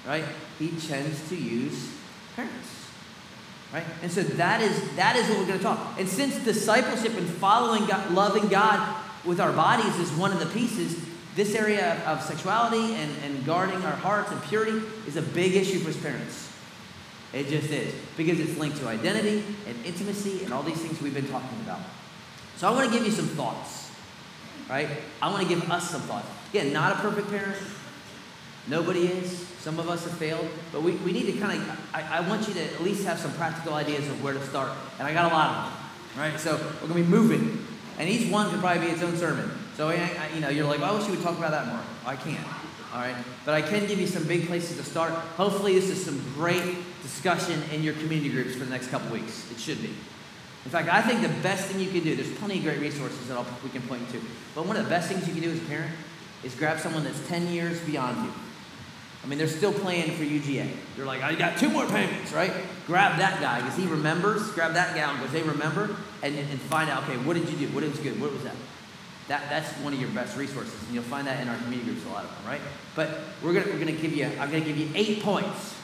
Right? 0.06 0.26
He 0.60 0.72
tends 0.72 1.28
to 1.30 1.38
use 1.38 1.96
parents. 2.36 2.69
Right? 3.74 3.86
And 4.02 4.12
so 4.12 4.24
that 4.24 4.62
is 4.62 4.96
that 4.96 5.16
is 5.16 5.30
what 5.30 5.40
we're 5.40 5.48
going 5.48 5.60
to 5.60 5.64
talk. 5.64 6.00
And 6.00 6.10
since 6.10 6.44
discipleship 6.44 7.16
and 7.16 7.28
following 7.28 7.86
God, 7.86 8.12
loving 8.12 8.48
God 8.48 8.96
with 9.26 9.40
our 9.40 9.52
bodies 9.52 9.96
is 10.00 10.12
one 10.14 10.32
of 10.32 10.40
the 10.40 10.48
pieces, 10.48 11.00
this 11.36 11.54
area 11.54 12.02
of 12.08 12.22
sexuality 12.24 12.96
and, 12.96 13.12
and 13.24 13.46
guarding 13.46 13.82
our 13.84 13.96
hearts 13.96 14.32
and 14.32 14.42
purity 14.44 14.82
is 15.08 15.18
a 15.18 15.22
big 15.22 15.56
issue 15.56 15.80
for 15.80 15.98
parents. 16.02 16.52
It 17.32 17.48
just 17.48 17.70
is. 17.70 17.94
Because 18.18 18.40
it's 18.40 18.58
linked 18.58 18.78
to 18.78 18.88
identity 18.88 19.44
and 19.68 19.86
intimacy 19.86 20.44
and 20.44 20.54
all 20.54 20.64
these 20.64 20.82
things 20.82 21.00
we've 21.02 21.14
been 21.14 21.30
talking 21.30 21.60
about. 21.62 21.80
So 22.58 22.68
I 22.68 22.72
want 22.72 22.92
to 22.92 22.94
give 22.98 23.06
you 23.06 23.12
some 23.12 23.28
thoughts. 23.28 23.92
Right? 24.68 24.90
I 25.22 25.30
want 25.30 25.44
to 25.44 25.48
give 25.48 25.70
us 25.70 25.90
some 25.90 26.02
thoughts. 26.02 26.28
Again, 26.50 26.74
not 26.74 26.94
a 26.94 26.96
perfect 26.96 27.30
parent. 27.30 27.58
Nobody 28.68 29.06
is. 29.08 29.49
Some 29.60 29.78
of 29.78 29.90
us 29.90 30.06
have 30.06 30.14
failed, 30.14 30.48
but 30.72 30.84
we, 30.84 30.94
we 30.98 31.12
need 31.12 31.26
to 31.26 31.34
kind 31.34 31.62
of, 31.62 31.94
I, 31.94 32.20
I 32.20 32.30
want 32.30 32.48
you 32.48 32.54
to 32.54 32.64
at 32.64 32.82
least 32.82 33.04
have 33.04 33.20
some 33.20 33.34
practical 33.34 33.74
ideas 33.74 34.08
of 34.08 34.24
where 34.24 34.34
to 34.34 34.42
start. 34.46 34.72
And 34.98 35.08
I 35.08 35.14
got 35.14 35.30
a 35.30 35.36
lot 35.36 35.50
of 35.50 36.16
them, 36.16 36.22
right? 36.24 36.40
So 36.40 36.56
we're 36.82 36.88
going 36.88 37.04
to 37.04 37.10
be 37.10 37.16
moving. 37.16 37.66
And 37.98 38.08
each 38.08 38.32
one 38.32 38.50
could 38.50 38.62
probably 38.62 38.88
be 38.88 38.94
its 38.94 39.04
own 39.04 39.18
sermon. 39.18 39.52
So, 39.76 39.90
I, 39.90 40.30
you 40.34 40.40
know, 40.40 40.48
you're 40.48 40.66
like, 40.66 40.80
well, 40.80 40.96
I 40.96 40.98
wish 40.98 41.08
you 41.08 41.14
would 41.14 41.24
talk 41.24 41.38
about 41.38 41.52
that 41.52 41.68
more. 41.68 41.82
I 42.06 42.16
can't, 42.16 42.46
all 42.94 43.02
right? 43.02 43.16
But 43.46 43.54
I 43.54 43.62
can 43.62 43.86
give 43.86 44.00
you 44.00 44.08
some 44.08 44.24
big 44.24 44.48
places 44.48 44.78
to 44.78 44.84
start. 44.84 45.12
Hopefully, 45.12 45.74
this 45.76 45.90
is 45.90 46.06
some 46.06 46.22
great 46.36 46.78
discussion 47.02 47.62
in 47.74 47.84
your 47.84 47.96
community 47.96 48.30
groups 48.30 48.54
for 48.54 48.64
the 48.64 48.70
next 48.70 48.88
couple 48.88 49.12
weeks. 49.12 49.52
It 49.52 49.60
should 49.60 49.82
be. 49.82 49.90
In 50.66 50.72
fact, 50.72 50.88
I 50.88 51.02
think 51.02 51.22
the 51.22 51.42
best 51.42 51.66
thing 51.66 51.82
you 51.82 51.90
can 51.90 52.04
do, 52.04 52.16
there's 52.16 52.34
plenty 52.38 52.60
of 52.60 52.64
great 52.64 52.80
resources 52.80 53.28
that 53.28 53.38
I'll, 53.38 53.46
we 53.62 53.70
can 53.70 53.82
point 53.82 54.10
to. 54.12 54.22
But 54.56 54.66
one 54.66 54.78
of 54.78 54.86
the 54.86 54.90
best 54.90 55.10
things 55.10 55.28
you 55.28 55.34
can 55.34 55.44
do 55.44 55.52
as 55.52 55.58
a 55.58 55.66
parent 55.66 55.92
is 56.44 56.56
grab 56.56 56.80
someone 56.80 57.04
that's 57.04 57.28
10 57.28 57.48
years 57.48 57.82
beyond 57.82 58.26
you 58.26 58.32
I 59.24 59.28
mean, 59.28 59.38
they're 59.38 59.48
still 59.48 59.74
playing 59.74 60.12
for 60.12 60.24
UGA. 60.24 60.70
They're 60.96 61.06
like, 61.06 61.22
I 61.22 61.36
got 61.36 61.58
two 61.58 61.70
more 61.70 61.86
payments, 61.86 62.32
right? 62.32 62.54
Grab 62.88 63.18
that 63.20 63.42
guy 63.42 63.62
because 63.62 63.76
he 63.78 63.86
remembers. 63.86 64.50
Grab 64.52 64.74
that 64.74 64.96
gal 64.96 65.14
because 65.16 65.32
they 65.32 65.44
remember, 65.44 65.96
and, 66.24 66.36
and 66.38 66.62
find 66.62 66.90
out, 66.90 67.04
okay, 67.04 67.18
what 67.18 67.36
did 67.36 67.50
you 67.50 67.58
do? 67.58 67.74
What 67.74 67.84
was 67.84 68.00
good? 68.00 68.20
What 68.20 68.32
was 68.32 68.44
that? 68.44 68.56
That, 69.28 69.48
that's 69.50 69.72
one 69.84 69.94
of 69.94 70.00
your 70.00 70.10
best 70.10 70.38
resources, 70.38 70.82
and 70.86 70.94
you'll 70.96 71.04
find 71.04 71.28
that 71.28 71.40
in 71.42 71.50
our 71.50 71.58
community 71.58 71.92
groups 71.92 72.06
a 72.06 72.10
lot 72.10 72.24
of 72.24 72.32
them, 72.32 72.48
right? 72.48 72.62
But 72.96 73.20
we're 73.44 73.54
gonna 73.54 73.68
we're 73.68 73.78
gonna 73.78 73.92
give 73.92 74.14
you 74.14 74.26
I'm 74.26 74.50
gonna 74.50 74.62
give 74.62 74.78
you 74.78 74.90
eight 74.96 75.22
points, 75.22 75.76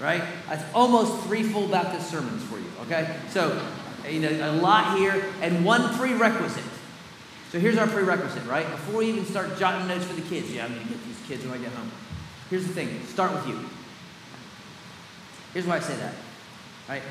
right? 0.00 0.22
That's 0.48 0.64
almost 0.72 1.22
three 1.24 1.42
full 1.42 1.68
Baptist 1.68 2.10
sermons 2.10 2.42
for 2.44 2.58
you, 2.58 2.70
okay? 2.82 3.14
So, 3.28 3.60
you 4.08 4.20
know, 4.20 4.50
a 4.50 4.52
lot 4.52 4.96
here, 4.96 5.22
and 5.42 5.66
one 5.66 5.94
prerequisite. 5.98 6.64
So 7.52 7.58
here's 7.58 7.76
our 7.76 7.86
prerequisite, 7.86 8.46
right? 8.46 8.66
Before 8.70 9.00
we 9.00 9.08
even 9.10 9.26
start 9.26 9.58
jotting 9.58 9.86
notes 9.86 10.06
for 10.06 10.14
the 10.14 10.26
kids, 10.26 10.50
yeah, 10.50 10.64
I'm 10.64 10.72
gonna 10.72 10.88
get 10.88 11.04
these 11.04 11.20
kids 11.28 11.44
when 11.44 11.58
I 11.60 11.62
get 11.62 11.72
home. 11.72 11.90
Here's 12.50 12.66
the 12.66 12.72
thing 12.72 13.04
start 13.06 13.32
with 13.32 13.46
you. 13.46 13.58
Here's 15.52 15.66
why 15.66 15.76
I 15.76 15.80
say 15.80 15.96
that, 15.96 16.14
right? 16.88 17.02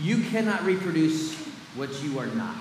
You 0.00 0.22
cannot 0.24 0.64
reproduce 0.64 1.36
what 1.74 2.02
you 2.02 2.18
are 2.18 2.26
not. 2.26 2.56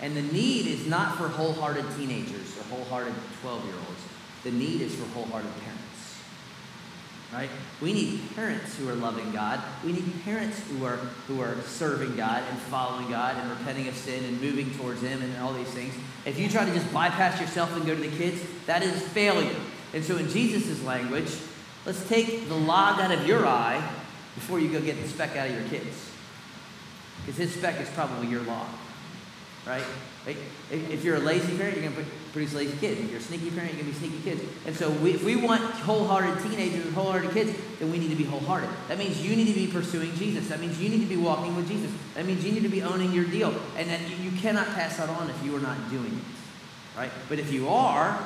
And 0.00 0.16
the 0.16 0.22
need 0.22 0.66
is 0.66 0.86
not 0.86 1.16
for 1.16 1.28
wholehearted 1.28 1.84
teenagers 1.96 2.58
or 2.58 2.62
wholehearted 2.64 3.14
12 3.40 3.64
year 3.66 3.74
olds. 3.74 4.00
The 4.42 4.50
need 4.50 4.80
is 4.80 4.94
for 4.96 5.04
wholehearted 5.10 5.50
parents. 5.60 5.78
Right? 7.32 7.48
We 7.80 7.94
need 7.94 8.20
parents 8.34 8.76
who 8.76 8.88
are 8.90 8.94
loving 8.94 9.32
God. 9.32 9.60
We 9.84 9.92
need 9.92 10.24
parents 10.24 10.60
who 10.68 10.84
are 10.84 10.96
who 11.28 11.40
are 11.40 11.56
serving 11.62 12.16
God 12.16 12.42
and 12.50 12.58
following 12.58 13.08
God 13.08 13.36
and 13.36 13.48
repenting 13.50 13.88
of 13.88 13.96
sin 13.96 14.24
and 14.24 14.40
moving 14.40 14.70
towards 14.74 15.00
Him 15.00 15.22
and 15.22 15.38
all 15.38 15.54
these 15.54 15.68
things. 15.68 15.94
If 16.26 16.38
you 16.38 16.48
try 16.48 16.66
to 16.66 16.74
just 16.74 16.92
bypass 16.92 17.40
yourself 17.40 17.74
and 17.74 17.86
go 17.86 17.94
to 17.94 18.00
the 18.00 18.14
kids, 18.16 18.42
that 18.66 18.82
is 18.82 19.00
failure. 19.08 19.56
And 19.94 20.04
so, 20.04 20.16
in 20.16 20.28
Jesus' 20.28 20.82
language, 20.84 21.30
let's 21.84 22.08
take 22.08 22.48
the 22.48 22.54
log 22.54 23.00
out 23.00 23.12
of 23.12 23.26
your 23.26 23.46
eye 23.46 23.86
before 24.34 24.58
you 24.58 24.70
go 24.70 24.80
get 24.80 25.00
the 25.00 25.08
speck 25.08 25.36
out 25.36 25.48
of 25.48 25.54
your 25.54 25.68
kids. 25.68 26.10
Because 27.20 27.36
his 27.36 27.54
speck 27.54 27.80
is 27.80 27.88
probably 27.90 28.28
your 28.28 28.40
log, 28.42 28.66
right? 29.66 29.84
If 30.70 31.04
you're 31.04 31.16
a 31.16 31.20
lazy 31.20 31.56
parent, 31.56 31.76
you're 31.76 31.90
going 31.90 32.04
to 32.04 32.10
produce 32.32 32.54
lazy 32.54 32.76
kids. 32.78 33.00
If 33.00 33.10
you're 33.10 33.20
a 33.20 33.22
sneaky 33.22 33.50
parent, 33.50 33.74
you're 33.74 33.82
going 33.82 33.92
to 33.92 34.00
be 34.00 34.08
sneaky 34.08 34.22
kids. 34.22 34.42
And 34.66 34.74
so, 34.74 34.90
we, 34.90 35.12
if 35.12 35.22
we 35.24 35.36
want 35.36 35.60
wholehearted 35.60 36.42
teenagers 36.42 36.86
and 36.86 36.94
wholehearted 36.94 37.30
kids, 37.32 37.52
then 37.78 37.92
we 37.92 37.98
need 37.98 38.10
to 38.10 38.16
be 38.16 38.24
wholehearted. 38.24 38.70
That 38.88 38.98
means 38.98 39.22
you 39.22 39.36
need 39.36 39.48
to 39.48 39.54
be 39.54 39.66
pursuing 39.66 40.14
Jesus. 40.14 40.48
That 40.48 40.60
means 40.60 40.80
you 40.80 40.88
need 40.88 41.00
to 41.00 41.06
be 41.06 41.18
walking 41.18 41.54
with 41.54 41.68
Jesus. 41.68 41.92
That 42.14 42.24
means 42.24 42.44
you 42.44 42.52
need 42.52 42.62
to 42.62 42.70
be 42.70 42.82
owning 42.82 43.12
your 43.12 43.26
deal. 43.26 43.54
And 43.76 43.90
that 43.90 44.00
you, 44.08 44.30
you 44.30 44.40
cannot 44.40 44.68
pass 44.68 44.96
that 44.96 45.10
on 45.10 45.28
if 45.28 45.44
you 45.44 45.54
are 45.54 45.60
not 45.60 45.90
doing 45.90 46.06
it, 46.06 46.98
right? 46.98 47.10
But 47.28 47.38
if 47.38 47.52
you 47.52 47.68
are, 47.68 48.18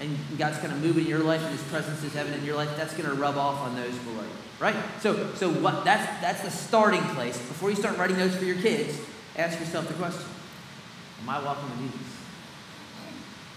and 0.00 0.18
God's 0.38 0.58
going 0.58 0.70
to 0.70 0.76
move 0.76 0.98
in 0.98 1.06
your 1.06 1.20
life 1.20 1.42
and 1.42 1.50
his 1.50 1.62
presence 1.64 2.02
is 2.04 2.14
evident 2.16 2.40
in 2.40 2.46
your 2.46 2.56
life, 2.56 2.74
that's 2.76 2.94
going 2.94 3.08
to 3.08 3.14
rub 3.14 3.36
off 3.36 3.60
on 3.60 3.74
those 3.76 3.94
below 3.98 4.22
you. 4.22 4.28
Right? 4.58 4.76
So 5.00 5.34
so 5.34 5.50
what 5.50 5.84
that's 5.84 6.20
that's 6.20 6.42
the 6.42 6.50
starting 6.50 7.02
place. 7.14 7.36
Before 7.36 7.70
you 7.70 7.76
start 7.76 7.98
writing 7.98 8.16
notes 8.16 8.36
for 8.36 8.44
your 8.44 8.56
kids, 8.56 8.98
ask 9.36 9.58
yourself 9.60 9.88
the 9.88 9.94
question. 9.94 10.24
Am 11.22 11.28
I 11.28 11.44
walking 11.44 11.68
with 11.70 11.92
Jesus? 11.92 12.16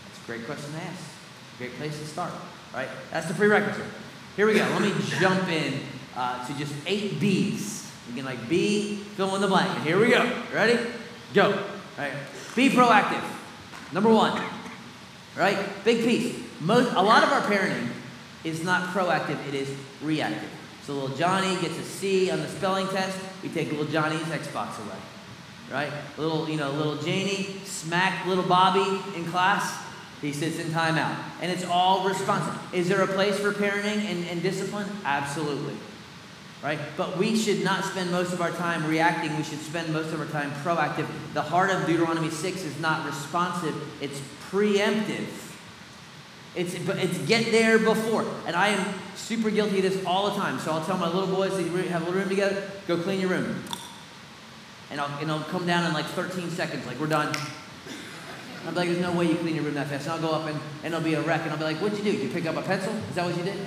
That's 0.06 0.24
a 0.24 0.26
great 0.28 0.46
question 0.46 0.74
to 0.74 0.80
ask. 0.80 1.04
Great 1.58 1.74
place 1.76 1.98
to 2.00 2.06
start. 2.06 2.34
Right? 2.74 2.90
That's 3.12 3.28
the 3.28 3.34
prerequisite. 3.34 3.86
Here 4.36 4.46
we 4.46 4.54
go. 4.54 4.60
Let 4.60 4.82
me 4.82 4.94
jump 5.20 5.48
in 5.50 5.82
uh, 6.16 6.46
to 6.48 6.54
just 6.58 6.74
eight 6.86 7.20
B's. 7.20 7.90
Again, 8.12 8.26
like 8.26 8.50
B, 8.50 8.96
fill 8.96 9.36
in 9.36 9.42
the 9.42 9.48
blank. 9.48 9.84
Here 9.84 10.00
we 10.00 10.10
go. 10.10 10.32
Ready? 10.54 10.80
Go. 11.34 11.52
All 11.52 11.60
right. 11.98 12.14
Be 12.56 12.70
proactive. 12.70 13.24
Number 13.92 14.10
one, 14.10 14.42
right? 15.40 15.58
Big 15.86 16.04
piece. 16.04 16.38
Most, 16.60 16.94
a 16.94 17.02
lot 17.02 17.24
of 17.24 17.30
our 17.30 17.42
parenting 17.42 17.88
is 18.44 18.64
not 18.64 18.90
proactive, 18.90 19.48
it 19.48 19.56
is 19.56 19.74
reactive. 20.04 20.50
So 20.84 20.94
little 20.94 21.18
Johnny 21.18 21.60
gets 21.62 21.78
a 21.78 21.84
C 21.84 22.30
on 22.30 22.40
the 22.40 22.48
spelling 22.48 22.88
test, 22.90 23.18
we 23.42 23.50
take 23.50 23.72
little 23.72 23.86
Johnny's 23.86 24.22
Xbox 24.24 24.78
away. 24.86 24.98
Right? 25.72 25.94
Little, 26.18 26.50
you 26.50 26.58
know, 26.58 26.72
little 26.72 26.98
Janie 26.98 27.56
smack 27.64 28.26
little 28.26 28.44
Bobby 28.44 29.02
in 29.16 29.26
class, 29.26 29.82
he 30.20 30.34
sits 30.34 30.60
in 30.60 30.68
timeout. 30.68 31.16
And 31.42 31.52
it's 31.52 31.64
all 31.64 32.08
responsive. 32.08 32.58
Is 32.74 32.90
there 32.90 33.02
a 33.02 33.08
place 33.08 33.40
for 33.40 33.54
parenting 33.54 34.04
and, 34.10 34.26
and 34.26 34.42
discipline? 34.42 34.88
Absolutely. 35.06 35.76
Right? 36.62 36.80
But 36.98 37.18
we 37.18 37.38
should 37.38 37.64
not 37.64 37.86
spend 37.86 38.12
most 38.12 38.34
of 38.34 38.42
our 38.42 38.52
time 38.52 38.86
reacting. 38.88 39.38
We 39.38 39.44
should 39.44 39.60
spend 39.60 39.94
most 39.94 40.12
of 40.12 40.20
our 40.20 40.26
time 40.26 40.52
proactive. 40.64 41.08
The 41.34 41.42
heart 41.42 41.70
of 41.70 41.86
Deuteronomy 41.86 42.32
6 42.32 42.64
is 42.64 42.80
not 42.82 43.06
responsive, 43.06 43.76
it's 44.02 44.22
preemptive. 44.50 45.28
It's, 46.56 46.74
it's 46.74 47.18
get 47.20 47.52
there 47.52 47.78
before. 47.80 48.26
And 48.48 48.56
I 48.56 48.70
am 48.70 48.94
super 49.16 49.50
guilty 49.50 49.78
of 49.78 49.84
this 49.84 50.06
all 50.06 50.30
the 50.30 50.36
time. 50.36 50.60
So 50.60 50.72
I'll 50.72 50.84
tell 50.84 50.98
my 50.98 51.08
little 51.08 51.34
boys, 51.34 51.56
they 51.56 51.88
have 51.88 52.02
a 52.02 52.06
little 52.06 52.20
room 52.20 52.30
together, 52.30 52.70
go 52.88 52.98
clean 52.98 53.20
your 53.20 53.30
room. 53.30 53.64
And 54.92 55.00
I'll, 55.00 55.20
and 55.20 55.32
I'll 55.32 55.44
come 55.44 55.68
down 55.68 55.86
in 55.86 55.94
like 55.94 56.06
13 56.06 56.50
seconds, 56.50 56.86
like 56.88 57.00
we're 57.00 57.08
done. 57.08 57.34
I'll 58.66 58.72
be 58.72 58.78
like, 58.78 58.90
there's 58.90 59.02
no 59.02 59.14
way 59.14 59.28
you 59.28 59.36
clean 59.36 59.56
your 59.56 59.64
room 59.64 59.76
that 59.76 59.88
fast. 59.88 60.06
And 60.06 60.14
I'll 60.14 60.22
go 60.22 60.32
up 60.32 60.48
and, 60.48 60.60
and 60.84 60.94
it'll 60.94 61.04
be 61.04 61.14
a 61.14 61.22
wreck. 61.22 61.42
And 61.44 61.52
I'll 61.52 61.58
be 61.58 61.64
like, 61.64 61.78
what'd 61.78 61.98
you 61.98 62.04
do? 62.04 62.12
Did 62.12 62.24
you 62.24 62.30
pick 62.30 62.46
up 62.46 62.58
a 62.58 62.62
pencil? 62.62 62.94
Is 62.94 63.16
that 63.16 63.26
what 63.26 63.38
you 63.38 63.44
did? 63.44 63.58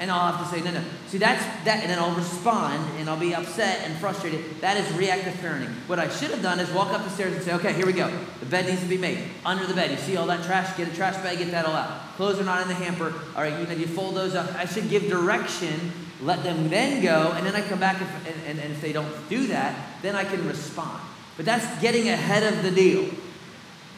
And 0.00 0.10
I'll 0.10 0.32
have 0.32 0.50
to 0.50 0.56
say, 0.56 0.64
no, 0.64 0.72
no. 0.72 0.82
See, 1.08 1.18
that's 1.18 1.44
that, 1.66 1.82
and 1.82 1.90
then 1.90 1.98
I'll 1.98 2.16
respond 2.16 2.82
and 2.98 3.08
I'll 3.08 3.20
be 3.20 3.34
upset 3.34 3.82
and 3.84 3.94
frustrated. 3.98 4.42
That 4.62 4.78
is 4.78 4.90
reactive 4.94 5.34
parenting. 5.34 5.72
What 5.86 5.98
I 5.98 6.08
should 6.08 6.30
have 6.30 6.40
done 6.42 6.58
is 6.58 6.70
walk 6.70 6.88
up 6.94 7.04
the 7.04 7.10
stairs 7.10 7.34
and 7.34 7.42
say, 7.42 7.52
okay, 7.52 7.74
here 7.74 7.84
we 7.84 7.92
go. 7.92 8.10
The 8.40 8.46
bed 8.46 8.64
needs 8.64 8.80
to 8.80 8.88
be 8.88 8.96
made. 8.96 9.22
Under 9.44 9.66
the 9.66 9.74
bed, 9.74 9.90
you 9.90 9.98
see 9.98 10.16
all 10.16 10.26
that 10.28 10.42
trash? 10.42 10.74
Get 10.78 10.88
a 10.88 10.96
trash 10.96 11.16
bag, 11.16 11.36
get 11.36 11.50
that 11.50 11.66
all 11.66 11.74
out. 11.74 12.16
Clothes 12.16 12.40
are 12.40 12.44
not 12.44 12.62
in 12.62 12.68
the 12.68 12.74
hamper. 12.74 13.12
All 13.36 13.42
right, 13.42 13.60
you 13.60 13.66
know, 13.66 13.74
you 13.74 13.86
fold 13.86 14.16
those 14.16 14.34
up. 14.34 14.54
I 14.54 14.64
should 14.64 14.88
give 14.88 15.06
direction, 15.10 15.92
let 16.22 16.42
them 16.44 16.70
then 16.70 17.02
go, 17.02 17.32
and 17.36 17.46
then 17.46 17.54
I 17.54 17.60
come 17.60 17.78
back 17.78 18.00
if, 18.00 18.26
and, 18.26 18.46
and, 18.46 18.58
and 18.58 18.72
if 18.72 18.80
they 18.80 18.94
don't 18.94 19.28
do 19.28 19.48
that, 19.48 20.00
then 20.00 20.16
I 20.16 20.24
can 20.24 20.48
respond. 20.48 20.98
But 21.36 21.44
that's 21.44 21.80
getting 21.82 22.08
ahead 22.08 22.50
of 22.50 22.62
the 22.62 22.70
deal. 22.70 23.10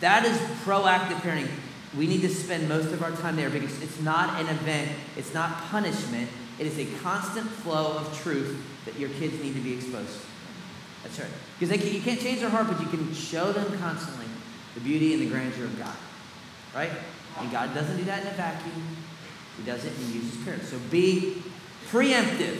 That 0.01 0.25
is 0.25 0.37
proactive 0.65 1.21
parenting. 1.21 1.49
We 1.97 2.07
need 2.07 2.23
to 2.23 2.29
spend 2.29 2.69
most 2.69 2.93
of 2.93 3.03
our 3.03 3.11
time 3.11 3.37
there 3.37 3.51
because 3.51 3.83
it's 3.83 4.01
not 4.01 4.41
an 4.41 4.49
event, 4.49 4.91
it's 5.17 5.35
not 5.35 5.63
punishment, 5.65 6.29
it 6.59 6.67
is 6.67 6.79
a 6.79 6.87
constant 7.01 7.47
flow 7.47 7.99
of 7.99 8.19
truth 8.23 8.57
that 8.87 8.99
your 8.99 9.11
kids 9.11 9.43
need 9.43 9.55
to 9.55 9.61
be 9.61 9.75
exposed 9.75 10.21
to. 10.21 10.27
That's 11.03 11.19
right. 11.19 11.29
Because 11.59 11.77
can, 11.77 11.93
you 11.93 12.01
can't 12.01 12.21
change 12.21 12.41
their 12.41 12.51
heart, 12.51 12.69
but 12.69 12.81
you 12.81 12.87
can 12.87 13.13
show 13.13 13.53
them 13.53 13.79
constantly 13.79 14.27
the 14.75 14.81
beauty 14.81 15.13
and 15.13 15.23
the 15.23 15.27
grandeur 15.27 15.65
of 15.65 15.79
God. 15.79 15.97
Right? 16.75 16.93
And 17.39 17.51
God 17.51 17.75
doesn't 17.75 17.97
do 17.97 18.05
that 18.05 18.23
in 18.23 18.29
a 18.29 18.33
vacuum. 18.33 18.97
He 19.59 19.65
does 19.65 19.85
it 19.85 19.93
and 19.93 20.07
he 20.07 20.19
uses 20.19 20.43
parents. 20.45 20.69
So 20.69 20.79
be 20.91 21.43
preemptive, 21.91 22.59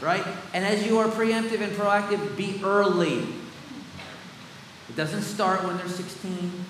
right? 0.00 0.26
And 0.54 0.64
as 0.64 0.86
you 0.86 0.98
are 0.98 1.08
preemptive 1.08 1.60
and 1.60 1.72
proactive, 1.76 2.36
be 2.36 2.60
early. 2.64 3.26
It 4.88 4.96
doesn't 4.96 5.22
start 5.22 5.64
when 5.64 5.76
they're 5.76 5.88
16. 5.88 6.64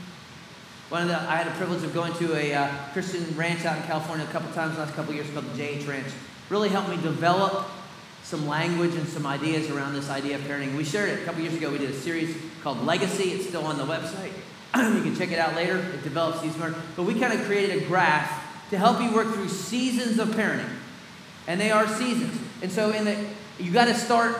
One 0.90 1.02
of 1.02 1.08
the, 1.08 1.16
I 1.16 1.36
had 1.36 1.46
a 1.46 1.50
privilege 1.52 1.82
of 1.82 1.94
going 1.94 2.12
to 2.14 2.36
a 2.36 2.54
uh, 2.54 2.68
Christian 2.92 3.24
ranch 3.36 3.64
out 3.64 3.76
in 3.78 3.82
California 3.84 4.26
a 4.26 4.28
couple 4.28 4.52
times 4.52 4.76
last 4.78 4.94
couple 4.94 5.14
years 5.14 5.28
called 5.30 5.46
the 5.46 5.62
JH 5.62 5.88
Ranch. 5.88 6.08
Really 6.50 6.68
helped 6.68 6.90
me 6.90 6.96
develop 6.96 7.66
some 8.22 8.46
language 8.46 8.94
and 8.94 9.08
some 9.08 9.26
ideas 9.26 9.70
around 9.70 9.94
this 9.94 10.10
idea 10.10 10.36
of 10.36 10.42
parenting. 10.42 10.76
We 10.76 10.84
shared 10.84 11.08
it 11.08 11.22
a 11.22 11.24
couple 11.24 11.40
years 11.40 11.54
ago. 11.54 11.70
We 11.70 11.78
did 11.78 11.90
a 11.90 11.94
series 11.94 12.36
called 12.62 12.84
Legacy. 12.84 13.30
It's 13.30 13.48
still 13.48 13.64
on 13.64 13.78
the 13.78 13.84
website. 13.84 14.32
you 14.76 15.02
can 15.02 15.16
check 15.16 15.30
it 15.30 15.38
out 15.38 15.54
later. 15.54 15.78
It 15.78 16.02
develops 16.02 16.42
these 16.42 16.56
more. 16.58 16.74
But 16.96 17.04
we 17.04 17.18
kind 17.18 17.32
of 17.32 17.46
created 17.46 17.82
a 17.82 17.86
graph 17.86 18.70
to 18.70 18.78
help 18.78 19.00
you 19.00 19.14
work 19.14 19.32
through 19.32 19.48
seasons 19.48 20.18
of 20.18 20.28
parenting. 20.28 20.68
And 21.46 21.60
they 21.60 21.70
are 21.70 21.88
seasons. 21.88 22.38
And 22.62 22.70
so 22.70 22.90
in 22.90 23.04
the 23.04 23.26
you 23.58 23.72
got 23.72 23.86
to 23.86 23.94
start 23.94 24.36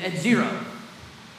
at 0.00 0.16
zero 0.18 0.48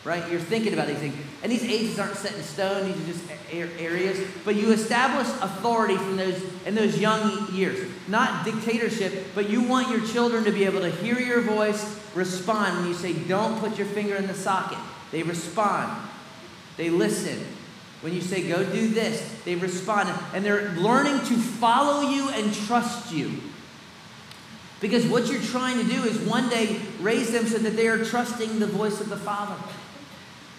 right? 0.05 0.29
You're 0.29 0.39
thinking 0.39 0.73
about 0.73 0.87
these 0.87 0.99
things. 0.99 1.15
And 1.41 1.51
these 1.51 1.63
ages 1.63 1.97
aren't 1.97 2.15
set 2.15 2.35
in 2.35 2.43
stone, 2.43 2.85
these 2.85 3.01
are 3.01 3.05
just 3.07 3.23
areas. 3.51 4.25
But 4.45 4.55
you 4.55 4.71
establish 4.71 5.27
authority 5.41 5.97
from 5.97 6.15
those 6.15 6.41
in 6.65 6.75
those 6.75 6.99
young 6.99 7.51
years. 7.51 7.89
Not 8.07 8.45
dictatorship, 8.45 9.27
but 9.33 9.49
you 9.49 9.63
want 9.63 9.89
your 9.89 10.05
children 10.07 10.43
to 10.45 10.51
be 10.51 10.63
able 10.65 10.81
to 10.81 10.91
hear 10.91 11.19
your 11.19 11.41
voice, 11.41 11.99
respond 12.13 12.77
when 12.77 12.87
you 12.87 12.93
say, 12.93 13.13
don't 13.13 13.59
put 13.59 13.77
your 13.77 13.87
finger 13.87 14.15
in 14.15 14.27
the 14.27 14.35
socket. 14.35 14.77
They 15.11 15.23
respond. 15.23 16.07
They 16.77 16.91
listen. 16.91 17.43
When 18.01 18.13
you 18.13 18.21
say, 18.21 18.47
go 18.47 18.63
do 18.63 18.89
this, 18.89 19.41
they 19.43 19.55
respond. 19.55 20.13
And 20.33 20.45
they're 20.45 20.69
learning 20.73 21.17
to 21.25 21.35
follow 21.35 22.01
you 22.07 22.29
and 22.29 22.53
trust 22.53 23.11
you. 23.11 23.31
Because 24.81 25.07
what 25.07 25.27
you're 25.27 25.41
trying 25.41 25.77
to 25.77 25.91
do 25.91 26.03
is 26.03 26.19
one 26.19 26.47
day 26.49 26.79
raise 26.99 27.31
them 27.31 27.47
so 27.47 27.57
that 27.57 27.75
they 27.75 27.87
are 27.87 28.03
trusting 28.05 28.59
the 28.59 28.67
voice 28.67 29.01
of 29.01 29.09
the 29.09 29.17
Father 29.17 29.55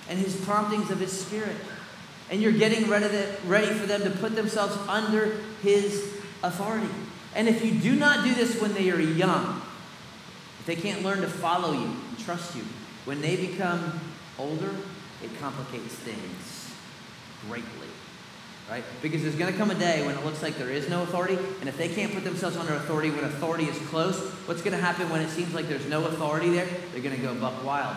and 0.08 0.18
his 0.18 0.36
promptings 0.44 0.90
of 0.90 1.00
his 1.00 1.12
spirit. 1.12 1.56
And 2.30 2.42
you're 2.42 2.52
getting 2.52 2.88
ready, 2.88 3.06
ready 3.46 3.72
for 3.72 3.86
them 3.86 4.02
to 4.02 4.10
put 4.10 4.34
themselves 4.34 4.76
under 4.88 5.36
his 5.62 6.20
authority. 6.42 6.88
And 7.34 7.48
if 7.48 7.64
you 7.64 7.72
do 7.72 7.94
not 7.94 8.24
do 8.24 8.34
this 8.34 8.60
when 8.60 8.74
they 8.74 8.90
are 8.90 9.00
young, 9.00 9.62
if 10.60 10.66
they 10.66 10.76
can't 10.76 11.02
learn 11.02 11.20
to 11.20 11.28
follow 11.28 11.72
you 11.72 11.84
and 11.84 12.18
trust 12.18 12.56
you, 12.56 12.62
when 13.04 13.20
they 13.20 13.36
become 13.36 14.00
older, 14.38 14.70
it 15.22 15.30
complicates 15.38 15.94
things 15.94 16.74
greatly. 17.46 17.88
Right? 18.68 18.82
Because 19.00 19.22
there's 19.22 19.36
going 19.36 19.52
to 19.52 19.56
come 19.56 19.70
a 19.70 19.76
day 19.76 20.04
when 20.04 20.16
it 20.16 20.24
looks 20.24 20.42
like 20.42 20.56
there 20.56 20.70
is 20.70 20.88
no 20.88 21.04
authority, 21.04 21.38
and 21.60 21.68
if 21.68 21.78
they 21.78 21.88
can't 21.88 22.12
put 22.12 22.24
themselves 22.24 22.56
under 22.56 22.74
authority 22.74 23.10
when 23.10 23.22
authority 23.22 23.64
is 23.66 23.78
close, 23.88 24.18
what's 24.48 24.60
going 24.60 24.76
to 24.76 24.82
happen 24.82 25.08
when 25.08 25.20
it 25.20 25.28
seems 25.28 25.54
like 25.54 25.68
there's 25.68 25.86
no 25.86 26.04
authority 26.06 26.50
there? 26.50 26.66
They're 26.92 27.02
going 27.02 27.14
to 27.14 27.22
go 27.22 27.32
buck 27.34 27.64
wild. 27.64 27.96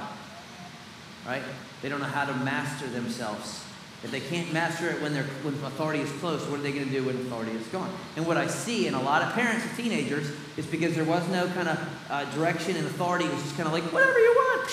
Right? 1.25 1.43
They 1.81 1.89
don't 1.89 1.99
know 1.99 2.05
how 2.05 2.25
to 2.25 2.33
master 2.33 2.87
themselves. 2.87 3.65
If 4.01 4.11
they 4.11 4.21
can't 4.21 4.53
master 4.53 4.89
it 4.89 5.01
when, 5.01 5.13
they're, 5.13 5.23
when 5.43 5.53
authority 5.55 5.99
is 5.99 6.11
close, 6.13 6.45
what 6.47 6.61
are 6.61 6.63
they 6.63 6.71
going 6.71 6.85
to 6.85 6.91
do 6.91 7.03
when 7.03 7.15
authority 7.17 7.51
is 7.51 7.67
gone? 7.67 7.93
And 8.15 8.25
what 8.25 8.37
I 8.37 8.47
see 8.47 8.87
in 8.87 8.93
a 8.93 9.01
lot 9.01 9.21
of 9.21 9.33
parents 9.33 9.65
of 9.65 9.75
teenagers 9.75 10.31
is 10.55 10.65
because 10.65 10.95
there 10.95 11.03
was 11.03 11.27
no 11.27 11.47
kind 11.47 11.67
of 11.67 11.79
uh, 12.09 12.23
direction 12.33 12.77
and 12.77 12.87
authority, 12.87 13.25
it 13.25 13.33
was 13.33 13.43
just 13.43 13.57
kind 13.57 13.67
of 13.67 13.73
like, 13.73 13.83
whatever 13.91 14.17
you 14.17 14.33
want. 14.33 14.71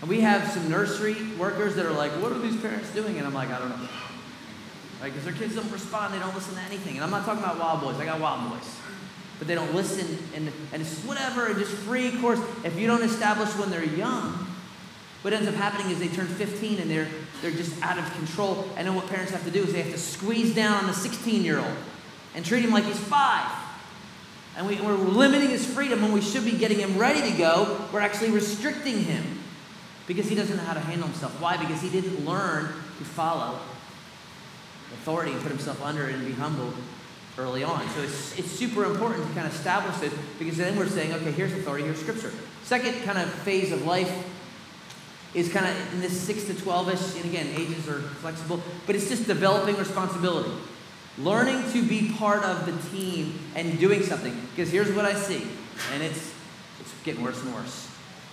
And 0.00 0.08
we 0.08 0.20
have 0.20 0.48
some 0.50 0.68
nursery 0.70 1.16
workers 1.36 1.74
that 1.74 1.84
are 1.84 1.92
like, 1.92 2.12
what 2.22 2.30
are 2.30 2.38
these 2.38 2.60
parents 2.60 2.90
doing? 2.94 3.18
And 3.18 3.26
I'm 3.26 3.34
like, 3.34 3.50
I 3.50 3.58
don't 3.58 3.68
know. 3.68 3.88
Right? 5.02 5.12
Because 5.12 5.24
their 5.24 5.34
kids 5.34 5.56
don't 5.56 5.70
respond, 5.72 6.14
they 6.14 6.20
don't 6.20 6.34
listen 6.34 6.54
to 6.54 6.60
anything. 6.60 6.94
And 6.94 7.02
I'm 7.02 7.10
not 7.10 7.24
talking 7.24 7.42
about 7.42 7.58
wild 7.58 7.80
boys, 7.80 7.96
I 7.96 8.04
got 8.04 8.20
wild 8.20 8.50
boys. 8.50 8.76
But 9.38 9.48
they 9.48 9.54
don't 9.54 9.74
listen, 9.74 10.18
and, 10.36 10.52
and 10.72 10.82
it's 10.82 11.02
whatever, 11.02 11.46
and 11.46 11.58
just 11.58 11.72
free 11.72 12.12
course. 12.20 12.40
If 12.62 12.78
you 12.78 12.86
don't 12.86 13.02
establish 13.02 13.48
when 13.56 13.70
they're 13.70 13.84
young, 13.84 14.46
what 15.22 15.34
ends 15.34 15.46
up 15.46 15.54
happening 15.54 15.90
is 15.90 15.98
they 15.98 16.08
turn 16.08 16.26
15 16.26 16.78
and 16.78 16.90
they're, 16.90 17.08
they're 17.42 17.50
just 17.50 17.80
out 17.82 17.98
of 17.98 18.10
control. 18.14 18.66
And 18.76 18.86
then 18.86 18.94
what 18.94 19.06
parents 19.08 19.32
have 19.32 19.44
to 19.44 19.50
do 19.50 19.62
is 19.62 19.72
they 19.72 19.82
have 19.82 19.92
to 19.92 19.98
squeeze 19.98 20.54
down 20.54 20.74
on 20.74 20.86
the 20.86 20.94
16 20.94 21.42
year 21.42 21.58
old 21.58 21.76
and 22.34 22.44
treat 22.44 22.64
him 22.64 22.70
like 22.70 22.84
he's 22.84 22.98
five. 22.98 23.50
And 24.56 24.66
we, 24.66 24.80
we're 24.80 24.94
limiting 24.94 25.50
his 25.50 25.64
freedom 25.66 26.02
when 26.02 26.12
we 26.12 26.20
should 26.22 26.44
be 26.44 26.52
getting 26.52 26.78
him 26.78 26.98
ready 26.98 27.30
to 27.30 27.36
go. 27.36 27.86
We're 27.92 28.00
actually 28.00 28.30
restricting 28.30 29.04
him 29.04 29.24
because 30.06 30.28
he 30.28 30.34
doesn't 30.34 30.56
know 30.56 30.62
how 30.62 30.74
to 30.74 30.80
handle 30.80 31.06
himself. 31.06 31.40
Why? 31.40 31.56
Because 31.56 31.82
he 31.82 31.90
didn't 31.90 32.24
learn 32.24 32.64
to 32.64 33.04
follow 33.04 33.60
authority 34.94 35.32
and 35.32 35.40
put 35.40 35.50
himself 35.52 35.82
under 35.84 36.08
it 36.08 36.14
and 36.14 36.26
be 36.26 36.32
humble 36.32 36.72
early 37.38 37.62
on. 37.62 37.88
So 37.90 38.02
it's, 38.02 38.38
it's 38.38 38.50
super 38.50 38.84
important 38.84 39.26
to 39.26 39.34
kind 39.34 39.46
of 39.46 39.54
establish 39.54 39.96
this 39.98 40.12
because 40.38 40.56
then 40.56 40.76
we're 40.76 40.88
saying, 40.88 41.12
okay, 41.12 41.30
here's 41.30 41.52
authority, 41.52 41.84
here's 41.84 42.00
scripture. 42.00 42.32
Second 42.64 43.02
kind 43.04 43.18
of 43.18 43.30
phase 43.30 43.70
of 43.70 43.86
life 43.86 44.10
is 45.34 45.52
kind 45.52 45.66
of 45.66 45.94
in 45.94 46.00
this 46.00 46.18
6 46.22 46.44
to 46.44 46.54
12 46.54 46.88
ish, 46.88 47.16
and 47.16 47.24
again, 47.24 47.46
ages 47.56 47.88
are 47.88 48.00
flexible, 48.00 48.60
but 48.86 48.96
it's 48.96 49.08
just 49.08 49.26
developing 49.26 49.76
responsibility. 49.76 50.50
Learning 51.18 51.70
to 51.72 51.82
be 51.82 52.12
part 52.12 52.42
of 52.44 52.66
the 52.66 52.96
team 52.96 53.38
and 53.54 53.78
doing 53.78 54.02
something. 54.02 54.34
Because 54.50 54.70
here's 54.70 54.92
what 54.92 55.04
I 55.04 55.14
see, 55.14 55.46
and 55.92 56.02
it's, 56.02 56.32
it's 56.80 56.94
getting 57.04 57.22
worse 57.22 57.40
and 57.42 57.54
worse. 57.54 57.88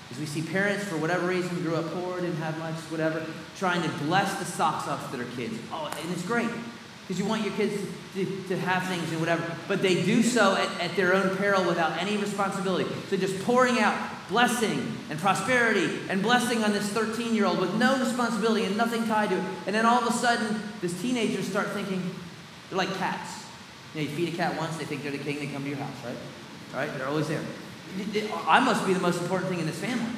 Is 0.09 0.19
we 0.19 0.25
see 0.25 0.41
parents, 0.41 0.85
for 0.85 0.97
whatever 0.97 1.27
reason, 1.27 1.61
grew 1.61 1.75
up 1.75 1.85
poor, 1.93 2.21
didn't 2.21 2.37
have 2.37 2.57
much, 2.59 2.75
whatever, 2.89 3.25
trying 3.57 3.81
to 3.83 3.89
bless 4.05 4.39
the 4.39 4.45
socks 4.45 4.87
off 4.87 5.11
their 5.11 5.25
kids. 5.35 5.59
Oh, 5.71 5.91
and 6.01 6.11
it's 6.11 6.25
great 6.25 6.49
because 7.07 7.19
you 7.19 7.25
want 7.25 7.41
your 7.41 7.53
kids 7.53 7.81
to, 8.15 8.25
to, 8.49 8.57
have 8.57 8.85
things 8.87 9.09
and 9.11 9.21
whatever. 9.21 9.41
But 9.69 9.81
they 9.81 10.03
do 10.03 10.21
so 10.21 10.55
at, 10.57 10.81
at 10.81 10.95
their 10.97 11.13
own 11.13 11.37
peril 11.37 11.63
without 11.63 11.97
any 12.01 12.17
responsibility. 12.17 12.89
So 13.09 13.15
just 13.15 13.41
pouring 13.45 13.79
out 13.79 13.95
blessing 14.27 14.97
and 15.09 15.17
prosperity 15.17 15.99
and 16.09 16.21
blessing 16.21 16.65
on 16.65 16.73
this 16.73 16.89
13 16.89 17.33
year 17.33 17.45
old 17.45 17.59
with 17.61 17.73
no 17.75 17.97
responsibility 17.97 18.65
and 18.65 18.75
nothing 18.75 19.05
tied 19.05 19.29
to 19.29 19.37
it. 19.37 19.43
And 19.67 19.73
then 19.73 19.85
all 19.85 20.01
of 20.01 20.13
a 20.13 20.17
sudden, 20.17 20.61
these 20.81 21.01
teenagers 21.01 21.47
start 21.47 21.67
thinking 21.69 22.01
they're 22.69 22.77
like 22.77 22.93
cats. 22.95 23.45
You, 23.95 24.03
know, 24.03 24.09
you 24.09 24.15
feed 24.15 24.33
a 24.33 24.37
cat 24.37 24.57
once, 24.57 24.75
they 24.75 24.83
think 24.83 25.03
they're 25.03 25.11
the 25.13 25.17
king, 25.17 25.39
they 25.39 25.47
come 25.47 25.63
to 25.63 25.69
your 25.69 25.77
house, 25.77 25.95
right? 26.03 26.17
Right? 26.75 26.97
They're 26.97 27.07
always 27.07 27.29
there. 27.29 27.41
I 28.45 28.59
must 28.59 28.85
be 28.85 28.93
the 28.93 28.99
most 28.99 29.21
important 29.21 29.49
thing 29.49 29.59
in 29.59 29.65
this 29.65 29.79
family. 29.79 30.11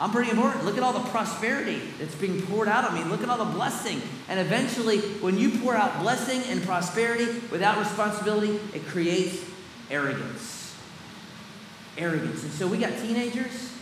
I'm 0.00 0.10
pretty 0.10 0.30
important. 0.30 0.64
Look 0.64 0.78
at 0.78 0.82
all 0.82 0.94
the 0.94 1.08
prosperity 1.10 1.82
that's 1.98 2.14
being 2.14 2.40
poured 2.46 2.68
out 2.68 2.84
on 2.84 2.94
me. 2.94 3.04
Look 3.04 3.22
at 3.22 3.28
all 3.28 3.36
the 3.36 3.52
blessing. 3.52 4.00
And 4.30 4.40
eventually, 4.40 4.98
when 4.98 5.36
you 5.36 5.58
pour 5.58 5.76
out 5.76 6.00
blessing 6.00 6.40
and 6.50 6.62
prosperity 6.62 7.26
without 7.50 7.76
responsibility, 7.78 8.58
it 8.72 8.86
creates 8.86 9.44
arrogance. 9.90 10.74
Arrogance. 11.98 12.42
And 12.44 12.52
so 12.52 12.66
we 12.66 12.78
got 12.78 12.96
teenagers 12.98 13.74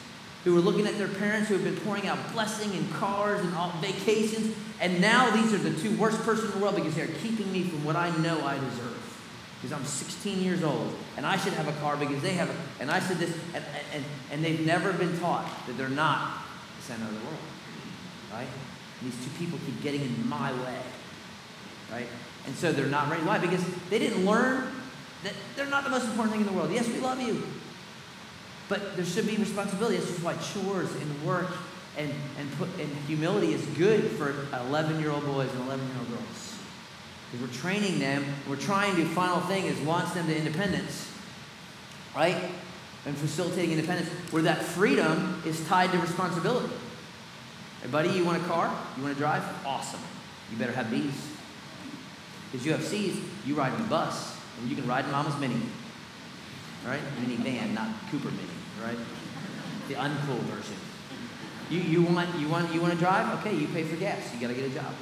who 0.42 0.56
are 0.56 0.60
looking 0.60 0.88
at 0.88 0.98
their 0.98 1.08
parents 1.08 1.48
who 1.48 1.54
have 1.54 1.62
been 1.62 1.76
pouring 1.84 2.08
out 2.08 2.18
blessing 2.32 2.72
and 2.72 2.92
cars 2.94 3.40
and 3.40 3.54
all 3.54 3.70
vacations. 3.80 4.56
And 4.80 5.00
now 5.00 5.30
these 5.30 5.54
are 5.54 5.58
the 5.58 5.78
two 5.78 5.96
worst 5.96 6.20
persons 6.22 6.52
in 6.52 6.58
the 6.58 6.64
world 6.64 6.74
because 6.74 6.96
they're 6.96 7.06
keeping 7.06 7.52
me 7.52 7.62
from 7.62 7.84
what 7.84 7.94
I 7.94 8.10
know 8.18 8.44
I 8.44 8.58
deserve 8.58 8.97
because 9.60 9.76
I'm 9.76 9.84
16 9.84 10.40
years 10.40 10.62
old 10.62 10.94
and 11.16 11.26
I 11.26 11.36
should 11.36 11.52
have 11.54 11.66
a 11.66 11.72
car 11.80 11.96
because 11.96 12.22
they 12.22 12.34
have 12.34 12.48
a, 12.48 12.54
and 12.80 12.90
I 12.90 13.00
said 13.00 13.18
this, 13.18 13.36
and, 13.54 13.64
and, 13.92 14.04
and 14.30 14.44
they've 14.44 14.64
never 14.64 14.92
been 14.92 15.18
taught 15.18 15.50
that 15.66 15.76
they're 15.76 15.88
not 15.88 16.42
the 16.76 16.82
center 16.82 17.04
of 17.04 17.10
the 17.12 17.26
world, 17.26 17.38
right? 18.32 18.46
And 19.00 19.12
these 19.12 19.24
two 19.24 19.30
people 19.38 19.58
keep 19.66 19.82
getting 19.82 20.02
in 20.02 20.28
my 20.28 20.52
way, 20.52 20.80
right? 21.90 22.06
And 22.46 22.54
so 22.54 22.72
they're 22.72 22.86
not 22.86 23.10
ready. 23.10 23.22
Why? 23.24 23.38
Because 23.38 23.64
they 23.90 23.98
didn't 23.98 24.24
learn 24.24 24.70
that 25.24 25.34
they're 25.56 25.66
not 25.66 25.82
the 25.82 25.90
most 25.90 26.06
important 26.06 26.32
thing 26.32 26.40
in 26.42 26.46
the 26.46 26.52
world. 26.52 26.70
Yes, 26.70 26.86
we 26.86 27.00
love 27.00 27.20
you, 27.20 27.42
but 28.68 28.94
there 28.94 29.04
should 29.04 29.26
be 29.26 29.36
responsibility. 29.36 29.96
This 29.96 30.16
is 30.16 30.22
why 30.22 30.34
chores 30.36 30.94
and 30.94 31.26
work 31.26 31.48
and, 31.96 32.12
and, 32.38 32.52
put, 32.58 32.68
and 32.78 32.88
humility 33.08 33.54
is 33.54 33.64
good 33.76 34.04
for 34.12 34.46
11 34.68 35.00
year 35.00 35.10
old 35.10 35.26
boys 35.26 35.50
and 35.50 35.62
11 35.66 35.84
year 35.84 35.96
old 35.98 36.08
girls. 36.10 36.57
Because 37.30 37.46
we're 37.46 37.54
training 37.54 37.98
them, 37.98 38.24
we're 38.48 38.56
trying 38.56 38.96
to, 38.96 39.04
final 39.04 39.40
thing 39.40 39.66
is 39.66 39.78
launch 39.82 40.14
them 40.14 40.26
to 40.26 40.36
independence, 40.36 41.12
right? 42.16 42.36
And 43.04 43.16
facilitating 43.16 43.72
independence, 43.72 44.08
where 44.30 44.42
that 44.42 44.62
freedom 44.62 45.42
is 45.44 45.66
tied 45.66 45.92
to 45.92 45.98
responsibility. 45.98 46.72
Hey, 47.82 47.88
buddy, 47.88 48.10
you 48.10 48.24
want 48.24 48.42
a 48.42 48.46
car? 48.46 48.74
You 48.96 49.02
want 49.02 49.14
to 49.14 49.20
drive? 49.20 49.42
Awesome. 49.66 50.00
You 50.50 50.58
better 50.58 50.72
have 50.72 50.90
B's. 50.90 51.30
Because 52.50 52.64
you 52.64 52.72
have 52.72 52.82
C's, 52.82 53.20
you 53.44 53.54
ride 53.54 53.74
in 53.74 53.82
the 53.82 53.88
bus, 53.88 54.34
and 54.60 54.70
you 54.70 54.74
can 54.74 54.86
ride 54.86 55.04
in 55.04 55.10
Mama's 55.10 55.38
Mini. 55.38 55.60
Right? 56.86 57.00
Mini 57.20 57.36
van, 57.36 57.74
not 57.74 57.88
Cooper 58.10 58.30
Mini, 58.30 58.48
right? 58.82 58.96
The 59.88 59.94
uncool 59.94 60.38
version. 60.44 60.76
You, 61.68 61.80
you, 61.80 62.02
want, 62.02 62.34
you, 62.38 62.48
want, 62.48 62.72
you 62.72 62.80
want 62.80 62.94
to 62.94 62.98
drive? 62.98 63.38
Okay, 63.40 63.54
you 63.54 63.68
pay 63.68 63.82
for 63.82 63.96
gas. 63.96 64.32
You 64.32 64.40
got 64.40 64.48
to 64.48 64.54
get 64.54 64.70
a 64.70 64.74
job 64.74 64.94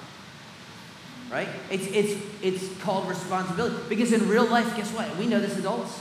right? 1.30 1.48
It's, 1.70 1.86
it's, 1.88 2.22
it's 2.42 2.82
called 2.82 3.08
responsibility. 3.08 3.76
Because 3.88 4.12
in 4.12 4.28
real 4.28 4.46
life, 4.46 4.76
guess 4.76 4.92
what? 4.92 5.16
We 5.16 5.26
know 5.26 5.40
this 5.40 5.58
adults. 5.58 5.98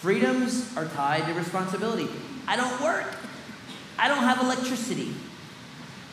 Freedoms 0.00 0.76
are 0.76 0.86
tied 0.86 1.26
to 1.26 1.34
responsibility. 1.34 2.08
I 2.46 2.56
don't 2.56 2.80
work. 2.80 3.06
I 3.98 4.08
don't 4.08 4.22
have 4.22 4.40
electricity. 4.40 5.14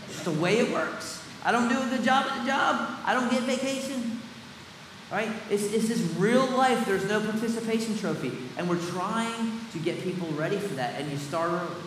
It's 0.07 0.23
the 0.23 0.31
way 0.31 0.59
it 0.59 0.71
works. 0.71 1.23
I 1.43 1.51
don't 1.51 1.67
do 1.67 1.77
a 1.77 1.85
good 1.85 2.03
job 2.03 2.25
at 2.27 2.41
the 2.41 2.47
job. 2.47 2.99
I 3.05 3.13
don't 3.13 3.29
get 3.29 3.43
vacation. 3.43 4.19
Right? 5.11 5.29
It's, 5.49 5.63
it's 5.73 5.89
this 5.89 5.99
real 6.17 6.45
life. 6.47 6.85
There's 6.85 7.07
no 7.07 7.19
participation 7.19 7.97
trophy. 7.97 8.31
And 8.57 8.69
we're 8.69 8.83
trying 8.91 9.59
to 9.73 9.79
get 9.79 10.01
people 10.01 10.27
ready 10.29 10.57
for 10.57 10.73
that. 10.75 10.99
And 10.99 11.11
you 11.11 11.17
start 11.17 11.51
early. 11.51 11.81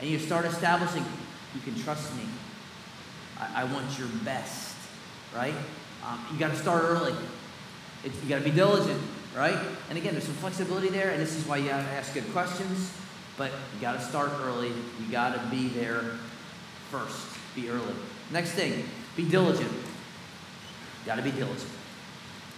And 0.00 0.08
you 0.08 0.18
start 0.18 0.44
establishing, 0.44 1.04
you 1.54 1.60
can 1.60 1.74
trust 1.82 2.14
me. 2.16 2.22
I, 3.38 3.62
I 3.62 3.64
want 3.64 3.98
your 3.98 4.08
best. 4.24 4.67
Right? 5.34 5.54
Um, 6.06 6.24
you 6.32 6.38
got 6.38 6.50
to 6.50 6.56
start 6.56 6.84
early. 6.84 7.14
You 8.04 8.28
got 8.28 8.38
to 8.38 8.44
be 8.44 8.50
diligent. 8.50 9.00
Right? 9.36 9.58
And 9.88 9.98
again, 9.98 10.12
there's 10.12 10.24
some 10.24 10.34
flexibility 10.34 10.88
there. 10.88 11.10
And 11.10 11.20
this 11.20 11.36
is 11.36 11.46
why 11.46 11.58
you 11.58 11.68
have 11.68 11.84
to 11.84 11.92
ask 11.92 12.14
good 12.14 12.30
questions. 12.32 12.92
But 13.36 13.52
you 13.74 13.80
got 13.80 13.92
to 13.92 14.00
start 14.00 14.32
early. 14.42 14.68
You 14.68 15.12
got 15.12 15.34
to 15.34 15.50
be 15.50 15.68
there 15.68 16.02
first. 16.90 17.36
Be 17.54 17.70
early. 17.70 17.94
Next 18.30 18.52
thing, 18.52 18.84
be 19.16 19.28
diligent. 19.28 19.70
You 19.70 21.06
Got 21.06 21.16
to 21.16 21.22
be 21.22 21.30
diligent. 21.30 21.70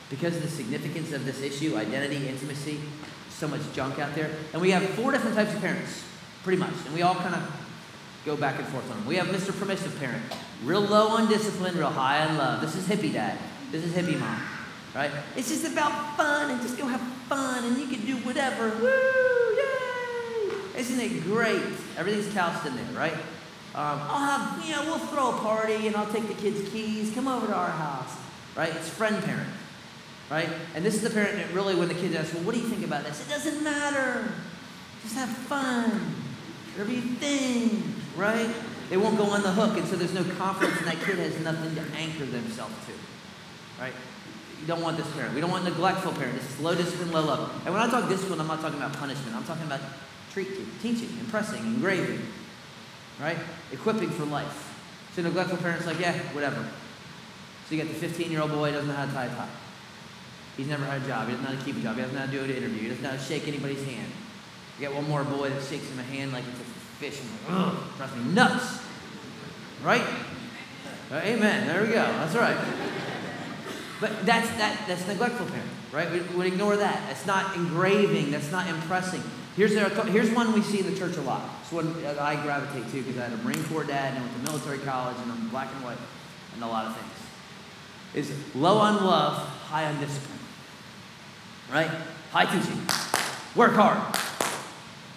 Because 0.08 0.36
of 0.36 0.42
the 0.42 0.48
significance 0.48 1.12
of 1.12 1.24
this 1.24 1.40
issue, 1.40 1.76
identity, 1.76 2.28
intimacy, 2.28 2.80
so 3.28 3.46
much 3.46 3.60
junk 3.72 3.98
out 3.98 4.14
there. 4.14 4.30
And 4.52 4.60
we 4.60 4.70
have 4.72 4.82
four 4.90 5.12
different 5.12 5.36
types 5.36 5.54
of 5.54 5.60
parents, 5.60 6.04
pretty 6.42 6.58
much. 6.58 6.74
And 6.86 6.94
we 6.94 7.02
all 7.02 7.14
kind 7.14 7.34
of 7.34 7.59
go 8.24 8.36
back 8.36 8.58
and 8.58 8.66
forth 8.68 8.90
on 8.90 8.98
them. 8.98 9.06
We 9.06 9.16
have 9.16 9.28
Mr. 9.28 9.58
Permissive 9.58 9.98
Parent, 9.98 10.22
real 10.64 10.80
low 10.80 11.08
on 11.08 11.28
discipline, 11.28 11.76
real 11.76 11.90
high 11.90 12.26
on 12.26 12.36
love. 12.36 12.60
This 12.60 12.76
is 12.76 12.86
hippie 12.86 13.12
dad. 13.12 13.38
This 13.70 13.84
is 13.84 13.92
hippie 13.92 14.18
mom. 14.18 14.40
Right? 14.94 15.10
It's 15.36 15.48
just 15.48 15.70
about 15.70 16.16
fun 16.16 16.50
and 16.50 16.60
just 16.60 16.76
go 16.76 16.86
have 16.86 17.00
fun 17.28 17.64
and 17.64 17.78
you 17.78 17.86
can 17.86 18.04
do 18.04 18.16
whatever. 18.26 18.70
Woo! 18.70 18.88
Yay! 19.56 20.80
Isn't 20.80 21.00
it 21.00 21.22
great? 21.22 21.62
Everything's 21.96 22.32
couched 22.34 22.66
in 22.66 22.74
there, 22.74 22.84
right? 22.94 23.14
Um, 23.72 24.00
I'll 24.02 24.38
have, 24.38 24.64
you 24.64 24.74
know, 24.74 24.84
we'll 24.84 24.98
throw 24.98 25.30
a 25.30 25.38
party 25.38 25.86
and 25.86 25.94
I'll 25.94 26.12
take 26.12 26.26
the 26.26 26.34
kids' 26.34 26.68
keys. 26.70 27.14
Come 27.14 27.28
over 27.28 27.46
to 27.46 27.54
our 27.54 27.70
house. 27.70 28.16
Right? 28.56 28.74
It's 28.74 28.88
friend 28.88 29.22
parent. 29.22 29.48
Right? 30.28 30.48
And 30.74 30.84
this 30.84 30.94
is 30.94 31.02
the 31.02 31.10
parent 31.10 31.36
that 31.36 31.52
really, 31.52 31.76
when 31.76 31.86
the 31.86 31.94
kids 31.94 32.16
ask, 32.16 32.34
well, 32.34 32.42
what 32.42 32.54
do 32.56 32.60
you 32.60 32.66
think 32.66 32.84
about 32.84 33.04
this? 33.04 33.24
It 33.24 33.30
doesn't 33.30 33.62
matter. 33.62 34.28
Just 35.02 35.14
have 35.14 35.28
fun. 35.28 36.14
Whatever 36.74 36.92
you 36.92 37.00
think. 37.00 37.84
Right? 38.20 38.54
They 38.90 38.96
won't 38.96 39.16
go 39.16 39.24
on 39.24 39.42
the 39.42 39.52
hook, 39.52 39.78
and 39.78 39.86
so 39.88 39.96
there's 39.96 40.12
no 40.12 40.24
confidence, 40.36 40.78
and 40.78 40.86
that 40.88 41.00
kid 41.00 41.18
has 41.18 41.40
nothing 41.40 41.74
to 41.74 41.82
anchor 41.96 42.26
themselves 42.26 42.74
to. 42.86 42.92
Right? 43.80 43.94
You 44.60 44.66
don't 44.66 44.82
want 44.82 44.98
this 44.98 45.10
parent. 45.12 45.34
We 45.34 45.40
don't 45.40 45.50
want 45.50 45.64
neglectful 45.64 46.12
parent. 46.12 46.34
This 46.34 46.50
is 46.50 46.60
low 46.60 46.74
discipline, 46.74 47.12
low 47.12 47.24
love. 47.24 47.62
And 47.64 47.72
when 47.72 47.82
I 47.82 47.88
talk 47.88 48.08
discipline, 48.08 48.40
I'm 48.40 48.46
not 48.46 48.60
talking 48.60 48.78
about 48.78 48.92
punishment. 48.92 49.34
I'm 49.34 49.44
talking 49.44 49.64
about 49.64 49.80
treating, 50.32 50.66
teaching, 50.82 51.08
impressing, 51.18 51.64
engraving 51.64 52.20
right? 53.20 53.38
Equipping 53.72 54.10
for 54.10 54.24
life. 54.24 54.66
So 55.14 55.22
neglectful 55.22 55.58
parents 55.58 55.86
like, 55.86 56.00
yeah, 56.00 56.16
whatever. 56.32 56.64
So 57.68 57.74
you 57.74 57.82
got 57.82 57.92
the 57.92 57.98
15 57.98 58.30
year 58.30 58.40
old 58.40 58.50
boy 58.50 58.72
doesn't 58.72 58.88
know 58.88 58.94
how 58.94 59.06
to 59.06 59.12
tie 59.12 59.26
a 59.26 59.28
tie. 59.28 59.48
He's 60.56 60.66
never 60.66 60.84
had 60.84 61.02
a 61.02 61.06
job. 61.06 61.26
He 61.26 61.32
doesn't 61.32 61.44
know 61.44 61.52
how 61.52 61.58
to 61.58 61.64
keep 61.64 61.76
a 61.76 61.80
job. 61.80 61.96
He 61.96 62.02
doesn't 62.02 62.14
know 62.14 62.22
how 62.22 62.26
to 62.26 62.32
do 62.32 62.44
an 62.44 62.50
interview. 62.50 62.80
He 62.80 62.88
doesn't 62.88 63.02
know 63.02 63.10
how 63.10 63.16
to 63.16 63.22
shake 63.22 63.46
anybody's 63.46 63.84
hand. 63.84 64.10
You 64.78 64.88
got 64.88 64.94
one 64.94 65.08
more 65.08 65.24
boy 65.24 65.50
that 65.50 65.62
shakes 65.62 65.88
him 65.88 65.98
a 65.98 66.02
hand 66.02 66.32
like 66.32 66.44
it's 66.48 66.60
a 66.60 66.69
fish. 67.00 67.18
Drives 67.96 68.14
me 68.16 68.32
nuts. 68.32 68.78
Right? 69.82 70.04
Uh, 71.10 71.14
amen. 71.24 71.66
There 71.66 71.80
we 71.80 71.88
go. 71.88 71.94
That's 71.94 72.34
right. 72.34 72.56
But 74.00 74.24
that's 74.24 74.48
that 74.58 74.84
that's 74.86 75.06
neglectful 75.06 75.46
parent, 75.46 75.68
right? 75.92 76.10
We 76.10 76.20
would 76.36 76.46
ignore 76.46 76.76
that. 76.76 77.08
That's 77.08 77.26
not 77.26 77.56
engraving. 77.56 78.30
That's 78.30 78.52
not 78.52 78.68
impressing. 78.68 79.22
Here's, 79.56 79.74
their, 79.74 79.88
here's 80.06 80.30
one 80.30 80.52
we 80.52 80.62
see 80.62 80.78
in 80.78 80.86
the 80.86 80.96
church 80.96 81.16
a 81.16 81.22
lot. 81.22 81.42
It's 81.60 81.72
one 81.72 82.00
that 82.02 82.18
I 82.18 82.40
gravitate 82.40 82.88
to 82.92 83.02
because 83.02 83.18
I 83.18 83.28
had 83.28 83.32
a 83.32 83.42
Marine 83.42 83.62
Corps 83.64 83.84
dad 83.84 84.14
and 84.14 84.18
I 84.18 84.20
went 84.22 84.36
to 84.36 84.52
military 84.52 84.78
college 84.78 85.16
and 85.20 85.32
I'm 85.32 85.48
black 85.48 85.68
and 85.74 85.84
white 85.84 85.98
and 86.54 86.62
a 86.62 86.66
lot 86.66 86.86
of 86.86 86.96
things. 86.96 88.30
Is 88.30 88.54
low 88.54 88.78
on 88.78 89.04
love, 89.04 89.36
high 89.36 89.86
on 89.86 90.00
discipline. 90.00 90.38
Right? 91.70 91.90
High 92.32 92.46
teaching. 92.46 92.80
Work 93.54 93.74
hard. 93.74 93.98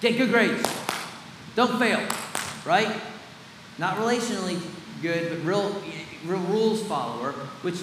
Get 0.02 0.18
good 0.18 0.30
grades. 0.30 0.83
Don't 1.56 1.80
fail. 1.80 2.08
Right? 2.66 3.02
Not 3.78 3.98
relationally 3.98 4.62
good, 5.02 5.30
but 5.30 5.46
real, 5.46 5.76
real 6.26 6.40
rules 6.42 6.84
follower, 6.84 7.34
which 7.62 7.76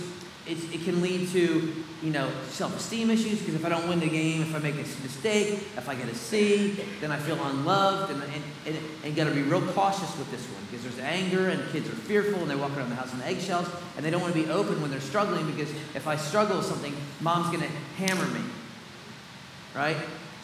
it 0.50 0.84
can 0.84 1.00
lead 1.00 1.28
to, 1.28 1.74
you 2.02 2.10
know, 2.10 2.28
self-esteem 2.48 3.10
issues 3.10 3.38
because 3.38 3.54
if 3.54 3.64
I 3.64 3.68
don't 3.68 3.88
win 3.88 4.00
the 4.00 4.08
game, 4.08 4.42
if 4.42 4.54
I 4.54 4.58
make 4.58 4.74
a 4.74 4.78
mistake, 4.78 5.52
if 5.76 5.88
I 5.88 5.94
get 5.94 6.08
a 6.08 6.14
C, 6.14 6.76
then 7.00 7.12
I 7.12 7.18
feel 7.18 7.42
unloved 7.44 8.12
and, 8.12 8.22
and, 8.22 8.42
and, 8.66 8.78
and 9.04 9.16
got 9.16 9.24
to 9.24 9.30
be 9.30 9.42
real 9.42 9.62
cautious 9.72 10.16
with 10.18 10.30
this 10.30 10.44
one 10.46 10.62
because 10.70 10.82
there's 10.84 10.98
anger 10.98 11.48
and 11.48 11.70
kids 11.70 11.88
are 11.88 11.92
fearful 11.92 12.40
and 12.40 12.50
they 12.50 12.56
walk 12.56 12.76
around 12.76 12.90
the 12.90 12.96
house 12.96 13.12
on 13.14 13.22
eggshells 13.22 13.68
and 13.96 14.04
they 14.04 14.10
don't 14.10 14.22
want 14.22 14.34
to 14.34 14.42
be 14.42 14.50
open 14.50 14.80
when 14.82 14.90
they're 14.90 15.00
struggling 15.00 15.48
because 15.50 15.70
if 15.94 16.08
I 16.08 16.16
struggle 16.16 16.56
with 16.56 16.66
something, 16.66 16.96
mom's 17.20 17.46
going 17.54 17.60
to 17.60 18.04
hammer 18.04 18.26
me, 18.26 18.40
right? 19.74 19.96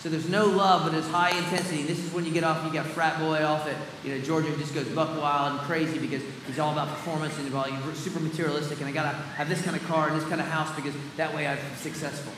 So 0.06 0.10
there's 0.10 0.28
no 0.28 0.46
love, 0.46 0.84
but 0.84 0.96
it's 0.96 1.08
high 1.08 1.36
intensity. 1.36 1.82
This 1.82 1.98
is 1.98 2.12
when 2.12 2.24
you 2.24 2.30
get 2.30 2.44
off, 2.44 2.64
you 2.64 2.72
got 2.72 2.86
frat 2.86 3.18
boy 3.18 3.44
off 3.44 3.66
at, 3.66 3.74
you 4.04 4.14
know, 4.14 4.20
Georgia 4.22 4.56
just 4.56 4.72
goes 4.72 4.86
buck 4.90 5.20
wild 5.20 5.58
and 5.58 5.60
crazy 5.62 5.98
because 5.98 6.22
he's 6.46 6.60
all 6.60 6.70
about 6.70 6.86
performance 6.90 7.36
and 7.40 7.52
he's 7.52 7.98
super 7.98 8.20
materialistic 8.20 8.78
and 8.78 8.86
I 8.86 8.92
gotta 8.92 9.08
have 9.08 9.48
this 9.48 9.62
kind 9.62 9.74
of 9.76 9.84
car 9.88 10.06
and 10.06 10.16
this 10.16 10.28
kind 10.28 10.40
of 10.40 10.46
house 10.46 10.72
because 10.76 10.94
that 11.16 11.34
way 11.34 11.48
I'm 11.48 11.58
successful. 11.74 12.32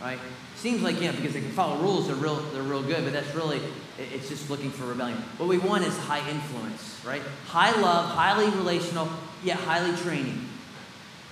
Right? 0.00 0.18
Seems 0.56 0.82
like, 0.82 1.00
yeah, 1.00 1.12
because 1.12 1.32
they 1.32 1.42
can 1.42 1.52
follow 1.52 1.80
rules, 1.80 2.08
they're 2.08 2.16
real, 2.16 2.34
they're 2.52 2.64
real 2.64 2.82
good, 2.82 3.04
but 3.04 3.12
that's 3.12 3.32
really, 3.36 3.60
it's 3.96 4.28
just 4.28 4.50
looking 4.50 4.72
for 4.72 4.86
rebellion. 4.86 5.18
What 5.38 5.48
we 5.48 5.58
want 5.58 5.84
is 5.84 5.96
high 5.96 6.28
influence, 6.28 7.00
right? 7.06 7.22
High 7.46 7.70
love, 7.80 8.06
highly 8.06 8.50
relational, 8.58 9.08
yet 9.44 9.60
highly 9.60 9.96
training. 9.98 10.44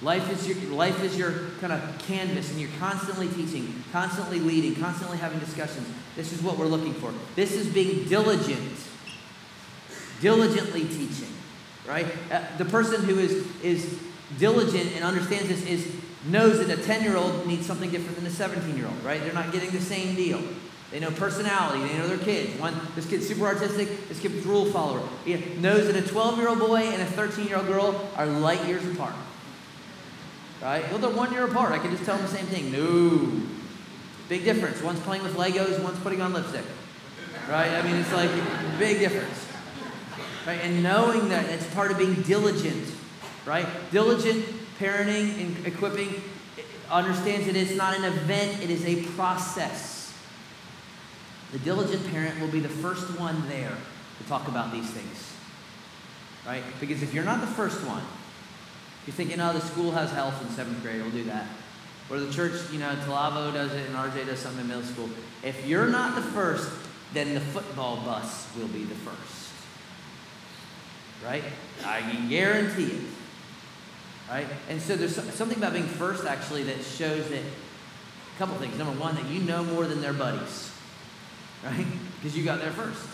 Life 0.01 0.31
is 0.31 0.47
your 0.47 0.57
life 0.71 1.03
is 1.03 1.19
your 1.19 1.33
kind 1.61 1.73
of 1.73 1.99
canvas, 2.07 2.51
and 2.51 2.61
you're 2.61 2.71
constantly 2.79 3.27
teaching, 3.29 3.83
constantly 3.91 4.39
leading, 4.39 4.77
constantly 4.77 5.19
having 5.19 5.41
discussions. 5.41 5.89
This 6.15 6.33
is 6.33 6.41
what 6.41 6.57
we're 6.57 6.67
looking 6.67 6.95
for. 6.95 7.13
This 7.35 7.53
is 7.53 7.67
being 7.67 8.09
diligent, 8.09 8.79
diligently 10.21 10.85
teaching, 10.85 11.33
right? 11.87 12.07
Uh, 12.31 12.43
the 12.59 12.65
person 12.65 13.03
who 13.03 13.19
is 13.19 13.45
is 13.63 13.99
diligent 14.39 14.93
and 14.95 15.05
understands 15.05 15.49
this 15.49 15.67
is 15.67 15.93
knows 16.27 16.65
that 16.65 16.79
a 16.79 16.81
10 16.81 17.03
year 17.03 17.17
old 17.17 17.47
needs 17.47 17.67
something 17.67 17.91
different 17.91 18.17
than 18.17 18.27
a 18.27 18.31
17 18.31 18.77
year 18.77 18.87
old, 18.87 19.03
right? 19.03 19.21
They're 19.21 19.33
not 19.33 19.51
getting 19.51 19.71
the 19.71 19.81
same 19.81 20.15
deal. 20.15 20.41
They 20.93 21.01
know 21.01 21.11
personality. 21.11 21.87
They 21.87 21.99
know 21.99 22.09
their 22.09 22.19
kids. 22.19 22.59
One, 22.61 22.75
this 22.95 23.07
kid's 23.07 23.27
super 23.27 23.47
artistic. 23.47 24.09
This 24.09 24.21
kid's 24.21 24.47
rule 24.47 24.67
follower. 24.67 25.07
He 25.25 25.35
knows 25.57 25.93
that 25.93 25.97
a 25.97 26.07
12 26.07 26.39
year 26.39 26.49
old 26.49 26.61
boy 26.61 26.83
and 26.83 27.03
a 27.03 27.07
13 27.07 27.49
year 27.49 27.57
old 27.57 27.67
girl 27.67 28.09
are 28.17 28.27
light 28.27 28.65
years 28.67 28.87
apart. 28.87 29.15
Right? 30.63 30.89
Well, 30.91 30.99
they're 30.99 31.11
one 31.11 31.33
year 31.33 31.45
apart. 31.45 31.73
I 31.73 31.79
can 31.79 31.91
just 31.91 32.05
tell 32.05 32.17
them 32.17 32.27
the 32.27 32.33
same 32.33 32.47
thing. 32.47 32.73
No. 32.73 33.41
Big 34.29 34.45
difference. 34.45 34.83
One's 34.83 35.01
playing 35.01 35.23
with 35.23 35.37
Legos, 35.37 35.83
one's 35.83 35.99
putting 36.01 36.21
on 36.21 36.33
lipstick. 36.33 36.65
Right? 37.49 37.71
I 37.71 37.83
mean, 37.83 37.97
it's 37.97 38.13
like 38.13 38.31
big 38.79 38.99
difference. 38.99 39.47
Right? 40.47 40.61
And 40.63 40.83
knowing 40.83 41.29
that 41.29 41.49
it's 41.49 41.67
part 41.75 41.91
of 41.91 41.99
being 41.99 42.15
diligent. 42.23 42.93
Right? 43.47 43.67
Diligent 43.91 44.45
parenting 44.79 45.41
and 45.41 45.67
equipping 45.67 46.23
understands 46.91 47.47
that 47.47 47.57
it's 47.57 47.75
not 47.75 47.97
an 47.97 48.05
event, 48.05 48.63
it 48.63 48.71
is 48.71 48.85
a 48.85 49.03
process. 49.13 50.15
The 51.53 51.59
diligent 51.59 52.07
parent 52.11 52.41
will 52.41 52.49
be 52.49 52.61
the 52.61 52.69
first 52.69 53.19
one 53.19 53.49
there 53.49 53.73
to 54.19 54.29
talk 54.29 54.49
about 54.49 54.73
these 54.73 54.91
things. 54.91 55.33
Right? 56.47 56.63
Because 56.81 57.03
if 57.03 57.15
you're 57.15 57.25
not 57.25 57.41
the 57.41 57.47
first 57.47 57.85
one, 57.85 58.03
you're 59.09 59.15
thinking, 59.15 59.41
oh, 59.41 59.55
the 59.55 59.61
school 59.63 59.93
has 59.93 60.11
health 60.11 60.39
in 60.43 60.51
seventh 60.51 60.83
grade, 60.83 61.01
we'll 61.01 61.11
do 61.11 61.25
that. 61.25 61.47
Or 62.11 62.21
the 62.21 62.31
church, 62.31 62.53
you 62.71 62.79
know, 62.79 62.95
Talavo 63.07 63.55
does 63.55 63.73
it 63.73 63.87
and 63.87 63.97
RJ 63.97 64.27
does 64.27 64.39
something 64.39 64.61
in 64.61 64.69
middle 64.69 64.83
school. 64.83 65.09
If 65.43 65.67
you're 65.67 65.87
not 65.87 66.15
the 66.15 66.21
first, 66.21 66.71
then 67.15 67.33
the 67.33 67.41
football 67.41 67.97
bus 68.05 68.47
will 68.55 68.69
be 68.69 68.85
the 68.85 68.95
first. 68.97 69.51
Right? 71.25 71.43
I 71.87 72.03
can 72.03 72.29
guarantee 72.29 72.97
it. 72.99 73.01
Right? 74.29 74.47
And 74.69 74.79
so 74.79 74.95
there's 74.95 75.15
something 75.15 75.57
about 75.57 75.73
being 75.73 75.87
first 75.87 76.27
actually 76.27 76.65
that 76.65 76.85
shows 76.85 77.31
that 77.31 77.41
a 77.41 78.39
couple 78.39 78.57
things. 78.57 78.77
Number 78.77 78.93
one, 79.01 79.15
that 79.15 79.25
you 79.25 79.41
know 79.41 79.65
more 79.65 79.87
than 79.87 80.03
their 80.03 80.13
buddies. 80.13 80.71
Right? 81.65 81.87
Because 82.17 82.37
you 82.37 82.45
got 82.45 82.61
there 82.61 82.73
first. 82.73 83.07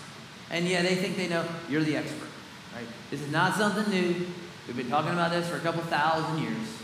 And 0.51 0.67
yeah, 0.67 0.83
they 0.83 0.97
think 0.97 1.17
they 1.17 1.29
know 1.29 1.47
you're 1.69 1.85
the 1.85 1.97
expert. 1.97 2.31
Right? 2.75 2.89
This 3.13 3.21
is 3.21 3.31
not 3.31 3.55
something 3.55 3.89
new. 3.93 4.27
We've 4.67 4.77
been 4.77 4.89
talking 4.89 5.13
about 5.13 5.31
this 5.31 5.49
for 5.49 5.57
a 5.57 5.61
couple 5.61 5.83
thousand 5.83 6.43
years. 6.43 6.79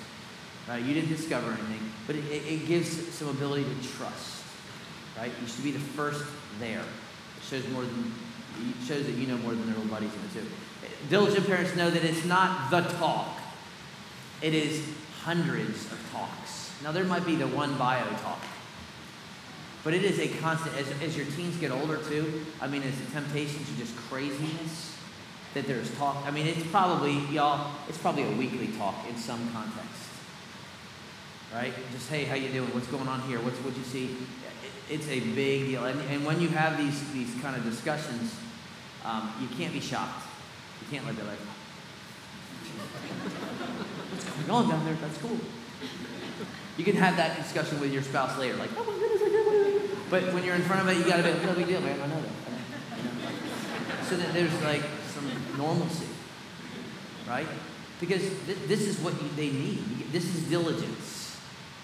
Right? 0.68 0.82
You 0.82 0.94
didn't 0.94 1.08
discover 1.08 1.48
anything, 1.48 1.90
but 2.06 2.16
it, 2.16 2.24
it 2.30 2.66
gives 2.66 3.12
some 3.14 3.28
ability 3.28 3.64
to 3.64 3.88
trust. 3.96 4.44
Right? 5.18 5.32
You 5.40 5.48
should 5.48 5.64
be 5.64 5.72
the 5.72 5.80
first 5.80 6.24
there. 6.58 6.80
It 6.80 7.42
shows 7.42 7.66
more 7.68 7.82
than 7.82 8.12
it 8.58 8.86
shows 8.86 9.06
that 9.06 9.12
you 9.12 9.26
know 9.26 9.38
more 9.38 9.52
than 9.52 9.66
their 9.66 9.74
little 9.74 9.90
buddies 9.90 10.10
in 10.12 10.40
too. 10.40 10.46
Diligent 11.08 11.46
parents 11.46 11.74
know 11.76 11.90
that 11.90 12.04
it's 12.04 12.24
not 12.24 12.70
the 12.70 12.82
talk. 12.98 13.40
It 14.42 14.54
is 14.54 14.86
hundreds 15.22 15.86
of 15.90 16.10
talks. 16.12 16.72
Now 16.82 16.92
there 16.92 17.04
might 17.04 17.24
be 17.24 17.36
the 17.36 17.48
one 17.48 17.76
bio 17.78 18.04
talk. 18.16 18.42
But 19.82 19.94
it 19.94 20.04
is 20.04 20.18
a 20.18 20.28
constant, 20.40 20.76
as, 20.76 20.90
as 21.02 21.16
your 21.16 21.26
teens 21.26 21.56
get 21.56 21.70
older 21.70 21.96
too, 21.96 22.44
I 22.60 22.68
mean, 22.68 22.82
as 22.82 22.98
the 23.00 23.10
temptations 23.12 23.70
are 23.70 23.80
just 23.80 23.96
craziness, 23.96 24.96
that 25.54 25.66
there's 25.66 25.90
talk. 25.96 26.24
I 26.26 26.30
mean, 26.30 26.46
it's 26.46 26.64
probably, 26.66 27.18
y'all, 27.34 27.72
it's 27.88 27.98
probably 27.98 28.22
a 28.24 28.30
weekly 28.30 28.68
talk 28.68 29.06
in 29.08 29.16
some 29.16 29.50
context. 29.52 29.88
Right? 31.52 31.74
Just, 31.92 32.08
hey, 32.08 32.24
how 32.24 32.36
you 32.36 32.48
doing? 32.48 32.72
What's 32.72 32.86
going 32.86 33.08
on 33.08 33.22
here? 33.22 33.40
What's 33.40 33.58
what 33.58 33.76
you 33.76 33.82
see? 33.82 34.04
It, 34.04 34.70
it's 34.88 35.08
a 35.08 35.20
big 35.20 35.66
deal. 35.66 35.84
And, 35.84 36.00
and 36.08 36.24
when 36.24 36.40
you 36.40 36.48
have 36.48 36.78
these, 36.78 37.12
these 37.12 37.34
kind 37.42 37.56
of 37.56 37.64
discussions, 37.64 38.36
um, 39.04 39.32
you 39.40 39.48
can't 39.56 39.72
be 39.72 39.80
shocked. 39.80 40.22
You 40.80 40.86
can't 40.90 41.06
let 41.06 41.16
that 41.16 41.26
like, 41.26 41.38
what's 44.12 44.24
going 44.24 44.50
on 44.50 44.68
down 44.68 44.84
there? 44.84 44.94
That's 44.94 45.18
cool. 45.18 45.38
You 46.76 46.84
can 46.84 46.96
have 46.96 47.16
that 47.16 47.36
discussion 47.36 47.80
with 47.80 47.92
your 47.92 48.02
spouse 48.02 48.38
later, 48.38 48.56
like, 48.56 48.70
oh 48.76 48.84
my 48.84 48.92
goodness, 48.92 49.20
I 49.22 49.26
it. 49.26 50.10
But 50.10 50.32
when 50.32 50.44
you're 50.44 50.54
in 50.54 50.62
front 50.62 50.82
of 50.82 50.88
it, 50.88 50.96
you 50.98 51.04
gotta 51.04 51.22
be, 51.22 51.32
no 51.44 51.54
big 51.54 51.66
deal, 51.66 51.80
man, 51.80 52.00
I 52.00 52.06
know 52.06 52.22
that. 52.22 54.06
So 54.06 54.16
that 54.16 54.32
there's 54.32 54.62
like 54.62 54.82
normalcy, 55.60 56.06
right? 57.28 57.46
Because 58.00 58.22
th- 58.46 58.58
this 58.66 58.80
is 58.80 58.98
what 59.00 59.12
you, 59.22 59.28
they 59.36 59.50
need. 59.50 60.10
This 60.10 60.24
is 60.34 60.44
diligence, 60.44 61.38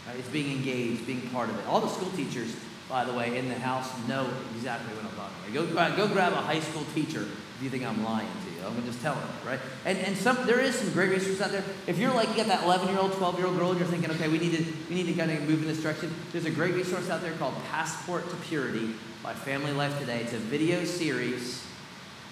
right? 0.07 0.17
It's 0.19 0.29
being 0.29 0.57
engaged, 0.57 1.07
being 1.07 1.29
part 1.29 1.51
of 1.51 1.59
it. 1.59 1.67
All 1.67 1.81
the 1.81 1.89
school 1.89 2.11
teachers, 2.11 2.57
by 2.89 3.05
the 3.05 3.13
way, 3.13 3.37
in 3.37 3.49
the 3.49 3.55
house 3.55 3.91
know 4.09 4.29
exactly 4.57 4.95
what 4.97 5.05
I'm 5.05 5.17
talking 5.17 5.75
about. 5.75 5.97
Go, 5.97 6.07
go 6.07 6.13
grab 6.13 6.33
a 6.33 6.37
high 6.37 6.61
school 6.61 6.85
teacher 6.95 7.21
if 7.57 7.63
you 7.63 7.69
think 7.69 7.85
I'm 7.85 8.03
lying 8.03 8.29
to 8.47 8.51
you. 8.51 8.67
I'm 8.67 8.75
gonna 8.75 8.87
just 8.87 9.03
tell 9.03 9.15
them, 9.15 9.29
right? 9.47 9.61
And 9.85 9.99
and 9.99 10.17
some 10.17 10.47
there 10.47 10.61
is 10.61 10.75
some 10.75 10.93
great 10.93 11.11
resources 11.11 11.41
out 11.41 11.53
there. 11.53 11.65
If 11.87 11.99
you're 11.99 12.15
like 12.15 12.29
you 12.31 12.37
got 12.37 12.47
that 12.47 12.65
11 12.65 12.89
year 12.89 12.99
old, 12.99 13.13
12 13.13 13.39
year 13.39 13.47
old 13.47 13.59
girl, 13.59 13.71
and 13.71 13.79
you're 13.79 13.89
thinking, 13.89 14.11
okay, 14.13 14.29
we 14.29 14.39
need 14.39 14.57
to 14.57 14.65
we 14.89 14.95
need 14.95 15.07
to 15.07 15.15
kind 15.15 15.31
of 15.31 15.43
move 15.43 15.63
in 15.63 15.69
this 15.69 15.83
direction. 15.83 16.15
There's 16.33 16.47
a 16.47 16.51
great 16.51 16.75
resource 16.75 17.11
out 17.11 17.21
there 17.21 17.33
called 17.33 17.55
Passport 17.71 18.29
to 18.31 18.37
Purity 18.37 18.95
by 19.23 19.35
Family 19.35 19.73
Life 19.73 19.99
Today. 19.99 20.21
It's 20.23 20.33
a 20.33 20.39
video 20.39 20.85
series. 20.85 21.66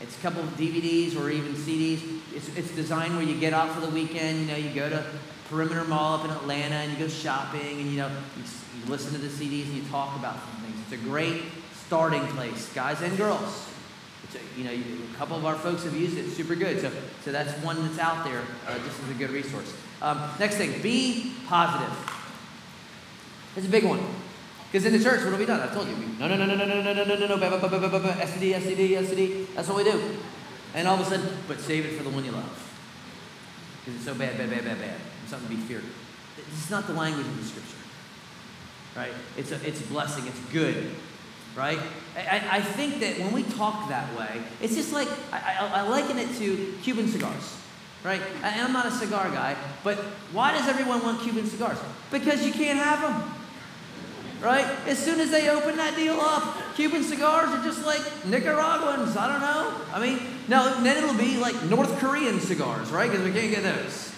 It's 0.05 0.19
a 0.19 0.21
couple 0.21 0.43
of 0.43 0.51
DVDs 0.51 1.19
or 1.19 1.31
even 1.31 1.55
CDs. 1.55 2.21
It's, 2.35 2.55
it's 2.59 2.71
designed 2.73 3.17
where 3.17 3.25
you 3.25 3.41
get 3.41 3.55
out 3.55 3.71
for 3.75 3.81
the 3.81 3.89
weekend. 3.89 4.39
You 4.41 4.47
know, 4.47 4.57
you 4.57 4.69
go 4.69 4.91
to 4.91 5.03
Perimeter 5.49 5.85
Mall 5.85 6.19
up 6.19 6.27
in 6.27 6.31
Atlanta 6.31 6.75
and 6.75 6.93
you 6.93 6.99
go 6.99 7.09
shopping 7.09 7.81
and 7.81 7.91
you 7.91 7.97
know 7.97 8.09
you, 8.37 8.43
you 8.43 8.91
listen 8.91 9.13
to 9.13 9.19
the 9.19 9.29
CDs 9.29 9.65
and 9.65 9.77
you 9.77 9.83
talk 9.85 10.15
about 10.19 10.35
some 10.35 10.63
things. 10.63 10.79
It's 10.83 10.93
a 10.93 11.05
great 11.09 11.41
starting 11.87 12.21
place, 12.29 12.71
guys 12.75 13.01
and 13.01 13.17
girls. 13.17 13.71
A, 14.35 14.61
you 14.61 14.65
know, 14.65 14.73
a 14.73 15.17
couple 15.17 15.39
of 15.39 15.47
our 15.47 15.55
folks 15.55 15.85
have 15.85 15.97
used 15.97 16.19
it. 16.19 16.29
Super 16.29 16.55
good. 16.55 16.83
So, 16.83 16.93
so 17.25 17.33
that's 17.33 17.53
one 17.65 17.83
that's 17.87 17.99
out 17.99 18.27
there. 18.27 18.43
Uh, 18.67 18.77
this 18.85 18.99
is 18.99 19.11
a 19.11 19.15
good 19.15 19.31
resource. 19.31 19.75
Um, 20.03 20.21
next 20.39 20.57
thing, 20.57 20.83
be 20.83 21.33
positive. 21.47 21.97
It's 23.57 23.67
a 23.67 23.71
big 23.71 23.85
one. 23.85 24.05
Because 24.75 24.87
in 24.87 24.93
the 24.93 25.05
church, 25.05 25.23
what 25.23 25.31
have 25.31 25.39
we 25.39 25.47
done? 25.47 25.61
I've 25.61 25.73
told 25.73 25.87
you. 25.87 25.95
We, 25.95 26.05
no, 26.19 26.27
no, 26.27 26.35
no, 26.35 26.47
no, 26.47 26.57
no, 26.57 26.67
no, 26.67 26.83
no, 26.83 27.05
no, 27.05 27.15
no, 27.15 27.15
no, 27.15 27.37
no, 27.37 27.37
STD, 27.39 28.55
STD, 28.55 28.89
STD. 29.05 29.55
That's 29.55 29.69
what 29.69 29.77
we 29.77 29.85
do. 29.85 30.03
And 30.75 30.89
all 30.89 30.97
of 30.97 31.01
a 31.03 31.05
sudden, 31.05 31.29
but 31.47 31.61
save 31.61 31.87
it 31.87 31.97
for 31.97 32.03
the 32.03 32.11
one 32.11 32.25
you 32.25 32.33
love. 32.33 32.51
Because 33.79 33.95
it's 33.95 34.05
so 34.05 34.17
bad, 34.17 34.37
bad, 34.37 34.51
bad, 34.51 34.65
bad, 34.65 34.81
bad. 34.81 34.97
It's 35.23 35.31
something 35.31 35.49
to 35.49 35.55
be 35.55 35.63
feared. 35.63 35.85
This 36.37 36.65
is 36.65 36.71
not 36.73 36.89
the 36.89 36.93
language 36.93 37.25
of 37.25 37.37
the 37.37 37.45
scripture. 37.45 37.77
Right? 38.97 39.13
It's 39.37 39.53
a, 39.53 39.65
it's 39.65 39.81
blessing. 39.83 40.27
It's 40.27 40.41
good 40.53 40.91
right? 41.57 41.79
I, 42.17 42.43
I, 42.51 42.61
think 42.61 42.99
that 42.99 43.17
when 43.21 43.31
we 43.31 43.45
talk 43.45 43.89
that 43.89 44.13
way, 44.19 44.43
it's 44.61 44.75
just 44.75 44.93
like 44.93 45.07
I, 45.33 45.57
I, 45.61 45.83
I 45.83 45.89
liken 45.89 46.19
it 46.19 46.35
to 46.39 46.77
Cuban 46.83 47.07
cigars, 47.07 47.59
right? 48.03 48.21
And 48.43 48.61
I'm 48.61 48.73
not 48.73 48.87
a 48.87 48.91
cigar 48.91 49.31
guy, 49.31 49.55
but 49.85 49.99
why 50.33 50.51
does 50.51 50.67
everyone 50.67 51.01
want 51.05 51.23
Cuban 51.23 51.47
cigars? 51.47 51.79
Because 52.11 52.45
you 52.45 52.53
can't 52.53 52.77
have 52.77 53.03
them, 53.03 53.35
right? 54.45 54.67
As 54.87 55.03
soon 55.03 55.21
as 55.21 55.31
they 55.31 55.49
open 55.49 55.77
that 55.79 55.97
deal 55.97 56.21
up, 56.21 56.57
Cuban 56.75 57.03
cigars 57.03 57.49
are 57.49 57.65
just 57.65 57.85
like 57.87 58.03
Nicaraguans. 58.27 59.17
I 59.17 59.33
don't 59.33 59.41
know. 59.41 59.75
I 59.93 59.99
mean, 59.99 60.21
no, 60.49 60.83
then 60.83 61.03
it'll 61.03 61.17
be 61.17 61.39
like 61.39 61.61
North 61.65 61.99
Korean 61.99 62.39
cigars, 62.41 62.91
right? 62.91 63.11
Because 63.11 63.25
we 63.25 63.33
can't 63.33 63.51
get 63.51 63.63
those. 63.63 64.14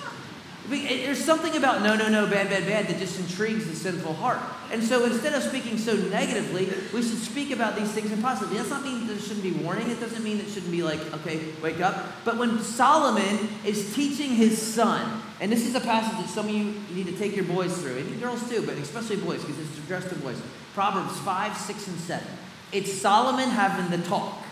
Eh, 0.71 1.07
there's 1.07 1.25
something 1.25 1.57
about 1.57 1.83
no, 1.83 1.95
no, 1.95 2.09
no, 2.09 2.27
bad, 2.27 2.49
bad, 2.49 2.67
bad 2.67 2.89
that 2.89 2.99
just 2.99 3.21
intrigues 3.21 3.67
the 3.67 3.77
sinful 3.77 4.15
heart. 4.15 4.41
And 4.73 4.83
so 4.83 5.05
instead 5.05 5.33
of 5.35 5.43
speaking 5.43 5.79
so 5.79 5.95
negatively, 5.95 6.67
we 6.93 7.03
should 7.03 7.19
speak 7.19 7.53
about 7.53 7.77
these 7.77 7.93
things 7.93 8.11
in 8.11 8.21
positively. 8.21 8.59
That's 8.59 8.71
not 8.71 8.83
mean 8.83 9.07
there 9.07 9.19
shouldn't 9.19 9.43
be 9.43 9.53
warning. 9.53 9.91
It 9.91 10.01
doesn't 10.01 10.25
mean 10.25 10.39
it 10.39 10.49
shouldn't 10.49 10.73
be 10.73 10.83
like, 10.83 11.01
okay, 11.15 11.41
wake 11.63 11.81
up. 11.81 12.05
But 12.25 12.37
when 12.37 12.59
Solomon 12.61 13.49
is 13.65 13.95
teaching 13.95 14.31
his 14.31 14.61
son, 14.61 15.23
and 15.41 15.53
this 15.53 15.67
is 15.67 15.75
a 15.75 15.81
passage 15.81 16.19
that 16.19 16.29
some 16.29 16.47
of 16.47 16.55
you, 16.55 16.75
you 16.91 17.05
need 17.05 17.07
to 17.07 17.17
take 17.17 17.37
your 17.37 17.45
boys 17.45 17.77
through, 17.81 17.99
and 17.99 18.21
girls 18.21 18.49
too, 18.49 18.63
but 18.67 18.77
especially 18.79 19.17
boys, 19.17 19.45
because 19.45 19.61
it's 19.61 19.79
addressed 19.79 20.09
to 20.09 20.17
boys. 20.17 20.41
Proverbs 20.75 21.19
5, 21.21 21.57
6, 21.57 21.89
and 21.89 21.99
7. 21.99 22.27
It's 22.73 22.93
Solomon 22.93 23.51
having 23.51 23.97
the 23.97 24.05
talk. 24.07 24.43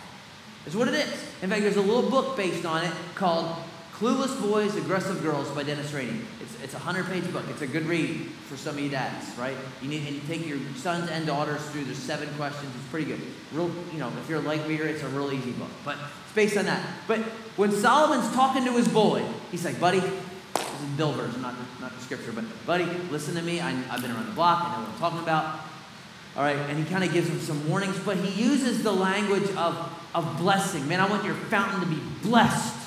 That's 0.64 0.76
what 0.76 0.88
it 0.88 0.94
is. 0.94 1.12
In 1.42 1.50
fact, 1.50 1.62
there's 1.62 1.76
a 1.76 1.82
little 1.82 2.08
book 2.08 2.36
based 2.36 2.64
on 2.64 2.84
it 2.84 2.92
called 3.14 3.56
Clueless 3.94 4.40
Boys, 4.42 4.74
Aggressive 4.74 5.22
Girls 5.22 5.48
by 5.52 5.62
Dennis 5.62 5.92
Rainey. 5.92 6.18
It's, 6.40 6.60
it's 6.64 6.74
a 6.74 6.78
100 6.78 7.06
page 7.06 7.32
book. 7.32 7.44
It's 7.48 7.62
a 7.62 7.66
good 7.68 7.86
read 7.86 8.26
for 8.48 8.56
some 8.56 8.74
of 8.74 8.80
you 8.80 8.88
dads, 8.88 9.38
right? 9.38 9.56
You 9.80 9.88
need 9.88 10.04
and 10.04 10.16
you 10.16 10.20
take 10.26 10.44
your 10.48 10.58
sons 10.74 11.08
and 11.10 11.24
daughters 11.24 11.64
through. 11.66 11.84
There's 11.84 11.98
seven 11.98 12.28
questions. 12.34 12.74
It's 12.74 12.88
pretty 12.88 13.06
good. 13.06 13.20
Real, 13.52 13.70
you 13.92 14.00
know, 14.00 14.10
if 14.20 14.28
you're 14.28 14.40
a 14.40 14.42
light 14.42 14.66
reader, 14.66 14.84
it's 14.84 15.04
a 15.04 15.08
real 15.10 15.32
easy 15.32 15.52
book. 15.52 15.70
But 15.84 15.96
it's 16.24 16.34
based 16.34 16.56
on 16.56 16.64
that. 16.64 16.84
But 17.06 17.20
when 17.54 17.70
Solomon's 17.70 18.34
talking 18.34 18.64
to 18.64 18.72
his 18.72 18.88
boy, 18.88 19.24
he's 19.52 19.64
like, 19.64 19.78
buddy, 19.78 20.00
this 20.00 20.10
is 20.82 20.96
Bill 20.96 21.12
version, 21.12 21.40
not, 21.40 21.54
not 21.80 21.94
the 21.94 22.02
scripture, 22.02 22.32
but 22.32 22.44
buddy, 22.66 22.86
listen 23.12 23.36
to 23.36 23.42
me. 23.42 23.60
I, 23.60 23.70
I've 23.90 24.02
been 24.02 24.10
around 24.10 24.26
the 24.26 24.32
block. 24.32 24.64
I 24.64 24.74
know 24.74 24.80
what 24.80 24.90
I'm 24.92 24.98
talking 24.98 25.20
about. 25.20 25.60
All 26.36 26.42
right, 26.42 26.56
and 26.56 26.76
he 26.76 26.84
kind 26.90 27.04
of 27.04 27.12
gives 27.12 27.28
him 27.28 27.38
some 27.38 27.68
warnings, 27.68 27.96
but 28.00 28.16
he 28.16 28.42
uses 28.42 28.82
the 28.82 28.90
language 28.90 29.48
of, 29.52 30.08
of 30.16 30.36
blessing. 30.38 30.88
Man, 30.88 31.00
I 31.00 31.08
want 31.08 31.24
your 31.24 31.36
fountain 31.36 31.78
to 31.78 31.86
be 31.86 32.02
blessed. 32.24 32.83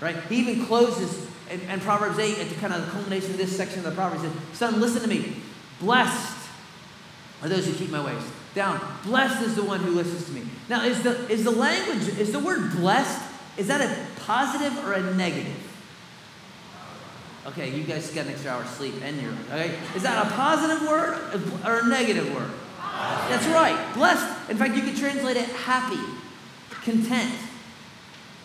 Right? 0.00 0.16
He 0.28 0.36
even 0.36 0.66
closes 0.66 1.26
in 1.50 1.80
Proverbs 1.80 2.18
8 2.18 2.38
at 2.38 2.48
the 2.48 2.54
kind 2.56 2.72
of 2.72 2.84
the 2.84 2.90
culmination 2.92 3.32
of 3.32 3.36
this 3.38 3.56
section 3.56 3.78
of 3.78 3.84
the 3.84 3.92
Proverbs. 3.92 4.22
He 4.22 4.28
says, 4.28 4.38
Son, 4.52 4.80
listen 4.80 5.02
to 5.02 5.08
me. 5.08 5.36
Blessed 5.80 6.48
are 7.42 7.48
those 7.48 7.66
who 7.66 7.72
keep 7.72 7.90
my 7.90 8.04
ways. 8.04 8.22
Down. 8.54 8.80
Blessed 9.04 9.42
is 9.42 9.54
the 9.54 9.64
one 9.64 9.80
who 9.80 9.90
listens 9.90 10.26
to 10.26 10.32
me. 10.32 10.42
Now, 10.68 10.84
is 10.84 11.02
the 11.02 11.28
is 11.28 11.44
the 11.44 11.50
language, 11.50 12.08
is 12.18 12.32
the 12.32 12.38
word 12.38 12.72
blessed, 12.72 13.22
is 13.56 13.68
that 13.68 13.80
a 13.80 14.20
positive 14.22 14.84
or 14.84 14.94
a 14.94 15.14
negative? 15.14 15.64
Okay, 17.46 17.70
you 17.70 17.84
guys 17.84 18.10
got 18.10 18.26
an 18.26 18.32
extra 18.32 18.50
hour 18.50 18.62
of 18.62 18.68
sleep 18.68 18.94
and 19.02 19.20
you're 19.22 19.32
okay. 19.50 19.74
Is 19.94 20.02
that 20.02 20.26
a 20.26 20.30
positive 20.30 20.86
word 20.86 21.18
or 21.64 21.80
a 21.80 21.88
negative 21.88 22.34
word? 22.34 22.50
That's 22.78 23.46
right. 23.46 23.94
Blessed. 23.94 24.50
In 24.50 24.56
fact, 24.56 24.74
you 24.74 24.82
could 24.82 24.96
translate 24.96 25.36
it 25.36 25.46
happy, 25.46 26.00
content. 26.82 27.32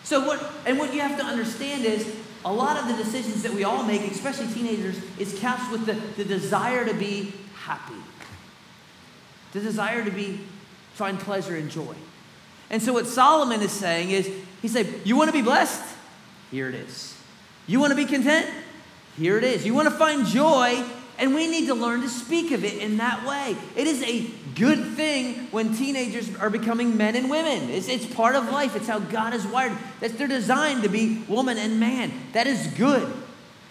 So 0.04 0.24
what 0.26 0.52
and 0.66 0.78
what 0.78 0.94
you 0.94 1.00
have 1.00 1.18
to 1.18 1.24
understand 1.24 1.84
is 1.84 2.14
a 2.44 2.52
lot 2.52 2.76
of 2.76 2.88
the 2.88 3.02
decisions 3.02 3.42
that 3.42 3.52
we 3.52 3.64
all 3.64 3.84
make, 3.84 4.02
especially 4.02 4.46
teenagers, 4.48 5.00
is 5.18 5.38
couched 5.40 5.72
with 5.72 5.86
the, 5.86 5.94
the 6.22 6.24
desire 6.24 6.84
to 6.84 6.94
be 6.94 7.32
happy. 7.54 7.94
The 9.52 9.60
desire 9.60 10.04
to 10.04 10.10
be 10.10 10.40
find 10.92 11.18
pleasure 11.18 11.56
and 11.56 11.70
joy. 11.70 11.94
And 12.70 12.82
so 12.82 12.92
what 12.92 13.06
Solomon 13.06 13.62
is 13.62 13.72
saying 13.72 14.10
is, 14.10 14.30
he 14.60 14.68
said, 14.68 14.86
You 15.04 15.16
want 15.16 15.28
to 15.28 15.32
be 15.32 15.42
blessed? 15.42 15.96
Here 16.50 16.68
it 16.68 16.74
is. 16.74 17.16
You 17.66 17.80
want 17.80 17.90
to 17.90 17.96
be 17.96 18.04
content? 18.04 18.48
Here 19.16 19.38
it 19.38 19.44
is. 19.44 19.64
You 19.64 19.74
want 19.74 19.88
to 19.88 19.94
find 19.94 20.26
joy? 20.26 20.84
And 21.18 21.34
we 21.34 21.46
need 21.46 21.66
to 21.66 21.74
learn 21.74 22.00
to 22.00 22.08
speak 22.08 22.50
of 22.50 22.64
it 22.64 22.78
in 22.78 22.96
that 22.96 23.24
way. 23.24 23.56
It 23.76 23.86
is 23.86 24.02
a 24.02 24.26
good 24.54 24.84
thing 24.94 25.48
when 25.50 25.74
teenagers 25.74 26.34
are 26.36 26.50
becoming 26.50 26.96
men 26.96 27.14
and 27.14 27.30
women. 27.30 27.70
It's, 27.70 27.88
it's 27.88 28.06
part 28.06 28.34
of 28.34 28.50
life, 28.50 28.74
it's 28.74 28.88
how 28.88 28.98
God 28.98 29.32
is 29.34 29.46
wired. 29.46 29.76
That 30.00 30.18
they're 30.18 30.26
designed 30.26 30.82
to 30.82 30.88
be 30.88 31.22
woman 31.28 31.56
and 31.56 31.78
man. 31.78 32.12
That 32.32 32.46
is 32.46 32.66
good. 32.68 33.12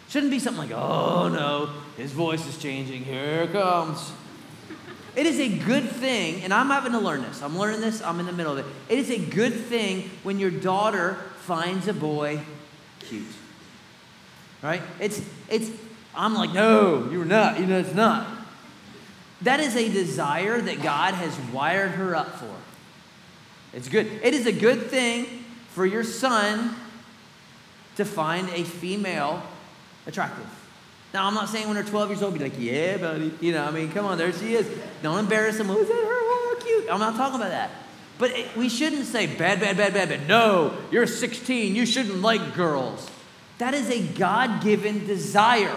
Shouldn't 0.09 0.31
be 0.31 0.39
something 0.39 0.69
like, 0.69 0.77
oh 0.77 1.27
no, 1.27 1.69
his 1.97 2.11
voice 2.11 2.47
is 2.47 2.57
changing. 2.57 3.03
Here 3.03 3.43
it 3.43 3.51
comes. 3.51 4.11
It 5.15 5.25
is 5.25 5.39
a 5.39 5.47
good 5.47 5.89
thing, 5.89 6.41
and 6.43 6.53
I'm 6.53 6.67
having 6.67 6.91
to 6.93 6.99
learn 6.99 7.21
this. 7.21 7.43
I'm 7.43 7.57
learning 7.57 7.81
this, 7.81 8.01
I'm 8.01 8.19
in 8.19 8.25
the 8.25 8.31
middle 8.31 8.53
of 8.53 8.59
it. 8.59 8.65
It 8.89 8.97
is 8.97 9.11
a 9.11 9.19
good 9.19 9.53
thing 9.53 10.09
when 10.23 10.39
your 10.39 10.49
daughter 10.49 11.15
finds 11.41 11.87
a 11.87 11.93
boy 11.93 12.41
cute. 12.99 13.23
Right? 14.61 14.81
It's 14.99 15.21
it's 15.49 15.69
I'm 16.15 16.33
like, 16.33 16.53
no, 16.53 17.09
you're 17.11 17.25
not. 17.25 17.59
You 17.59 17.65
know, 17.65 17.79
it's 17.79 17.93
not. 17.93 18.27
That 19.41 19.59
is 19.59 19.75
a 19.75 19.89
desire 19.89 20.61
that 20.61 20.81
God 20.81 21.13
has 21.15 21.37
wired 21.51 21.91
her 21.91 22.15
up 22.15 22.39
for. 22.39 22.55
It's 23.73 23.89
good. 23.89 24.07
It 24.23 24.33
is 24.33 24.45
a 24.45 24.51
good 24.51 24.83
thing 24.83 25.25
for 25.69 25.85
your 25.85 26.03
son 26.03 26.75
to 27.95 28.05
find 28.05 28.49
a 28.49 28.63
female 28.63 29.43
attractive. 30.05 30.47
Now, 31.13 31.27
I'm 31.27 31.33
not 31.33 31.49
saying 31.49 31.67
when 31.67 31.75
they're 31.75 31.83
12 31.83 32.09
years 32.09 32.21
old, 32.23 32.33
be 32.33 32.39
like, 32.39 32.53
yeah, 32.57 32.97
buddy. 32.97 33.33
You 33.39 33.51
know, 33.51 33.65
I 33.65 33.71
mean, 33.71 33.91
come 33.91 34.05
on, 34.05 34.17
there 34.17 34.31
she 34.33 34.55
is. 34.55 34.67
Don't 35.01 35.19
embarrass 35.19 35.57
them. 35.57 35.69
Oh, 35.69 35.77
is 35.77 35.87
that 35.87 35.93
her? 35.93 35.99
Oh, 36.01 36.59
cute. 36.63 36.85
I'm 36.91 36.99
not 36.99 37.15
talking 37.15 37.35
about 37.35 37.51
that. 37.51 37.69
But 38.17 38.31
it, 38.31 38.55
we 38.55 38.69
shouldn't 38.69 39.05
say 39.05 39.27
bad, 39.27 39.59
bad, 39.59 39.77
bad, 39.77 39.93
bad, 39.93 40.09
bad. 40.09 40.27
No, 40.27 40.75
you're 40.91 41.07
16. 41.07 41.75
You 41.75 41.85
shouldn't 41.85 42.21
like 42.21 42.55
girls. 42.55 43.09
That 43.57 43.73
is 43.73 43.89
a 43.89 44.01
God 44.13 44.63
given 44.63 45.05
desire. 45.05 45.75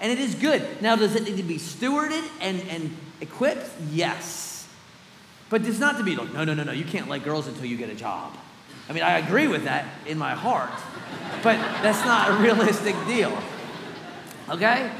And 0.00 0.12
it 0.12 0.18
is 0.18 0.34
good. 0.34 0.82
Now, 0.82 0.96
does 0.96 1.14
it 1.14 1.24
need 1.24 1.36
to 1.38 1.42
be 1.42 1.56
stewarded 1.56 2.24
and, 2.40 2.60
and 2.68 2.96
equipped? 3.20 3.70
Yes. 3.90 4.68
But 5.48 5.66
it's 5.66 5.78
not 5.78 5.96
to 5.98 6.04
be 6.04 6.16
like, 6.16 6.32
no, 6.32 6.44
no, 6.44 6.54
no, 6.54 6.64
no, 6.64 6.72
you 6.72 6.84
can't 6.84 7.08
like 7.08 7.24
girls 7.24 7.46
until 7.46 7.64
you 7.66 7.76
get 7.76 7.88
a 7.88 7.94
job. 7.94 8.36
I 8.88 8.92
mean, 8.92 9.02
I 9.02 9.18
agree 9.18 9.48
with 9.48 9.64
that 9.64 9.86
in 10.06 10.18
my 10.18 10.34
heart, 10.34 10.70
but 11.42 11.56
that's 11.82 12.04
not 12.04 12.30
a 12.30 12.32
realistic 12.34 12.94
deal. 13.06 13.36
Okay? 14.48 14.90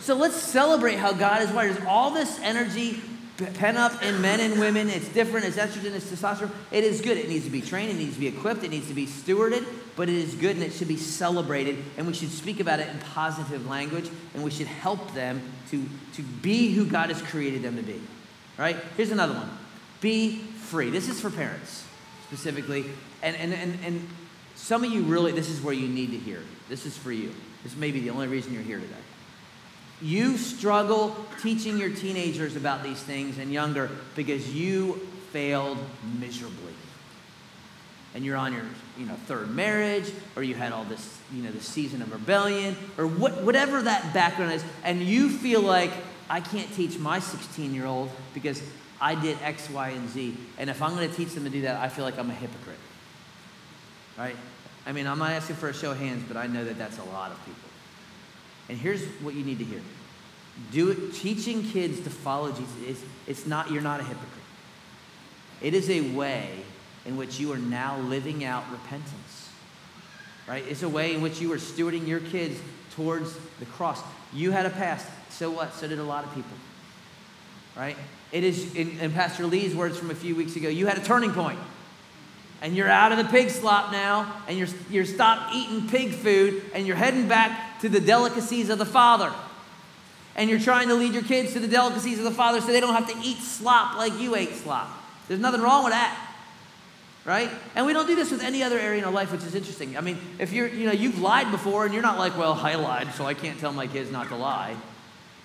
So 0.00 0.14
let's 0.14 0.36
celebrate 0.36 0.96
how 0.96 1.12
God 1.12 1.42
is 1.42 1.50
wired. 1.50 1.76
There's 1.76 1.86
all 1.86 2.10
this 2.10 2.40
energy 2.40 3.00
pent 3.46 3.76
up 3.76 4.02
in 4.02 4.20
men 4.20 4.40
and 4.40 4.58
women. 4.58 4.88
It's 4.88 5.08
different. 5.08 5.46
It's 5.46 5.56
estrogen, 5.56 5.94
it's 5.94 6.10
testosterone. 6.10 6.50
It 6.70 6.84
is 6.84 7.00
good. 7.00 7.16
It 7.16 7.28
needs 7.28 7.44
to 7.44 7.50
be 7.50 7.60
trained. 7.60 7.90
It 7.90 7.96
needs 7.96 8.14
to 8.14 8.20
be 8.20 8.26
equipped. 8.28 8.64
It 8.64 8.70
needs 8.70 8.88
to 8.88 8.94
be 8.94 9.06
stewarded. 9.06 9.64
But 9.96 10.08
it 10.08 10.14
is 10.14 10.34
good 10.34 10.56
and 10.56 10.64
it 10.64 10.72
should 10.72 10.88
be 10.88 10.96
celebrated. 10.96 11.76
And 11.96 12.06
we 12.06 12.14
should 12.14 12.30
speak 12.30 12.60
about 12.60 12.80
it 12.80 12.88
in 12.88 12.98
positive 12.98 13.68
language. 13.68 14.08
And 14.34 14.42
we 14.42 14.50
should 14.50 14.66
help 14.66 15.14
them 15.14 15.42
to, 15.70 15.84
to 16.14 16.22
be 16.22 16.72
who 16.72 16.86
God 16.86 17.10
has 17.10 17.20
created 17.22 17.62
them 17.62 17.76
to 17.76 17.82
be. 17.82 18.00
Right? 18.58 18.76
Here's 18.96 19.10
another 19.10 19.34
one 19.34 19.50
be 20.00 20.38
free. 20.38 20.90
This 20.90 21.08
is 21.08 21.20
for 21.20 21.30
parents 21.30 21.84
specifically. 22.26 22.86
And, 23.22 23.36
and, 23.36 23.52
and, 23.52 23.78
and 23.84 24.08
some 24.56 24.84
of 24.84 24.92
you 24.92 25.02
really, 25.02 25.32
this 25.32 25.48
is 25.48 25.60
where 25.60 25.74
you 25.74 25.88
need 25.88 26.10
to 26.10 26.18
hear. 26.18 26.40
This 26.68 26.86
is 26.86 26.96
for 26.96 27.12
you. 27.12 27.32
This 27.62 27.76
may 27.76 27.90
be 27.90 28.00
the 28.00 28.10
only 28.10 28.26
reason 28.26 28.52
you're 28.52 28.62
here 28.62 28.80
today. 28.80 28.94
You 30.02 30.36
struggle 30.36 31.16
teaching 31.40 31.78
your 31.78 31.90
teenagers 31.90 32.56
about 32.56 32.82
these 32.82 33.00
things 33.00 33.38
and 33.38 33.52
younger 33.52 33.88
because 34.16 34.52
you 34.52 34.94
failed 35.30 35.78
miserably. 36.18 36.74
And 38.14 38.24
you're 38.24 38.36
on 38.36 38.52
your 38.52 38.64
you 38.98 39.06
know, 39.06 39.14
third 39.26 39.50
marriage, 39.50 40.12
or 40.36 40.42
you 40.42 40.54
had 40.54 40.72
all 40.72 40.84
this, 40.84 41.18
you 41.32 41.42
know, 41.42 41.50
the 41.50 41.62
season 41.62 42.02
of 42.02 42.12
rebellion, 42.12 42.76
or 42.98 43.06
what, 43.06 43.42
whatever 43.42 43.80
that 43.80 44.12
background 44.12 44.52
is, 44.52 44.62
and 44.84 45.00
you 45.00 45.30
feel 45.30 45.62
like, 45.62 45.90
I 46.28 46.40
can't 46.40 46.72
teach 46.74 46.98
my 46.98 47.18
16 47.18 47.74
year 47.74 47.84
old 47.84 48.10
because 48.32 48.62
I 49.00 49.14
did 49.14 49.36
X, 49.42 49.68
Y, 49.68 49.90
and 49.90 50.08
Z. 50.08 50.34
And 50.56 50.70
if 50.70 50.80
I'm 50.80 50.94
going 50.94 51.08
to 51.08 51.14
teach 51.14 51.34
them 51.34 51.44
to 51.44 51.50
do 51.50 51.62
that, 51.62 51.76
I 51.76 51.88
feel 51.88 52.06
like 52.06 52.18
I'm 52.18 52.30
a 52.30 52.34
hypocrite. 52.34 52.78
Right? 54.16 54.36
I 54.86 54.92
mean, 54.92 55.06
I'm 55.06 55.18
not 55.18 55.32
asking 55.32 55.56
for 55.56 55.68
a 55.68 55.74
show 55.74 55.90
of 55.90 55.98
hands, 55.98 56.24
but 56.26 56.36
I 56.36 56.46
know 56.46 56.64
that 56.64 56.78
that's 56.78 56.98
a 56.98 57.04
lot 57.04 57.32
of 57.32 57.44
people. 57.44 57.68
And 58.72 58.80
here's 58.80 59.04
what 59.20 59.34
you 59.34 59.44
need 59.44 59.58
to 59.58 59.66
hear. 59.66 59.82
Do 60.70 60.88
it, 60.92 61.12
teaching 61.12 61.62
kids 61.62 62.00
to 62.00 62.08
follow 62.08 62.50
Jesus 62.50 62.82
is 62.86 63.04
it's 63.26 63.46
not 63.46 63.70
you're 63.70 63.82
not 63.82 64.00
a 64.00 64.02
hypocrite. 64.02 64.30
It 65.60 65.74
is 65.74 65.90
a 65.90 66.00
way 66.16 66.48
in 67.04 67.18
which 67.18 67.38
you 67.38 67.52
are 67.52 67.58
now 67.58 67.98
living 67.98 68.46
out 68.46 68.64
repentance. 68.72 69.50
Right? 70.48 70.64
It's 70.66 70.82
a 70.82 70.88
way 70.88 71.14
in 71.14 71.20
which 71.20 71.38
you 71.38 71.52
are 71.52 71.58
stewarding 71.58 72.06
your 72.06 72.20
kids 72.20 72.58
towards 72.94 73.36
the 73.58 73.66
cross. 73.66 74.00
You 74.32 74.52
had 74.52 74.64
a 74.64 74.70
past. 74.70 75.06
So 75.28 75.50
what? 75.50 75.74
So 75.74 75.86
did 75.86 75.98
a 75.98 76.04
lot 76.04 76.24
of 76.24 76.34
people. 76.34 76.56
Right? 77.76 77.98
It 78.32 78.42
is 78.42 78.74
in, 78.74 78.98
in 79.00 79.12
Pastor 79.12 79.44
Lee's 79.44 79.76
words 79.76 79.98
from 79.98 80.10
a 80.10 80.14
few 80.14 80.34
weeks 80.34 80.56
ago, 80.56 80.70
you 80.70 80.86
had 80.86 80.96
a 80.96 81.04
turning 81.04 81.32
point 81.32 81.58
and 82.62 82.76
you're 82.76 82.88
out 82.88 83.10
of 83.10 83.18
the 83.18 83.24
pig 83.24 83.50
slop 83.50 83.90
now, 83.90 84.40
and 84.46 84.56
you're, 84.56 84.68
you're 84.88 85.04
stopped 85.04 85.52
eating 85.52 85.88
pig 85.88 86.12
food, 86.12 86.62
and 86.72 86.86
you're 86.86 86.96
heading 86.96 87.26
back 87.26 87.80
to 87.80 87.88
the 87.88 88.00
delicacies 88.00 88.70
of 88.70 88.78
the 88.78 88.86
Father. 88.86 89.32
And 90.36 90.48
you're 90.48 90.60
trying 90.60 90.88
to 90.88 90.94
lead 90.94 91.12
your 91.12 91.24
kids 91.24 91.52
to 91.54 91.60
the 91.60 91.66
delicacies 91.66 92.18
of 92.18 92.24
the 92.24 92.30
Father 92.30 92.60
so 92.60 92.68
they 92.68 92.80
don't 92.80 92.94
have 92.94 93.08
to 93.08 93.28
eat 93.28 93.38
slop 93.38 93.98
like 93.98 94.18
you 94.18 94.36
ate 94.36 94.54
slop. 94.54 94.88
There's 95.26 95.40
nothing 95.40 95.60
wrong 95.60 95.82
with 95.82 95.92
that. 95.92 96.28
Right? 97.24 97.50
And 97.74 97.84
we 97.84 97.92
don't 97.92 98.06
do 98.06 98.14
this 98.14 98.30
with 98.30 98.42
any 98.42 98.62
other 98.62 98.78
area 98.78 99.00
in 99.00 99.04
our 99.04 99.12
life, 99.12 99.30
which 99.30 99.42
is 99.42 99.54
interesting. 99.54 99.96
I 99.96 100.00
mean, 100.00 100.18
if 100.38 100.52
you're, 100.52 100.68
you 100.68 100.86
know, 100.86 100.92
you've 100.92 101.20
lied 101.20 101.50
before 101.50 101.84
and 101.84 101.92
you're 101.92 102.02
not 102.02 102.18
like, 102.18 102.38
well, 102.38 102.54
I 102.54 102.76
lied, 102.76 103.12
so 103.14 103.26
I 103.26 103.34
can't 103.34 103.58
tell 103.58 103.72
my 103.72 103.86
kids 103.86 104.10
not 104.10 104.28
to 104.28 104.36
lie. 104.36 104.76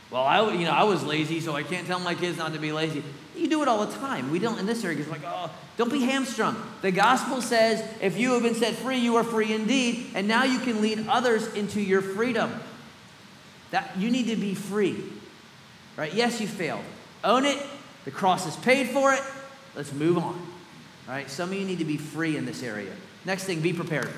Well, 0.10 0.24
I, 0.24 0.54
you 0.54 0.66
know, 0.66 0.72
I 0.72 0.84
was 0.84 1.04
lazy, 1.04 1.42
so 1.42 1.56
I 1.56 1.64
can't 1.64 1.86
tell 1.86 2.00
my 2.00 2.16
kids 2.16 2.38
not 2.38 2.54
to 2.54 2.60
be 2.60 2.72
lazy. 2.72 3.04
You 3.36 3.50
do 3.50 3.62
it 3.62 3.68
all 3.68 3.86
the 3.86 3.94
time. 3.98 4.32
We 4.32 4.40
don't 4.40 4.58
in 4.58 4.66
this 4.66 4.84
area 4.84 4.98
because 4.98 5.12
like, 5.12 5.24
oh, 5.26 5.52
don't 5.76 5.92
be 5.92 6.02
hamstrung. 6.02 6.56
The 6.82 6.92
gospel 6.92 7.42
says 7.42 7.84
if 8.02 8.18
you 8.18 8.34
have 8.34 8.44
been 8.44 8.56
set 8.56 8.76
free, 8.76 8.98
you 8.98 9.18
are 9.18 9.24
free 9.24 9.54
indeed, 9.54 10.12
and 10.16 10.28
now 10.28 10.44
you 10.44 10.60
can 10.60 10.82
lead 10.82 11.08
others 11.08 11.54
into 11.54 11.82
your 11.82 12.02
freedom. 12.02 12.52
That 13.72 13.98
you 13.98 14.10
need 14.10 14.28
to 14.28 14.38
be 14.38 14.56
free. 14.56 15.04
Right? 15.98 16.14
Yes, 16.14 16.40
you 16.40 16.48
failed. 16.48 16.86
Own 17.24 17.46
it. 17.46 17.62
The 18.06 18.12
cross 18.12 18.46
has 18.46 18.56
paid 18.56 18.90
for 18.90 19.14
it. 19.14 19.22
Let's 19.76 19.92
move 19.92 20.18
on. 20.18 20.42
Right? 21.06 21.30
Some 21.30 21.50
of 21.50 21.56
you 21.56 21.66
need 21.66 21.80
to 21.80 21.86
be 21.86 21.98
free 21.98 22.38
in 22.38 22.46
this 22.46 22.64
area. 22.64 22.94
Next 23.26 23.44
thing, 23.44 23.60
be 23.60 23.74
prepared. 23.74 24.10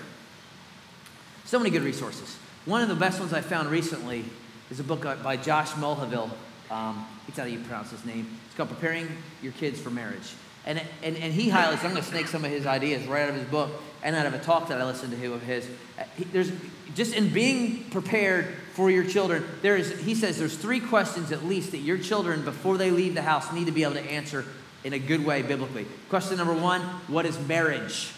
So 1.45 1.57
many 1.57 1.71
good 1.71 1.81
resources. 1.81 2.37
One 2.65 2.83
of 2.83 2.89
the 2.89 2.95
best 2.95 3.19
ones 3.19 3.33
I 3.33 3.41
found 3.41 3.71
recently 3.71 4.23
is 4.69 4.79
a 4.79 4.83
book 4.83 5.03
by 5.23 5.37
Josh 5.37 5.71
Mulvihill. 5.71 6.29
Um, 6.69 7.05
it's 7.27 7.37
how 7.37 7.45
you 7.45 7.59
pronounce 7.59 7.91
his 7.91 8.05
name. 8.05 8.27
It's 8.45 8.55
called 8.55 8.69
Preparing 8.69 9.07
Your 9.41 9.51
Kids 9.53 9.79
for 9.79 9.89
Marriage. 9.89 10.33
And, 10.65 10.79
and, 11.01 11.15
and 11.17 11.33
he 11.33 11.49
highlights, 11.49 11.83
I'm 11.83 11.91
going 11.91 12.03
to 12.03 12.07
snake 12.07 12.27
some 12.27 12.45
of 12.45 12.51
his 12.51 12.67
ideas 12.67 13.07
right 13.07 13.23
out 13.23 13.29
of 13.29 13.35
his 13.35 13.45
book 13.45 13.71
and 14.03 14.15
out 14.15 14.25
of 14.25 14.33
a 14.33 14.39
talk 14.39 14.67
that 14.69 14.79
I 14.79 14.85
listened 14.85 15.19
to 15.19 15.33
of 15.33 15.41
his. 15.41 15.67
Uh, 15.97 16.03
he, 16.15 16.25
there's 16.25 16.51
just 16.95 17.13
in 17.13 17.29
being 17.29 17.85
prepared 17.85 18.45
for 18.73 18.91
your 18.91 19.03
children, 19.03 19.43
there 19.61 19.77
is, 19.77 19.99
he 20.01 20.15
says 20.15 20.37
there's 20.37 20.55
three 20.55 20.79
questions 20.79 21.31
at 21.31 21.45
least 21.45 21.71
that 21.71 21.79
your 21.79 21.97
children, 21.97 22.43
before 22.43 22.77
they 22.77 22.91
leave 22.91 23.15
the 23.15 23.21
house, 23.21 23.51
need 23.53 23.65
to 23.65 23.71
be 23.71 23.83
able 23.83 23.93
to 23.93 24.11
answer 24.11 24.45
in 24.83 24.93
a 24.93 24.99
good 24.99 25.25
way 25.25 25.41
biblically. 25.41 25.85
Question 26.09 26.37
number 26.37 26.53
one 26.53 26.81
What 27.07 27.25
is 27.25 27.39
marriage? 27.47 28.11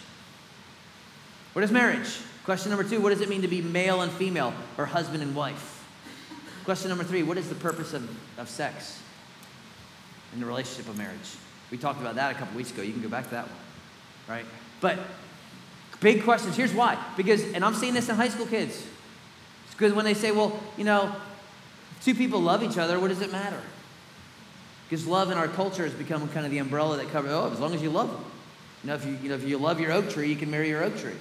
What 1.54 1.64
is 1.64 1.72
marriage? 1.72 2.20
Question 2.44 2.72
number 2.72 2.88
two 2.88 3.02
What 3.02 3.10
does 3.10 3.22
it 3.22 3.30
mean 3.30 3.42
to 3.42 3.48
be 3.48 3.62
male 3.62 4.02
and 4.02 4.12
female 4.12 4.54
or 4.78 4.86
husband 4.86 5.24
and 5.24 5.36
wife? 5.36 5.71
Question 6.66 6.90
number 6.90 7.04
three 7.04 7.24
What 7.24 7.38
is 7.38 7.50
the 7.50 7.56
purpose 7.56 7.94
of, 7.94 8.10
of 8.38 8.50
sex 8.50 9.02
in 10.34 10.40
the 10.40 10.46
relationship 10.46 10.90
of 10.90 10.98
marriage? 10.98 11.36
We 11.72 11.78
talked 11.78 12.02
about 12.02 12.16
that 12.16 12.36
a 12.36 12.38
couple 12.38 12.58
weeks 12.58 12.72
ago. 12.72 12.82
You 12.82 12.94
can 12.94 13.02
go 13.02 13.10
back 13.10 13.26
to 13.26 13.32
that 13.32 13.46
one, 13.46 13.58
right? 14.28 14.46
But 14.82 15.00
big 16.02 16.24
questions. 16.24 16.58
Here's 16.58 16.74
why. 16.74 16.98
Because, 17.16 17.44
and 17.54 17.64
I'm 17.64 17.74
seeing 17.74 17.94
this 17.94 18.10
in 18.10 18.16
high 18.16 18.30
school 18.30 18.46
kids. 18.46 18.86
It's 19.66 19.74
because 19.74 19.94
when 19.94 20.06
they 20.06 20.14
say, 20.14 20.32
well, 20.32 20.60
you 20.78 20.84
know, 20.84 21.16
two 22.04 22.14
people 22.14 22.42
love 22.42 22.62
each 22.62 22.78
other, 22.78 23.00
what 23.00 23.08
does 23.08 23.22
it 23.22 23.32
matter? 23.32 23.62
Because 24.90 25.08
love 25.08 25.32
in 25.32 25.38
our 25.38 25.48
culture 25.48 25.84
has 25.84 25.94
become 25.94 26.28
kind 26.30 26.46
of 26.46 26.52
the 26.52 26.58
umbrella 26.58 26.98
that 26.98 27.10
covers, 27.10 27.32
oh, 27.32 27.50
as 27.50 27.60
long 27.60 27.74
as 27.74 27.82
you 27.82 27.90
love 27.90 28.12
them. 28.12 28.26
You 28.84 28.88
know, 28.90 28.96
if 28.96 29.06
you, 29.06 29.18
you 29.24 29.30
know, 29.30 29.36
if 29.36 29.48
you 29.48 29.58
love 29.58 29.80
your 29.80 29.94
oak 29.94 30.10
tree, 30.10 30.28
you 30.28 30.36
can 30.36 30.52
marry 30.52 30.68
your 30.68 30.84
oak 30.84 30.98
tree. 30.98 31.14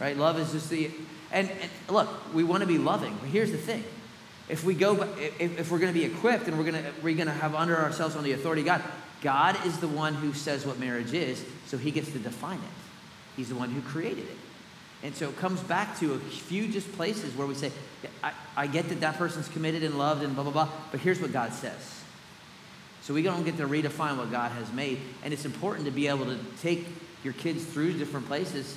Right? 0.00 0.16
Love 0.16 0.38
is 0.40 0.50
just 0.50 0.68
the, 0.70 0.90
and, 1.30 1.48
and 1.48 1.70
look, 1.88 2.08
we 2.34 2.42
want 2.42 2.62
to 2.62 2.66
be 2.66 2.78
loving, 2.78 3.16
but 3.20 3.28
here's 3.28 3.52
the 3.52 3.58
thing 3.58 3.84
if 4.48 4.64
we 4.64 4.74
go, 4.74 5.02
if, 5.18 5.58
if 5.58 5.70
we're 5.70 5.78
going 5.78 5.92
to 5.92 5.98
be 5.98 6.06
equipped 6.06 6.48
and 6.48 6.56
we're 6.56 6.70
going 6.70 6.82
to, 6.82 6.92
we're 7.02 7.14
going 7.14 7.28
to 7.28 7.32
have 7.34 7.54
under 7.54 7.76
ourselves 7.76 8.16
on 8.16 8.24
the 8.24 8.32
authority 8.32 8.62
God, 8.62 8.82
God 9.20 9.56
is 9.66 9.78
the 9.78 9.88
one 9.88 10.14
who 10.14 10.32
says 10.32 10.64
what 10.64 10.78
marriage 10.78 11.12
is, 11.12 11.44
so 11.66 11.76
he 11.76 11.90
gets 11.90 12.10
to 12.12 12.18
define 12.18 12.58
it. 12.58 13.36
He's 13.36 13.48
the 13.48 13.54
one 13.54 13.70
who 13.70 13.82
created 13.82 14.24
it. 14.24 14.36
And 15.02 15.14
so 15.14 15.28
it 15.28 15.36
comes 15.36 15.60
back 15.60 15.98
to 16.00 16.14
a 16.14 16.18
few 16.18 16.66
just 16.66 16.90
places 16.92 17.34
where 17.34 17.46
we 17.46 17.54
say, 17.54 17.70
I, 18.22 18.32
I 18.56 18.66
get 18.66 18.88
that 18.88 19.00
that 19.00 19.16
person's 19.16 19.48
committed 19.48 19.82
and 19.82 19.96
loved 19.96 20.24
and 20.24 20.34
blah, 20.34 20.44
blah, 20.44 20.52
blah, 20.52 20.68
but 20.90 21.00
here's 21.00 21.20
what 21.20 21.32
God 21.32 21.52
says. 21.52 22.02
So 23.02 23.14
we 23.14 23.22
don't 23.22 23.44
get 23.44 23.56
to 23.58 23.66
redefine 23.66 24.16
what 24.18 24.30
God 24.30 24.50
has 24.52 24.72
made. 24.72 24.98
And 25.22 25.32
it's 25.32 25.44
important 25.44 25.86
to 25.86 25.92
be 25.92 26.08
able 26.08 26.24
to 26.26 26.38
take 26.60 26.86
your 27.22 27.32
kids 27.34 27.64
through 27.64 27.92
different 27.94 28.26
places 28.26 28.76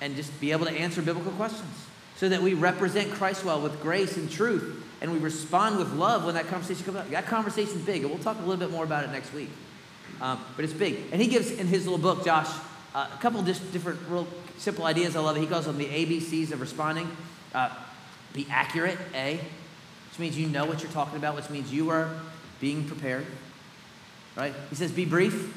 and 0.00 0.16
just 0.16 0.38
be 0.40 0.52
able 0.52 0.66
to 0.66 0.72
answer 0.72 1.02
biblical 1.02 1.32
questions 1.32 1.86
so 2.16 2.28
that 2.28 2.42
we 2.42 2.54
represent 2.54 3.10
Christ 3.12 3.44
well 3.44 3.60
with 3.60 3.80
grace 3.82 4.16
and 4.16 4.30
truth 4.30 4.82
and 5.00 5.12
we 5.12 5.18
respond 5.18 5.78
with 5.78 5.92
love 5.92 6.24
when 6.24 6.34
that 6.34 6.48
conversation 6.48 6.84
comes 6.84 6.96
up. 6.96 7.10
That 7.10 7.26
conversation's 7.26 7.84
big, 7.84 8.02
and 8.02 8.10
we'll 8.10 8.22
talk 8.22 8.36
a 8.38 8.40
little 8.40 8.56
bit 8.56 8.70
more 8.70 8.84
about 8.84 9.04
it 9.04 9.10
next 9.10 9.32
week. 9.32 9.50
Um, 10.20 10.42
but 10.56 10.64
it's 10.64 10.74
big. 10.74 10.98
And 11.12 11.20
he 11.20 11.28
gives 11.28 11.50
in 11.50 11.66
his 11.66 11.86
little 11.86 11.98
book, 11.98 12.24
Josh, 12.24 12.48
uh, 12.94 13.08
a 13.12 13.20
couple 13.20 13.40
of 13.40 13.46
different 13.46 14.00
real 14.08 14.26
simple 14.56 14.86
ideas. 14.86 15.14
I 15.14 15.20
love 15.20 15.36
it. 15.36 15.40
He 15.40 15.46
calls 15.46 15.66
them 15.66 15.76
the 15.76 15.86
ABCs 15.86 16.52
of 16.52 16.60
responding. 16.60 17.08
Uh, 17.54 17.70
be 18.32 18.46
accurate, 18.50 18.98
A, 19.14 19.36
which 19.36 20.18
means 20.18 20.38
you 20.38 20.46
know 20.46 20.64
what 20.64 20.82
you're 20.82 20.92
talking 20.92 21.16
about, 21.18 21.36
which 21.36 21.50
means 21.50 21.72
you 21.72 21.90
are 21.90 22.10
being 22.60 22.84
prepared. 22.84 23.26
Right? 24.34 24.54
He 24.70 24.76
says, 24.76 24.90
be 24.90 25.04
brief. 25.04 25.54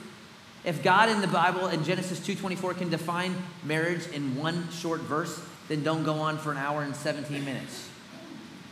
If 0.66 0.84
God 0.84 1.08
in 1.10 1.22
the 1.22 1.28
Bible 1.28 1.68
in 1.68 1.86
Genesis 1.86 2.20
2:24 2.20 2.78
can 2.78 2.90
define 2.90 3.34
marriage 3.64 4.08
in 4.08 4.36
one 4.36 4.70
short 4.72 5.00
verse, 5.00 5.42
then 5.70 5.84
don't 5.84 6.04
go 6.04 6.16
on 6.16 6.38
for 6.38 6.52
an 6.52 6.58
hour 6.58 6.82
and 6.82 6.94
17 6.94 7.46
minutes. 7.46 7.88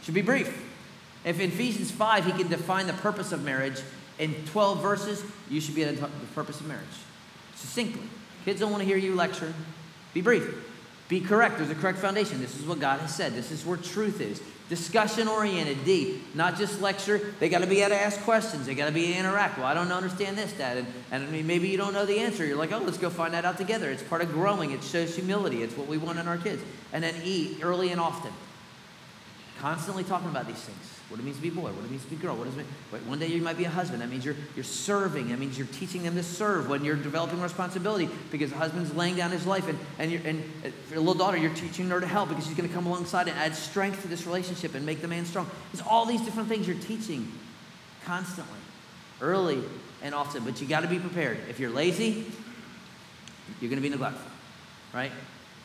Should 0.04 0.16
be 0.16 0.22
brief. 0.22 0.66
If 1.24 1.40
in 1.40 1.50
Ephesians 1.50 1.92
5 1.92 2.26
he 2.26 2.32
can 2.32 2.50
define 2.50 2.88
the 2.88 2.94
purpose 2.94 3.32
of 3.32 3.44
marriage 3.44 3.80
in 4.20 4.36
12 4.48 4.82
verses, 4.82 5.24
you 5.50 5.62
should 5.62 5.76
be 5.76 5.84
at 5.84 5.96
the 5.96 6.08
purpose 6.36 6.60
of 6.60 6.68
marriage. 6.68 6.86
Succinctly. 7.56 8.02
Kids 8.44 8.60
don't 8.60 8.72
want 8.72 8.82
to 8.82 8.88
hear 8.88 8.98
you 8.98 9.16
lecture. 9.16 9.54
Be 10.14 10.22
brief. 10.22 10.56
Be 11.08 11.22
correct. 11.22 11.58
There's 11.58 11.70
a 11.70 11.76
correct 11.76 12.00
foundation. 12.00 12.42
This 12.42 12.60
is 12.60 12.66
what 12.66 12.80
God 12.80 13.00
has 13.00 13.16
said. 13.16 13.34
This 13.34 13.52
is 13.52 13.66
where 13.66 13.78
truth 13.78 14.20
is. 14.20 14.42
Discussion 14.70 15.30
oriented. 15.30 15.86
D. 15.86 16.22
Not 16.34 16.58
just 16.58 16.82
lecture. 16.82 17.34
They 17.40 17.48
got 17.48 17.60
to 17.60 17.68
be 17.68 17.80
able 17.82 17.92
to 17.92 18.02
ask 18.02 18.20
questions. 18.22 18.66
They 18.66 18.76
got 18.76 18.88
to 18.88 18.92
be 18.92 19.14
interact. 19.14 19.58
Well, 19.58 19.66
I 19.66 19.74
don't 19.74 19.92
understand 19.92 20.38
this, 20.38 20.52
Dad. 20.52 20.78
And, 20.78 20.88
and 21.12 21.24
I 21.24 21.32
mean, 21.32 21.48
maybe 21.48 21.70
you 21.70 21.78
don't 21.78 21.94
know 21.94 22.06
the 22.06 22.20
answer. 22.20 22.46
You're 22.46 22.58
like, 22.58 22.74
oh, 22.74 22.80
let's 22.80 22.98
go 22.98 23.10
find 23.10 23.34
that 23.34 23.46
out 23.46 23.58
together. 23.58 23.90
It's 23.90 24.04
part 24.04 24.22
of 24.22 24.32
growing. 24.32 24.72
It 24.72 24.84
shows 24.84 25.16
humility. 25.16 25.64
It's 25.64 25.78
what 25.78 25.88
we 25.88 25.98
want 25.98 26.20
in 26.20 26.28
our 26.28 26.38
kids. 26.38 26.62
And 26.92 27.02
then 27.04 27.16
E. 27.24 27.58
Early 27.62 27.92
and 27.92 28.02
often. 28.02 28.34
Constantly 29.60 30.04
talking 30.04 30.30
about 30.30 30.48
these 30.48 30.58
things. 30.58 30.97
What 31.10 31.22
it 31.22 31.24
means 31.24 31.38
to 31.38 31.42
be 31.42 31.50
boy, 31.50 31.72
what 31.72 31.86
it 31.86 31.90
means 31.90 32.04
to 32.04 32.10
be 32.10 32.18
girl, 32.18 32.36
what 32.36 32.46
does 32.46 32.58
it 32.58 32.66
one 33.06 33.18
day 33.20 33.28
you 33.28 33.42
might 33.42 33.58
be 33.58 33.64
a 33.64 33.70
husband. 33.70 34.02
That 34.02 34.10
means 34.10 34.26
you're, 34.26 34.36
you're 34.56 34.66
serving. 34.66 35.30
That 35.30 35.40
means 35.40 35.58
you're 35.58 35.68
teaching 35.68 36.04
them 36.04 36.16
to 36.16 36.24
serve 36.24 36.70
when 36.70 36.84
you're 36.84 36.98
developing 36.98 37.42
responsibility 37.42 38.10
because 38.30 38.52
the 38.52 38.58
husband's 38.58 38.94
laying 38.94 39.16
down 39.16 39.32
his 39.32 39.46
life. 39.46 39.70
And, 39.70 39.80
and, 40.00 40.12
you're, 40.12 40.22
and 40.26 40.44
uh, 40.66 40.70
for 40.88 40.96
a 40.96 41.00
little 41.00 41.14
daughter, 41.14 41.38
you're 41.38 41.54
teaching 41.54 41.88
her 41.90 42.02
to 42.02 42.08
help 42.08 42.30
because 42.30 42.46
she's 42.46 42.56
going 42.56 42.68
to 42.68 42.76
come 42.76 42.86
alongside 42.86 43.30
and 43.30 43.38
add 43.38 43.56
strength 43.56 44.02
to 44.02 44.10
this 44.10 44.26
relationship 44.26 44.76
and 44.76 44.86
make 44.86 45.02
the 45.02 45.08
man 45.08 45.26
strong. 45.26 45.50
It's 45.72 45.82
all 45.82 46.06
these 46.06 46.22
different 46.22 46.50
things 46.50 46.68
you're 46.68 46.78
teaching 46.78 47.32
constantly, 48.04 48.60
early 49.22 49.64
and 50.02 50.14
often. 50.14 50.44
But 50.44 50.60
you 50.60 50.68
got 50.68 50.82
to 50.82 50.90
be 50.90 51.00
prepared. 51.00 51.38
If 51.50 51.60
you're 51.60 51.72
lazy, 51.72 52.26
you're 53.62 53.70
going 53.70 53.82
to 53.82 53.88
be 53.88 53.90
neglectful, 53.90 54.30
right? 54.94 55.12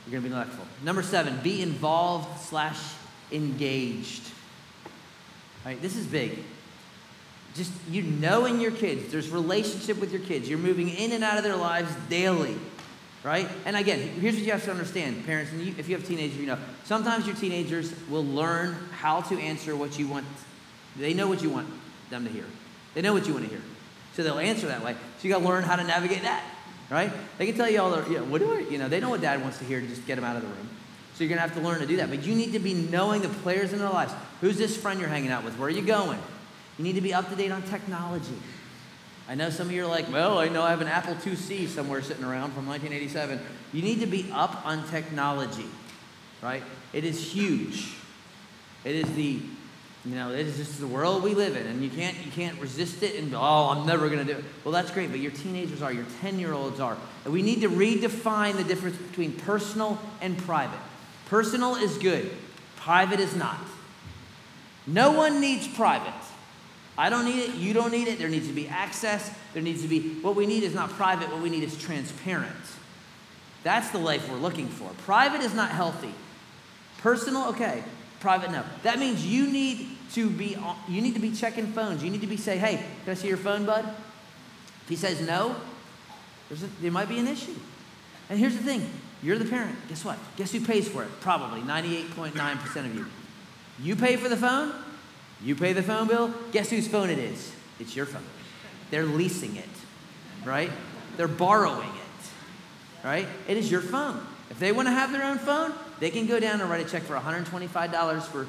You're 0.06 0.20
going 0.20 0.22
to 0.22 0.28
be 0.28 0.34
neglectful. 0.34 0.66
Number 0.84 1.02
seven, 1.02 1.38
be 1.42 1.62
involved 1.62 2.40
slash 2.40 2.78
engaged. 3.32 4.22
Right? 5.64 5.80
This 5.80 5.96
is 5.96 6.06
big. 6.06 6.38
Just 7.54 7.72
you 7.90 8.02
knowing 8.02 8.60
your 8.60 8.70
kids, 8.70 9.12
there's 9.12 9.28
relationship 9.28 10.00
with 10.00 10.10
your 10.12 10.22
kids. 10.22 10.48
You're 10.48 10.58
moving 10.58 10.88
in 10.88 11.12
and 11.12 11.22
out 11.22 11.36
of 11.36 11.44
their 11.44 11.56
lives 11.56 11.92
daily. 12.08 12.56
Right? 13.22 13.48
And 13.64 13.76
again, 13.76 14.00
here's 14.00 14.34
what 14.34 14.42
you 14.42 14.50
have 14.50 14.64
to 14.64 14.72
understand, 14.72 15.24
parents, 15.24 15.52
and 15.52 15.60
you, 15.60 15.74
if 15.78 15.88
you 15.88 15.96
have 15.96 16.04
teenagers, 16.04 16.38
you 16.38 16.46
know, 16.46 16.58
sometimes 16.84 17.24
your 17.24 17.36
teenagers 17.36 17.94
will 18.08 18.24
learn 18.24 18.74
how 18.90 19.20
to 19.20 19.38
answer 19.38 19.76
what 19.76 19.96
you 19.96 20.08
want. 20.08 20.26
They 20.96 21.14
know 21.14 21.28
what 21.28 21.40
you 21.40 21.50
want 21.50 21.68
them 22.10 22.24
to 22.24 22.30
hear. 22.30 22.44
They 22.94 23.02
know 23.02 23.12
what 23.12 23.28
you 23.28 23.32
want 23.32 23.44
to 23.44 23.50
hear. 23.50 23.62
So 24.14 24.24
they'll 24.24 24.40
answer 24.40 24.66
that 24.66 24.84
way. 24.84 24.94
So 25.18 25.28
you 25.28 25.30
got 25.32 25.40
to 25.40 25.44
learn 25.44 25.62
how 25.62 25.76
to 25.76 25.84
navigate 25.84 26.22
that. 26.22 26.42
Right? 26.90 27.12
They 27.38 27.46
can 27.46 27.54
tell 27.54 27.70
you 27.70 27.80
all, 27.80 27.90
the, 27.90 28.10
you 28.10 28.18
know, 28.18 28.24
what 28.24 28.40
do 28.40 28.52
I, 28.52 28.58
you 28.60 28.76
know, 28.76 28.88
they 28.88 29.00
know 29.00 29.08
what 29.08 29.20
dad 29.20 29.40
wants 29.40 29.58
to 29.58 29.64
hear 29.64 29.80
to 29.80 29.86
just 29.86 30.06
get 30.06 30.16
them 30.16 30.24
out 30.24 30.36
of 30.36 30.42
the 30.42 30.48
room. 30.48 30.68
So 31.14 31.24
you're 31.24 31.28
going 31.28 31.42
to 31.42 31.46
have 31.46 31.54
to 31.54 31.60
learn 31.60 31.80
to 31.80 31.86
do 31.86 31.96
that. 31.96 32.08
But 32.08 32.24
you 32.24 32.34
need 32.34 32.52
to 32.52 32.58
be 32.58 32.74
knowing 32.74 33.22
the 33.22 33.28
players 33.28 33.72
in 33.72 33.78
their 33.78 33.90
lives. 33.90 34.12
Who's 34.40 34.56
this 34.56 34.76
friend 34.76 34.98
you're 34.98 35.08
hanging 35.08 35.30
out 35.30 35.44
with? 35.44 35.58
Where 35.58 35.68
are 35.68 35.70
you 35.70 35.82
going? 35.82 36.18
You 36.78 36.84
need 36.84 36.94
to 36.94 37.00
be 37.00 37.12
up 37.12 37.28
to 37.28 37.36
date 37.36 37.52
on 37.52 37.62
technology. 37.62 38.34
I 39.28 39.34
know 39.34 39.50
some 39.50 39.68
of 39.68 39.72
you 39.72 39.84
are 39.84 39.88
like, 39.88 40.10
well, 40.10 40.38
I 40.38 40.48
know 40.48 40.62
I 40.62 40.70
have 40.70 40.80
an 40.80 40.88
Apple 40.88 41.14
IIc 41.14 41.68
somewhere 41.68 42.02
sitting 42.02 42.24
around 42.24 42.52
from 42.52 42.66
1987. 42.66 43.40
You 43.72 43.82
need 43.82 44.00
to 44.00 44.06
be 44.06 44.28
up 44.32 44.66
on 44.66 44.86
technology, 44.88 45.66
right? 46.42 46.62
It 46.92 47.04
is 47.04 47.32
huge. 47.32 47.94
It 48.84 48.96
is 48.96 49.12
the, 49.12 49.40
you 50.04 50.14
know, 50.16 50.32
it 50.32 50.46
is 50.46 50.56
just 50.56 50.80
the 50.80 50.88
world 50.88 51.22
we 51.22 51.34
live 51.34 51.56
in, 51.56 51.66
and 51.66 51.84
you 51.84 51.88
can't 51.88 52.16
you 52.24 52.32
can't 52.32 52.60
resist 52.60 53.04
it 53.04 53.14
and 53.14 53.32
oh, 53.34 53.70
I'm 53.70 53.86
never 53.86 54.08
going 54.08 54.26
to 54.26 54.32
do 54.32 54.38
it. 54.40 54.44
Well, 54.64 54.72
that's 54.72 54.90
great, 54.90 55.10
but 55.10 55.20
your 55.20 55.30
teenagers 55.30 55.82
are, 55.82 55.92
your 55.92 56.06
10 56.20 56.40
year 56.40 56.52
olds 56.52 56.80
are, 56.80 56.96
and 57.24 57.32
we 57.32 57.42
need 57.42 57.60
to 57.60 57.68
redefine 57.68 58.56
the 58.56 58.64
difference 58.64 58.96
between 58.96 59.32
personal 59.32 60.00
and 60.20 60.36
private. 60.36 60.80
Personal 61.32 61.76
is 61.76 61.96
good, 61.96 62.30
private 62.76 63.18
is 63.18 63.34
not. 63.34 63.56
No 64.86 65.12
one 65.12 65.40
needs 65.40 65.66
private. 65.66 66.12
I 66.98 67.08
don't 67.08 67.24
need 67.24 67.38
it, 67.38 67.54
you 67.54 67.72
don't 67.72 67.90
need 67.90 68.06
it. 68.06 68.18
There 68.18 68.28
needs 68.28 68.48
to 68.48 68.52
be 68.52 68.68
access. 68.68 69.34
There 69.54 69.62
needs 69.62 69.80
to 69.80 69.88
be, 69.88 70.16
what 70.20 70.36
we 70.36 70.44
need 70.44 70.62
is 70.62 70.74
not 70.74 70.90
private, 70.90 71.30
what 71.30 71.40
we 71.40 71.48
need 71.48 71.62
is 71.62 71.74
transparent. 71.78 72.52
That's 73.62 73.88
the 73.88 73.98
life 73.98 74.28
we're 74.28 74.36
looking 74.36 74.68
for. 74.68 74.90
Private 75.06 75.40
is 75.40 75.54
not 75.54 75.70
healthy. 75.70 76.12
Personal, 76.98 77.48
okay. 77.48 77.82
Private, 78.20 78.50
no. 78.50 78.62
That 78.82 78.98
means 78.98 79.24
you 79.24 79.46
need 79.50 79.88
to 80.12 80.28
be, 80.28 80.58
you 80.86 81.00
need 81.00 81.14
to 81.14 81.20
be 81.20 81.32
checking 81.32 81.68
phones. 81.68 82.04
You 82.04 82.10
need 82.10 82.20
to 82.20 82.26
be 82.26 82.36
say, 82.36 82.58
hey, 82.58 82.84
can 83.04 83.12
I 83.12 83.14
see 83.14 83.28
your 83.28 83.38
phone, 83.38 83.64
bud? 83.64 83.86
If 84.82 84.88
he 84.90 84.96
says 84.96 85.26
no, 85.26 85.56
a, 86.50 86.54
there 86.82 86.90
might 86.90 87.08
be 87.08 87.18
an 87.18 87.26
issue. 87.26 87.56
And 88.28 88.38
here's 88.38 88.54
the 88.54 88.62
thing 88.62 88.90
you're 89.22 89.38
the 89.38 89.44
parent. 89.44 89.76
Guess 89.88 90.04
what? 90.04 90.18
Guess 90.36 90.52
who 90.52 90.60
pays 90.60 90.88
for 90.88 91.04
it? 91.04 91.10
Probably 91.20 91.60
98.9% 91.60 92.76
of 92.86 92.94
you. 92.94 93.06
You 93.80 93.96
pay 93.96 94.16
for 94.16 94.28
the 94.28 94.36
phone, 94.36 94.72
you 95.42 95.54
pay 95.54 95.72
the 95.72 95.82
phone 95.82 96.08
bill. 96.08 96.32
Guess 96.52 96.70
whose 96.70 96.88
phone 96.88 97.10
it 97.10 97.18
is? 97.18 97.52
It's 97.80 97.96
your 97.96 98.06
phone. 98.06 98.24
They're 98.90 99.04
leasing 99.04 99.56
it, 99.56 99.68
right? 100.44 100.70
They're 101.16 101.28
borrowing 101.28 101.88
it, 101.88 103.06
right? 103.06 103.26
It 103.48 103.56
is 103.56 103.70
your 103.70 103.80
phone. 103.80 104.24
If 104.50 104.58
they 104.58 104.70
want 104.70 104.86
to 104.88 104.92
have 104.92 105.12
their 105.12 105.24
own 105.24 105.38
phone, 105.38 105.72
they 105.98 106.10
can 106.10 106.26
go 106.26 106.38
down 106.38 106.60
and 106.60 106.68
write 106.68 106.86
a 106.86 106.90
check 106.90 107.02
for 107.02 107.14
$125 107.16 108.22
for 108.24 108.46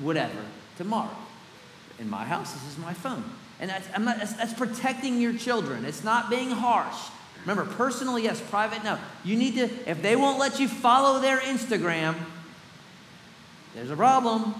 whatever 0.00 0.38
tomorrow. 0.76 1.16
In 1.98 2.10
my 2.10 2.24
house, 2.24 2.52
this 2.52 2.66
is 2.66 2.78
my 2.78 2.92
phone. 2.92 3.24
And 3.58 3.70
that's, 3.70 3.88
not, 3.98 4.18
that's, 4.18 4.32
that's 4.34 4.54
protecting 4.54 5.20
your 5.20 5.34
children. 5.34 5.84
It's 5.84 6.04
not 6.04 6.30
being 6.30 6.50
harsh. 6.50 6.96
Remember, 7.46 7.64
personal, 7.64 8.18
yes, 8.18 8.40
private, 8.40 8.84
no. 8.84 8.98
You 9.24 9.36
need 9.36 9.54
to, 9.54 9.70
if 9.88 10.02
they 10.02 10.16
won't 10.16 10.38
let 10.38 10.60
you 10.60 10.68
follow 10.68 11.20
their 11.20 11.38
Instagram, 11.38 12.14
there's 13.74 13.90
a 13.90 13.96
problem. 13.96 14.54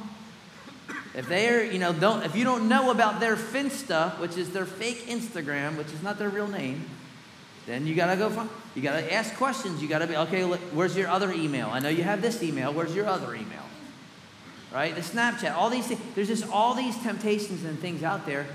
If 1.15 1.29
they're, 1.29 1.65
you 1.65 1.79
know, 1.79 1.93
don't, 1.93 2.23
if 2.23 2.37
you 2.37 2.45
don't 2.45 2.69
know 2.69 2.91
about 2.91 3.21
their 3.21 3.37
Finsta, 3.37 4.19
which 4.21 4.37
is 4.37 4.51
their 4.51 4.65
fake 4.65 5.07
Instagram, 5.09 5.77
which 5.77 5.89
is 5.89 6.03
not 6.03 6.19
their 6.19 6.29
real 6.29 6.47
name, 6.47 6.85
then 7.67 7.87
you 7.87 7.95
gotta 7.95 8.17
go 8.17 8.31
find, 8.31 8.49
you 8.75 8.83
gotta 8.83 9.13
ask 9.13 9.35
questions. 9.37 9.83
You 9.83 9.89
gotta 9.89 10.07
be, 10.07 10.17
okay, 10.17 10.45
look, 10.45 10.61
where's 10.73 10.97
your 10.97 11.09
other 11.09 11.33
email? 11.33 11.69
I 11.69 11.81
know 11.81 11.89
you 11.89 12.05
have 12.05 12.23
this 12.23 12.43
email, 12.43 12.73
where's 12.73 12.95
your 12.95 13.07
other 13.07 13.35
email? 13.35 13.65
Right? 14.73 14.95
The 14.95 15.01
Snapchat, 15.01 15.55
all 15.55 15.69
these 15.69 15.87
things, 15.89 16.01
there's 16.15 16.29
just 16.29 16.49
all 16.49 16.75
these 16.75 16.97
temptations 17.03 17.65
and 17.65 17.79
things 17.79 18.03
out 18.05 18.25
there. 18.25 18.47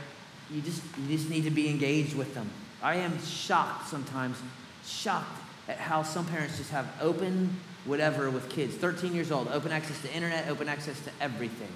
You 0.50 0.62
just, 0.62 0.82
you 0.98 1.18
just 1.18 1.30
need 1.30 1.44
to 1.44 1.52
be 1.52 1.70
engaged 1.70 2.16
with 2.16 2.34
them. 2.34 2.50
I 2.86 2.98
am 2.98 3.20
shocked 3.26 3.88
sometimes, 3.88 4.38
shocked 4.86 5.42
at 5.68 5.80
how 5.80 6.04
some 6.04 6.24
parents 6.28 6.58
just 6.58 6.70
have 6.70 6.88
open 7.02 7.60
whatever 7.86 8.30
with 8.30 8.48
kids. 8.48 8.76
13 8.76 9.16
years 9.16 9.32
old, 9.32 9.48
open 9.48 9.72
access 9.72 10.00
to 10.04 10.14
internet, 10.14 10.48
open 10.50 10.70
access 10.70 11.00
to 11.06 11.10
everything. 11.20 11.72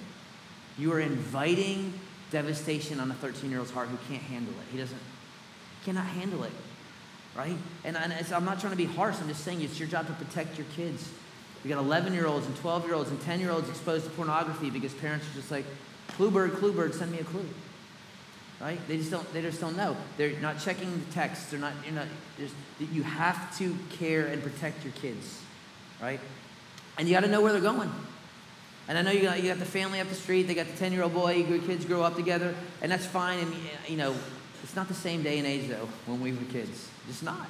You 0.78 0.92
are 0.92 1.00
inviting 1.00 1.94
devastation 2.30 3.00
on 3.00 3.10
a 3.10 3.14
13 3.14 3.50
year 3.50 3.58
old's 3.58 3.72
heart 3.72 3.88
who 3.88 3.96
can't 4.08 4.22
handle 4.22 4.54
it. 4.54 4.70
He 4.70 4.78
doesn't, 4.78 5.00
cannot 5.84 6.06
handle 6.06 6.44
it, 6.44 6.52
right? 7.36 7.58
And, 7.82 7.96
and 7.96 8.12
I'm 8.32 8.44
not 8.44 8.60
trying 8.60 8.72
to 8.72 8.76
be 8.76 8.84
harsh, 8.84 9.16
I'm 9.20 9.26
just 9.26 9.42
saying 9.42 9.62
it's 9.62 9.80
your 9.80 9.88
job 9.88 10.06
to 10.06 10.12
protect 10.12 10.58
your 10.58 10.66
kids. 10.76 11.10
We 11.64 11.70
got 11.70 11.80
11 11.80 12.14
year 12.14 12.28
olds 12.28 12.46
and 12.46 12.56
12 12.58 12.86
year 12.86 12.94
olds 12.94 13.10
and 13.10 13.20
10 13.22 13.40
year 13.40 13.50
olds 13.50 13.68
exposed 13.68 14.04
to 14.04 14.10
pornography 14.12 14.70
because 14.70 14.94
parents 14.94 15.26
are 15.28 15.34
just 15.34 15.50
like, 15.50 15.64
clue 16.06 16.30
bird, 16.30 16.52
clue 16.52 16.72
bird, 16.72 16.94
send 16.94 17.10
me 17.10 17.18
a 17.18 17.24
clue 17.24 17.48
right? 18.60 18.78
They 18.88 18.98
just 18.98 19.10
don't. 19.10 19.30
They 19.32 19.42
just 19.42 19.60
don't 19.60 19.76
know. 19.76 19.96
They're 20.16 20.38
not 20.40 20.60
checking 20.60 20.90
the 20.90 21.12
text. 21.12 21.50
They're 21.50 21.60
not. 21.60 21.72
You're 21.84 21.94
not. 21.94 22.06
You 22.78 23.02
have 23.02 23.56
to 23.58 23.76
care 23.90 24.26
and 24.26 24.42
protect 24.42 24.84
your 24.84 24.92
kids, 24.94 25.40
right? 26.00 26.20
And 26.98 27.08
you 27.08 27.14
got 27.14 27.24
to 27.24 27.30
know 27.30 27.40
where 27.40 27.52
they're 27.52 27.60
going. 27.60 27.90
And 28.88 28.98
I 28.98 29.02
know 29.02 29.12
you 29.12 29.22
got, 29.22 29.40
you 29.40 29.48
got 29.48 29.58
the 29.58 29.64
family 29.64 30.00
up 30.00 30.08
the 30.08 30.14
street. 30.14 30.44
They 30.44 30.54
got 30.54 30.66
the 30.66 30.76
ten 30.76 30.92
year 30.92 31.02
old 31.02 31.14
boy. 31.14 31.34
Your 31.34 31.60
kids 31.60 31.84
grow 31.84 32.02
up 32.02 32.16
together, 32.16 32.54
and 32.82 32.92
that's 32.92 33.06
fine. 33.06 33.38
And 33.38 33.54
you 33.88 33.96
know, 33.96 34.14
it's 34.62 34.76
not 34.76 34.88
the 34.88 34.94
same 34.94 35.22
day 35.22 35.38
and 35.38 35.46
age 35.46 35.68
though 35.68 35.88
when 36.06 36.20
we 36.20 36.32
were 36.32 36.44
kids. 36.50 36.88
It's 37.08 37.22
not. 37.22 37.48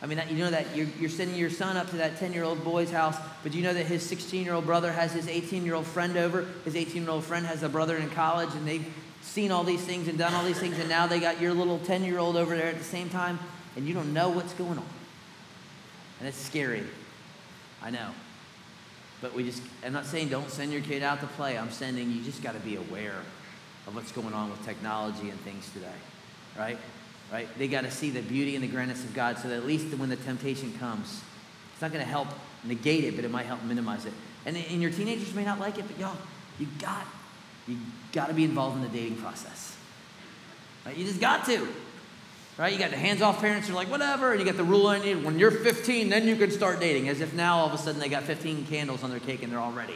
I 0.00 0.06
mean, 0.06 0.22
you 0.30 0.36
know 0.36 0.50
that 0.50 0.76
you're, 0.76 0.86
you're 1.00 1.10
sending 1.10 1.36
your 1.36 1.50
son 1.50 1.76
up 1.76 1.90
to 1.90 1.96
that 1.96 2.18
10 2.18 2.32
year 2.32 2.44
old 2.44 2.62
boy's 2.62 2.90
house, 2.90 3.16
but 3.42 3.52
you 3.52 3.62
know 3.62 3.74
that 3.74 3.86
his 3.86 4.04
16 4.04 4.44
year 4.44 4.54
old 4.54 4.64
brother 4.64 4.92
has 4.92 5.12
his 5.12 5.26
18 5.26 5.64
year 5.64 5.74
old 5.74 5.86
friend 5.86 6.16
over. 6.16 6.46
His 6.64 6.76
18 6.76 7.02
year 7.02 7.10
old 7.10 7.24
friend 7.24 7.44
has 7.46 7.64
a 7.64 7.68
brother 7.68 7.96
in 7.96 8.08
college, 8.10 8.54
and 8.54 8.66
they've 8.66 8.86
seen 9.22 9.50
all 9.50 9.64
these 9.64 9.82
things 9.82 10.08
and 10.08 10.18
done 10.18 10.34
all 10.34 10.44
these 10.44 10.58
things, 10.58 10.78
and 10.78 10.88
now 10.88 11.06
they 11.06 11.20
got 11.20 11.40
your 11.40 11.52
little 11.52 11.78
10 11.80 12.04
year 12.04 12.18
old 12.18 12.36
over 12.36 12.56
there 12.56 12.68
at 12.68 12.78
the 12.78 12.84
same 12.84 13.08
time, 13.08 13.38
and 13.76 13.86
you 13.86 13.94
don't 13.94 14.12
know 14.12 14.28
what's 14.30 14.52
going 14.54 14.78
on. 14.78 14.86
And 16.18 16.28
it's 16.28 16.38
scary. 16.38 16.84
I 17.82 17.90
know. 17.90 18.10
But 19.20 19.34
we 19.34 19.44
just, 19.44 19.62
I'm 19.84 19.92
not 19.92 20.06
saying 20.06 20.28
don't 20.28 20.50
send 20.50 20.72
your 20.72 20.80
kid 20.80 21.02
out 21.02 21.20
to 21.20 21.26
play. 21.26 21.58
I'm 21.58 21.70
sending 21.70 22.10
you 22.10 22.22
just 22.22 22.42
got 22.42 22.52
to 22.52 22.60
be 22.60 22.76
aware 22.76 23.16
of 23.86 23.94
what's 23.94 24.12
going 24.12 24.32
on 24.32 24.50
with 24.50 24.64
technology 24.64 25.30
and 25.30 25.40
things 25.40 25.68
today. 25.72 25.86
Right? 26.56 26.78
Right? 27.32 27.48
They 27.58 27.68
got 27.68 27.82
to 27.82 27.90
see 27.90 28.10
the 28.10 28.22
beauty 28.22 28.54
and 28.54 28.62
the 28.62 28.68
grandness 28.68 29.04
of 29.04 29.14
God 29.14 29.38
so 29.38 29.48
that 29.48 29.56
at 29.56 29.66
least 29.66 29.94
when 29.96 30.08
the 30.08 30.16
temptation 30.16 30.72
comes, 30.78 31.22
it's 31.72 31.82
not 31.82 31.92
going 31.92 32.04
to 32.04 32.10
help 32.10 32.28
negate 32.64 33.04
it, 33.04 33.16
but 33.16 33.24
it 33.24 33.30
might 33.30 33.46
help 33.46 33.62
minimize 33.64 34.06
it. 34.06 34.12
And, 34.46 34.56
and 34.56 34.80
your 34.80 34.90
teenagers 34.90 35.34
may 35.34 35.44
not 35.44 35.60
like 35.60 35.78
it, 35.78 35.86
but 35.86 35.98
y'all, 35.98 36.16
you 36.58 36.66
got 36.80 37.06
you 37.68 37.76
got 38.12 38.28
to 38.28 38.34
be 38.34 38.44
involved 38.44 38.76
in 38.76 38.82
the 38.82 38.88
dating 38.88 39.18
process. 39.18 39.76
Right? 40.86 40.96
You 40.96 41.04
just 41.04 41.20
got 41.20 41.44
to. 41.46 41.68
Right? 42.56 42.72
You 42.72 42.78
got 42.78 42.90
the 42.90 42.96
hands-off 42.96 43.40
parents 43.40 43.68
who 43.68 43.74
are 43.74 43.76
like, 43.76 43.90
whatever, 43.90 44.32
and 44.32 44.40
you 44.40 44.46
got 44.46 44.56
the 44.56 44.64
rule 44.64 44.86
on 44.86 45.04
you. 45.04 45.18
When 45.20 45.38
you're 45.38 45.50
15, 45.50 46.08
then 46.08 46.26
you 46.26 46.34
can 46.34 46.50
start 46.50 46.80
dating, 46.80 47.08
as 47.08 47.20
if 47.20 47.34
now 47.34 47.58
all 47.58 47.66
of 47.66 47.74
a 47.74 47.78
sudden 47.78 48.00
they 48.00 48.08
got 48.08 48.24
15 48.24 48.66
candles 48.66 49.04
on 49.04 49.10
their 49.10 49.20
cake 49.20 49.42
and 49.42 49.52
they're 49.52 49.60
all 49.60 49.72
ready. 49.72 49.94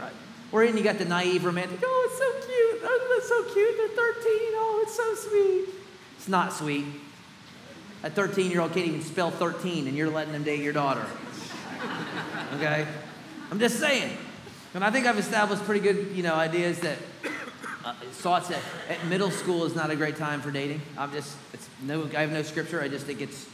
Right? 0.00 0.12
Or 0.52 0.64
then 0.64 0.76
you 0.76 0.84
got 0.84 0.98
the 0.98 1.04
naive 1.04 1.44
romantic, 1.44 1.80
oh, 1.82 2.08
it's 2.08 2.18
so 2.18 2.46
cute. 2.46 2.80
Oh, 2.84 3.14
that's 3.14 3.28
so 3.28 3.42
cute. 3.52 3.76
They're 3.76 3.88
13. 3.88 4.32
Oh, 4.54 4.80
it's 4.84 4.94
so 4.94 5.28
sweet. 5.28 5.74
It's 6.16 6.28
not 6.28 6.52
sweet. 6.52 6.86
A 8.04 8.10
13 8.10 8.50
year 8.50 8.60
old 8.60 8.72
can't 8.72 8.86
even 8.86 9.02
spell 9.02 9.30
13, 9.30 9.88
and 9.88 9.96
you're 9.96 10.10
letting 10.10 10.32
them 10.32 10.44
date 10.44 10.60
your 10.60 10.72
daughter. 10.72 11.04
Okay? 12.54 12.86
I'm 13.50 13.58
just 13.58 13.80
saying. 13.80 14.16
And 14.76 14.84
I 14.84 14.90
think 14.90 15.06
I've 15.06 15.18
established 15.18 15.64
pretty 15.64 15.80
good, 15.80 16.14
you 16.14 16.22
know, 16.22 16.34
ideas 16.34 16.78
that 16.80 16.98
uh, 17.82 17.94
thoughts 18.12 18.48
that 18.48 18.60
at 18.90 19.02
middle 19.06 19.30
school 19.30 19.64
is 19.64 19.74
not 19.74 19.90
a 19.90 19.96
great 19.96 20.16
time 20.16 20.42
for 20.42 20.50
dating. 20.50 20.82
I'm 20.98 21.10
just, 21.12 21.34
it's 21.54 21.66
no, 21.80 22.04
I 22.14 22.20
have 22.20 22.30
no 22.30 22.42
scripture. 22.42 22.82
I 22.82 22.88
just 22.88 23.06
think 23.06 23.22
it's 23.22 23.46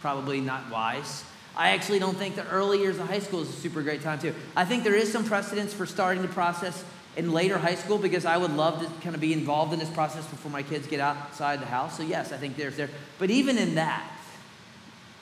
probably 0.00 0.40
not 0.40 0.70
wise. 0.70 1.24
I 1.56 1.70
actually 1.70 1.98
don't 1.98 2.16
think 2.16 2.36
the 2.36 2.46
early 2.50 2.78
years 2.78 3.00
of 3.00 3.08
high 3.08 3.18
school 3.18 3.42
is 3.42 3.48
a 3.48 3.52
super 3.54 3.82
great 3.82 4.02
time, 4.02 4.20
too. 4.20 4.32
I 4.54 4.64
think 4.64 4.84
there 4.84 4.94
is 4.94 5.10
some 5.10 5.24
precedence 5.24 5.74
for 5.74 5.86
starting 5.86 6.22
the 6.22 6.28
process 6.28 6.84
in 7.16 7.32
later 7.32 7.58
high 7.58 7.74
school 7.74 7.98
because 7.98 8.24
I 8.24 8.36
would 8.36 8.52
love 8.52 8.78
to 8.78 8.86
kind 9.02 9.16
of 9.16 9.20
be 9.20 9.32
involved 9.32 9.72
in 9.72 9.80
this 9.80 9.90
process 9.90 10.24
before 10.26 10.52
my 10.52 10.62
kids 10.62 10.86
get 10.86 11.00
outside 11.00 11.60
the 11.60 11.66
house. 11.66 11.96
So, 11.96 12.04
yes, 12.04 12.30
I 12.30 12.36
think 12.36 12.56
there's 12.56 12.76
there. 12.76 12.90
But 13.18 13.30
even 13.30 13.58
in 13.58 13.74
that, 13.74 14.08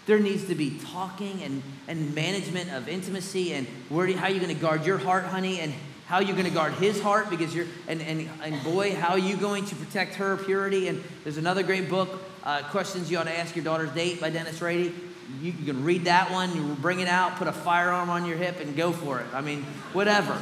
there 0.09 0.19
needs 0.19 0.47
to 0.47 0.55
be 0.55 0.71
talking 0.91 1.43
and, 1.43 1.63
and 1.87 2.15
management 2.15 2.71
of 2.73 2.89
intimacy 2.89 3.53
and 3.53 3.67
where 3.91 4.07
do, 4.07 4.17
how 4.17 4.27
are 4.27 4.31
you 4.31 4.41
going 4.41 4.55
to 4.55 4.61
guard 4.61 4.87
your 4.87 4.97
heart, 4.97 5.25
honey, 5.25 5.61
and 5.61 5.73
how 6.07 6.17
are 6.17 6.23
you 6.23 6.33
going 6.33 6.47
to 6.47 6.51
guard 6.51 6.73
his 6.73 6.99
heart 7.03 7.29
because 7.29 7.55
you're 7.55 7.67
and, 7.87 8.01
and, 8.01 8.27
and 8.43 8.65
boy 8.65 8.95
how 8.95 9.11
are 9.11 9.19
you 9.19 9.37
going 9.37 9.67
to 9.67 9.77
protect 9.77 10.15
her 10.15 10.39
purity. 10.39 10.89
And 10.89 11.05
there's 11.25 11.37
another 11.37 11.63
great 11.63 11.91
book 11.91 12.09
uh, 12.43 12.63
questions 12.71 13.11
you 13.11 13.19
ought 13.19 13.25
to 13.25 13.39
ask 13.39 13.55
your 13.55 13.67
daughter's 13.67 13.91
date 13.91 14.19
by 14.19 14.31
dennis 14.31 14.63
Rainey. 14.63 14.95
You, 15.43 15.53
you 15.53 15.67
can 15.67 15.85
read 15.85 16.07
that 16.07 16.31
one 16.31 16.57
you 16.57 16.63
bring 16.77 17.01
it 17.01 17.09
out 17.09 17.37
put 17.37 17.47
a 17.47 17.53
firearm 17.53 18.09
on 18.09 18.25
your 18.25 18.39
hip 18.39 18.61
and 18.61 18.75
go 18.75 18.93
for 18.93 19.21
it. 19.21 19.27
I 19.35 19.43
mean 19.43 19.63
whatever. 19.93 20.41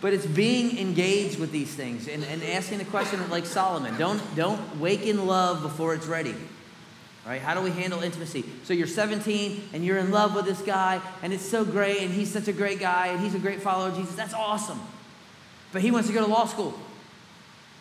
But 0.00 0.14
it's 0.14 0.26
being 0.26 0.78
engaged 0.78 1.38
with 1.38 1.52
these 1.52 1.74
things 1.74 2.08
and, 2.08 2.24
and 2.24 2.42
asking 2.42 2.78
the 2.78 2.86
question 2.86 3.20
like 3.28 3.44
solomon. 3.44 3.98
Don't 3.98 4.22
don't 4.34 4.80
wake 4.80 5.02
in 5.02 5.26
love 5.26 5.60
before 5.60 5.94
it's 5.94 6.06
ready 6.06 6.34
right? 7.26 7.40
How 7.40 7.54
do 7.54 7.60
we 7.60 7.70
handle 7.70 8.02
intimacy? 8.02 8.44
So 8.64 8.74
you're 8.74 8.86
17 8.86 9.70
and 9.72 9.84
you're 9.84 9.98
in 9.98 10.10
love 10.10 10.34
with 10.34 10.44
this 10.44 10.60
guy, 10.60 11.00
and 11.22 11.32
it's 11.32 11.44
so 11.44 11.64
great, 11.64 12.02
and 12.02 12.12
he's 12.12 12.30
such 12.30 12.48
a 12.48 12.52
great 12.52 12.80
guy, 12.80 13.08
and 13.08 13.20
he's 13.20 13.34
a 13.34 13.38
great 13.38 13.62
follower 13.62 13.88
of 13.88 13.96
Jesus. 13.96 14.14
That's 14.14 14.34
awesome. 14.34 14.80
But 15.72 15.82
he 15.82 15.90
wants 15.90 16.08
to 16.08 16.14
go 16.14 16.24
to 16.24 16.30
law 16.30 16.46
school, 16.46 16.78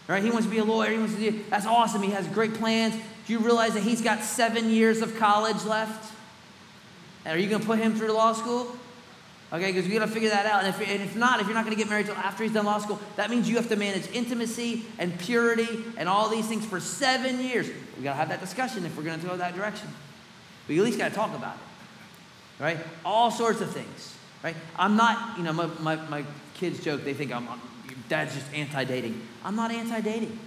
right? 0.07 0.23
He 0.23 0.31
wants 0.31 0.45
to 0.45 0.51
be 0.51 0.57
a 0.57 0.63
lawyer. 0.63 0.91
He 0.91 0.97
wants 0.97 1.15
to 1.15 1.31
do. 1.31 1.43
That's 1.49 1.65
awesome. 1.65 2.01
He 2.01 2.11
has 2.11 2.27
great 2.27 2.55
plans. 2.55 2.95
Do 3.27 3.33
you 3.33 3.39
realize 3.39 3.73
that 3.75 3.83
he's 3.83 4.01
got 4.01 4.23
seven 4.23 4.69
years 4.69 5.01
of 5.01 5.17
college 5.17 5.63
left? 5.63 6.13
And 7.25 7.37
are 7.37 7.41
you 7.41 7.49
going 7.49 7.61
to 7.61 7.67
put 7.67 7.79
him 7.79 7.95
through 7.95 8.11
law 8.11 8.33
school? 8.33 8.75
Okay, 9.53 9.71
because 9.71 9.87
we 9.87 9.93
got 9.93 9.99
to 9.99 10.11
figure 10.11 10.29
that 10.29 10.47
out. 10.47 10.63
And 10.63 10.69
if, 10.69 10.81
and 10.81 11.03
if 11.03 11.15
not, 11.15 11.39
if 11.39 11.45
you're 11.45 11.53
not 11.53 11.63
going 11.63 11.77
to 11.77 11.81
get 11.81 11.87
married 11.87 12.07
till 12.07 12.15
after 12.15 12.43
he's 12.43 12.53
done 12.53 12.65
law 12.65 12.79
school, 12.79 12.99
that 13.17 13.29
means 13.29 13.47
you 13.47 13.55
have 13.57 13.69
to 13.69 13.75
manage 13.75 14.09
intimacy 14.11 14.83
and 14.97 15.17
purity 15.19 15.67
and 15.95 16.09
all 16.09 16.27
these 16.27 16.47
things 16.47 16.65
for 16.65 16.79
seven 16.79 17.39
years. 17.39 17.69
We 17.95 18.03
got 18.03 18.13
to 18.13 18.17
have 18.17 18.29
that 18.29 18.39
discussion 18.39 18.83
if 18.83 18.97
we're 18.97 19.03
going 19.03 19.19
to 19.19 19.27
go 19.27 19.37
that 19.37 19.55
direction. 19.55 19.89
We 20.67 20.79
at 20.79 20.83
least 20.83 20.97
got 20.97 21.09
to 21.09 21.15
talk 21.15 21.35
about 21.35 21.55
it, 21.55 22.63
right? 22.63 22.79
All 23.05 23.29
sorts 23.29 23.61
of 23.61 23.69
things, 23.69 24.15
right? 24.43 24.55
I'm 24.75 24.95
not, 24.95 25.37
you 25.37 25.43
know, 25.43 25.53
my, 25.53 25.67
my, 25.79 25.95
my 26.09 26.25
kids 26.55 26.83
joke, 26.83 27.03
they 27.03 27.13
think 27.13 27.31
I'm, 27.31 27.47
dad's 28.09 28.33
just 28.33 28.51
anti 28.55 28.85
dating. 28.85 29.21
I'm 29.43 29.55
not 29.55 29.71
anti 29.71 30.01
dating. 30.01 30.39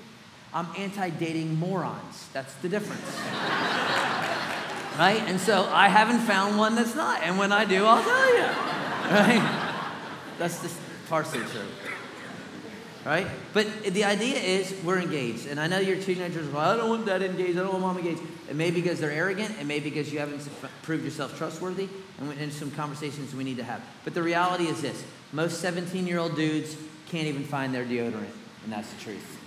I'm 0.53 0.67
anti 0.77 1.11
dating 1.11 1.55
morons. 1.61 2.29
That's 2.33 2.55
the 2.55 2.69
difference. 2.69 3.03
right? 4.99 5.23
And 5.27 5.39
so 5.39 5.69
I 5.71 5.89
haven't 5.89 6.21
found 6.21 6.59
one 6.59 6.75
that's 6.75 6.97
not. 6.97 7.23
And 7.23 7.39
when 7.39 7.53
I 7.53 7.65
do, 7.65 7.85
I'll 7.85 8.03
tell 8.03 8.37
you. 8.37 8.86
Right? 9.11 9.73
That's 10.39 10.61
just 10.63 10.79
partially 11.09 11.45
true. 11.45 11.67
Right? 13.05 13.29
But 13.53 13.85
the 13.85 14.05
idea 14.05 14.37
is 14.37 14.75
we're 14.83 14.99
engaged. 14.99 15.47
And 15.47 15.61
I 15.61 15.69
know 15.69 15.79
your 15.79 15.97
teenagers, 15.97 16.49
well, 16.53 16.73
I 16.73 16.77
don't 16.77 16.89
want 16.89 17.07
dad 17.07 17.23
engaged, 17.23 17.57
I 17.57 17.63
don't 17.63 17.81
want 17.81 17.83
mom 17.83 17.99
engaged. 17.99 18.21
It 18.51 18.57
may 18.57 18.73
be 18.73 18.81
because 18.81 18.99
they're 18.99 19.13
arrogant, 19.13 19.55
it 19.61 19.65
may 19.65 19.79
be 19.79 19.91
because 19.91 20.13
you 20.13 20.19
haven't 20.19 20.49
proved 20.83 21.05
yourself 21.05 21.39
trustworthy, 21.39 21.89
and, 22.19 22.33
and 22.33 22.53
some 22.53 22.73
conversations 22.73 23.33
we 23.33 23.45
need 23.45 23.59
to 23.59 23.65
have. 23.65 23.81
But 24.03 24.15
the 24.15 24.23
reality 24.23 24.65
is 24.65 24.83
this 24.83 25.05
most 25.33 25.61
17 25.61 26.07
year 26.07 26.19
old 26.19 26.35
dudes 26.35 26.77
can't 27.09 27.29
even 27.29 27.45
find 27.45 27.73
their 27.73 27.85
deodorant, 27.85 28.35
and 28.65 28.73
that's 28.73 28.93
the 28.93 29.01
truth. 29.01 29.39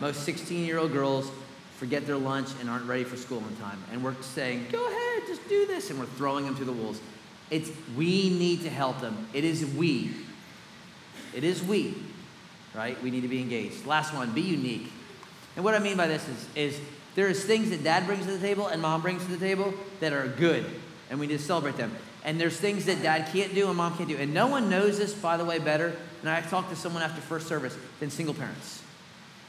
Most 0.00 0.22
16 0.22 0.64
year 0.64 0.78
old 0.78 0.92
girls 0.92 1.30
forget 1.76 2.06
their 2.06 2.16
lunch 2.16 2.48
and 2.60 2.70
aren't 2.70 2.86
ready 2.86 3.04
for 3.04 3.16
school 3.16 3.38
on 3.38 3.56
time. 3.56 3.82
And 3.92 4.02
we're 4.02 4.14
saying, 4.22 4.66
go 4.72 4.86
ahead, 4.86 5.22
just 5.26 5.46
do 5.48 5.66
this. 5.66 5.90
And 5.90 5.98
we're 5.98 6.06
throwing 6.06 6.44
them 6.44 6.56
to 6.56 6.64
the 6.64 6.72
wolves. 6.72 7.00
It's 7.50 7.70
we 7.96 8.30
need 8.30 8.62
to 8.62 8.70
help 8.70 9.00
them. 9.00 9.28
It 9.32 9.44
is 9.44 9.64
we. 9.64 10.10
It 11.34 11.44
is 11.44 11.62
we, 11.62 11.94
right? 12.74 13.00
We 13.02 13.10
need 13.10 13.22
to 13.22 13.28
be 13.28 13.40
engaged. 13.40 13.86
Last 13.86 14.14
one, 14.14 14.32
be 14.32 14.40
unique. 14.40 14.90
And 15.54 15.64
what 15.64 15.74
I 15.74 15.78
mean 15.78 15.96
by 15.96 16.06
this 16.06 16.26
is, 16.28 16.48
is 16.54 16.80
there 17.14 17.28
is 17.28 17.44
things 17.44 17.70
that 17.70 17.84
dad 17.84 18.06
brings 18.06 18.26
to 18.26 18.32
the 18.32 18.38
table 18.38 18.68
and 18.68 18.80
mom 18.80 19.02
brings 19.02 19.24
to 19.24 19.30
the 19.30 19.38
table 19.38 19.74
that 20.00 20.12
are 20.12 20.28
good, 20.28 20.64
and 21.10 21.20
we 21.20 21.26
need 21.26 21.38
to 21.38 21.42
celebrate 21.42 21.76
them. 21.76 21.94
And 22.24 22.40
there's 22.40 22.56
things 22.56 22.86
that 22.86 23.02
dad 23.02 23.28
can't 23.32 23.54
do 23.54 23.68
and 23.68 23.76
mom 23.76 23.96
can't 23.96 24.08
do. 24.08 24.16
And 24.16 24.34
no 24.34 24.48
one 24.48 24.68
knows 24.68 24.98
this, 24.98 25.14
by 25.14 25.36
the 25.36 25.44
way, 25.44 25.60
better. 25.60 25.94
And 26.22 26.28
I 26.28 26.40
talked 26.40 26.70
to 26.70 26.76
someone 26.76 27.02
after 27.04 27.20
first 27.20 27.46
service 27.46 27.76
than 28.00 28.10
single 28.10 28.34
parents. 28.34 28.82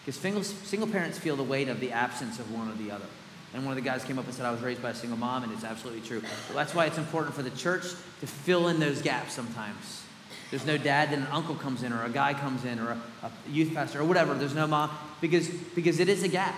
Because 0.05 0.21
single, 0.21 0.43
single 0.43 0.87
parents 0.87 1.17
feel 1.17 1.35
the 1.35 1.43
weight 1.43 1.69
of 1.69 1.79
the 1.79 1.91
absence 1.91 2.37
of 2.39 2.51
one 2.53 2.69
or 2.69 2.75
the 2.75 2.91
other. 2.91 3.07
And 3.53 3.63
one 3.63 3.77
of 3.77 3.83
the 3.83 3.89
guys 3.89 4.03
came 4.03 4.19
up 4.19 4.25
and 4.25 4.33
said, 4.33 4.45
I 4.45 4.51
was 4.51 4.61
raised 4.61 4.81
by 4.81 4.89
a 4.89 4.95
single 4.95 5.17
mom, 5.17 5.43
and 5.43 5.53
it's 5.53 5.63
absolutely 5.63 6.01
true. 6.01 6.21
That's 6.53 6.75
why 6.75 6.85
it's 6.85 6.97
important 6.97 7.33
for 7.35 7.43
the 7.43 7.49
church 7.51 7.83
to 8.19 8.27
fill 8.27 8.67
in 8.67 8.79
those 8.79 9.01
gaps 9.01 9.33
sometimes. 9.33 10.03
There's 10.51 10.65
no 10.65 10.77
dad, 10.77 11.11
then 11.11 11.21
an 11.21 11.27
uncle 11.31 11.55
comes 11.55 11.83
in, 11.83 11.93
or 11.93 12.03
a 12.03 12.09
guy 12.09 12.33
comes 12.33 12.65
in, 12.65 12.79
or 12.79 12.91
a, 12.91 13.01
a 13.23 13.31
youth 13.49 13.73
pastor, 13.73 14.01
or 14.01 14.05
whatever. 14.05 14.33
There's 14.33 14.55
no 14.55 14.67
mom, 14.67 14.91
because, 15.21 15.47
because 15.47 15.99
it 15.99 16.09
is 16.09 16.23
a 16.23 16.27
gap. 16.27 16.55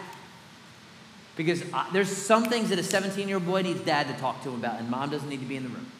Because 1.35 1.63
uh, 1.73 1.85
there's 1.93 2.09
some 2.09 2.45
things 2.45 2.69
that 2.69 2.79
a 2.79 2.83
17 2.83 3.27
year 3.27 3.37
old 3.37 3.45
boy 3.45 3.61
needs 3.61 3.81
dad 3.81 4.07
to 4.07 4.13
talk 4.19 4.43
to 4.43 4.49
him 4.49 4.55
about, 4.55 4.79
and 4.79 4.89
mom 4.89 5.09
doesn't 5.09 5.29
need 5.29 5.39
to 5.39 5.45
be 5.45 5.55
in 5.55 5.63
the 5.63 5.69
room. 5.69 5.91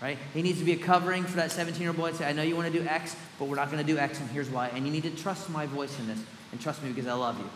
Right? 0.00 0.18
He 0.32 0.42
needs 0.42 0.58
to 0.58 0.64
be 0.64 0.72
a 0.72 0.76
covering 0.76 1.24
for 1.24 1.36
that 1.36 1.52
17 1.52 1.80
year 1.80 1.90
old 1.90 1.98
boy 1.98 2.06
and 2.06 2.16
say, 2.16 2.26
I 2.26 2.32
know 2.32 2.42
you 2.42 2.56
want 2.56 2.72
to 2.72 2.76
do 2.76 2.84
X, 2.86 3.14
but 3.38 3.46
we're 3.46 3.56
not 3.56 3.70
going 3.70 3.84
to 3.84 3.92
do 3.92 3.98
X, 3.98 4.20
and 4.20 4.30
here's 4.30 4.48
why. 4.48 4.68
And 4.68 4.86
you 4.86 4.92
need 4.92 5.02
to 5.02 5.10
trust 5.10 5.50
my 5.50 5.66
voice 5.66 5.96
in 5.98 6.06
this, 6.06 6.20
and 6.50 6.60
trust 6.60 6.82
me 6.82 6.90
because 6.90 7.06
I 7.06 7.14
love 7.14 7.38
you 7.38 7.48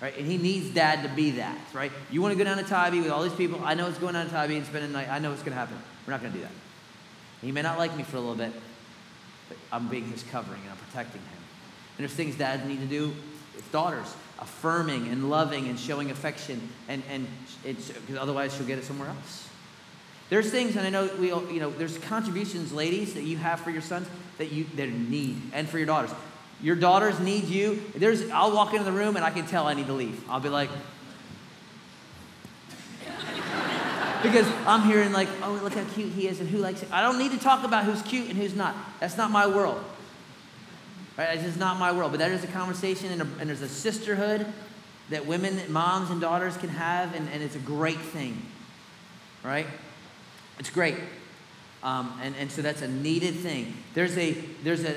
right? 0.00 0.16
And 0.16 0.26
he 0.26 0.38
needs 0.38 0.70
dad 0.70 1.02
to 1.02 1.08
be 1.14 1.32
that, 1.32 1.58
right? 1.72 1.92
You 2.10 2.22
want 2.22 2.32
to 2.32 2.38
go 2.38 2.44
down 2.44 2.56
to 2.58 2.64
Tybee 2.64 3.00
with 3.00 3.10
all 3.10 3.22
these 3.22 3.34
people. 3.34 3.60
I 3.64 3.74
know 3.74 3.88
it's 3.88 3.98
going 3.98 4.14
down 4.14 4.26
to 4.26 4.32
Tybee 4.32 4.56
and 4.56 4.66
spend 4.66 4.84
a 4.84 4.88
night. 4.88 5.08
I 5.08 5.18
know 5.18 5.30
what's 5.30 5.42
going 5.42 5.52
to 5.52 5.58
happen. 5.58 5.76
We're 6.06 6.12
not 6.12 6.20
going 6.20 6.32
to 6.32 6.38
do 6.38 6.44
that. 6.44 6.52
He 7.42 7.52
may 7.52 7.62
not 7.62 7.78
like 7.78 7.96
me 7.96 8.02
for 8.02 8.16
a 8.16 8.20
little 8.20 8.34
bit, 8.34 8.52
but 9.48 9.58
I'm 9.72 9.88
being 9.88 10.10
his 10.10 10.22
covering 10.24 10.60
and 10.62 10.70
I'm 10.70 10.76
protecting 10.76 11.20
him. 11.20 11.38
And 11.98 12.08
there's 12.08 12.16
things 12.16 12.36
dads 12.36 12.66
need 12.66 12.80
to 12.80 12.86
do 12.86 13.12
with 13.54 13.70
daughters, 13.72 14.14
affirming 14.38 15.08
and 15.08 15.28
loving 15.28 15.68
and 15.68 15.78
showing 15.78 16.10
affection, 16.10 16.68
and 16.88 17.02
and 17.10 17.26
it's 17.64 17.90
because 17.90 18.16
otherwise 18.16 18.56
she'll 18.56 18.66
get 18.66 18.78
it 18.78 18.84
somewhere 18.84 19.08
else. 19.08 19.48
There's 20.30 20.50
things, 20.50 20.76
and 20.76 20.86
I 20.86 20.90
know 20.90 21.10
we, 21.18 21.32
all, 21.32 21.50
you 21.50 21.58
know, 21.58 21.70
there's 21.70 21.98
contributions, 21.98 22.72
ladies, 22.72 23.14
that 23.14 23.24
you 23.24 23.36
have 23.36 23.60
for 23.60 23.70
your 23.70 23.82
sons 23.82 24.08
that 24.38 24.52
you 24.52 24.64
that 24.76 24.88
need, 24.88 25.42
and 25.52 25.68
for 25.68 25.76
your 25.76 25.86
daughters. 25.86 26.12
Your 26.62 26.76
daughters 26.76 27.18
need 27.20 27.44
you. 27.44 27.82
There's, 27.94 28.28
I'll 28.30 28.54
walk 28.54 28.72
into 28.72 28.84
the 28.84 28.92
room 28.92 29.16
and 29.16 29.24
I 29.24 29.30
can 29.30 29.46
tell 29.46 29.66
I 29.66 29.74
need 29.74 29.86
to 29.86 29.92
leave. 29.92 30.22
I'll 30.28 30.40
be 30.40 30.48
like, 30.48 30.70
because 34.22 34.46
I'm 34.66 34.82
hearing 34.82 35.12
like, 35.12 35.28
oh, 35.42 35.58
look 35.62 35.74
how 35.74 35.84
cute 35.94 36.12
he 36.12 36.28
is 36.28 36.40
and 36.40 36.48
who 36.48 36.58
likes 36.58 36.82
it. 36.82 36.92
I 36.92 37.00
don't 37.00 37.18
need 37.18 37.32
to 37.32 37.38
talk 37.38 37.64
about 37.64 37.84
who's 37.84 38.02
cute 38.02 38.28
and 38.28 38.36
who's 38.36 38.54
not. 38.54 38.74
That's 39.00 39.16
not 39.16 39.30
my 39.30 39.46
world. 39.46 39.82
Right? 41.16 41.34
It's 41.34 41.44
just 41.44 41.58
not 41.58 41.78
my 41.78 41.92
world. 41.92 42.12
But 42.12 42.18
that 42.18 42.30
is 42.30 42.44
a 42.44 42.48
conversation 42.48 43.10
and, 43.10 43.22
a, 43.22 43.28
and 43.40 43.48
there's 43.48 43.62
a 43.62 43.68
sisterhood 43.68 44.46
that 45.08 45.26
women, 45.26 45.60
moms 45.72 46.10
and 46.10 46.20
daughters 46.20 46.56
can 46.56 46.68
have, 46.68 47.14
and, 47.14 47.28
and 47.30 47.42
it's 47.42 47.56
a 47.56 47.60
great 47.60 47.98
thing. 47.98 48.40
Right? 49.42 49.66
It's 50.58 50.70
great. 50.70 50.96
Um, 51.82 52.12
and, 52.22 52.34
and 52.36 52.52
so 52.52 52.60
that's 52.60 52.82
a 52.82 52.88
needed 52.88 53.34
thing. 53.36 53.74
There's 53.94 54.16
a, 54.18 54.32
there's 54.62 54.84
a, 54.84 54.96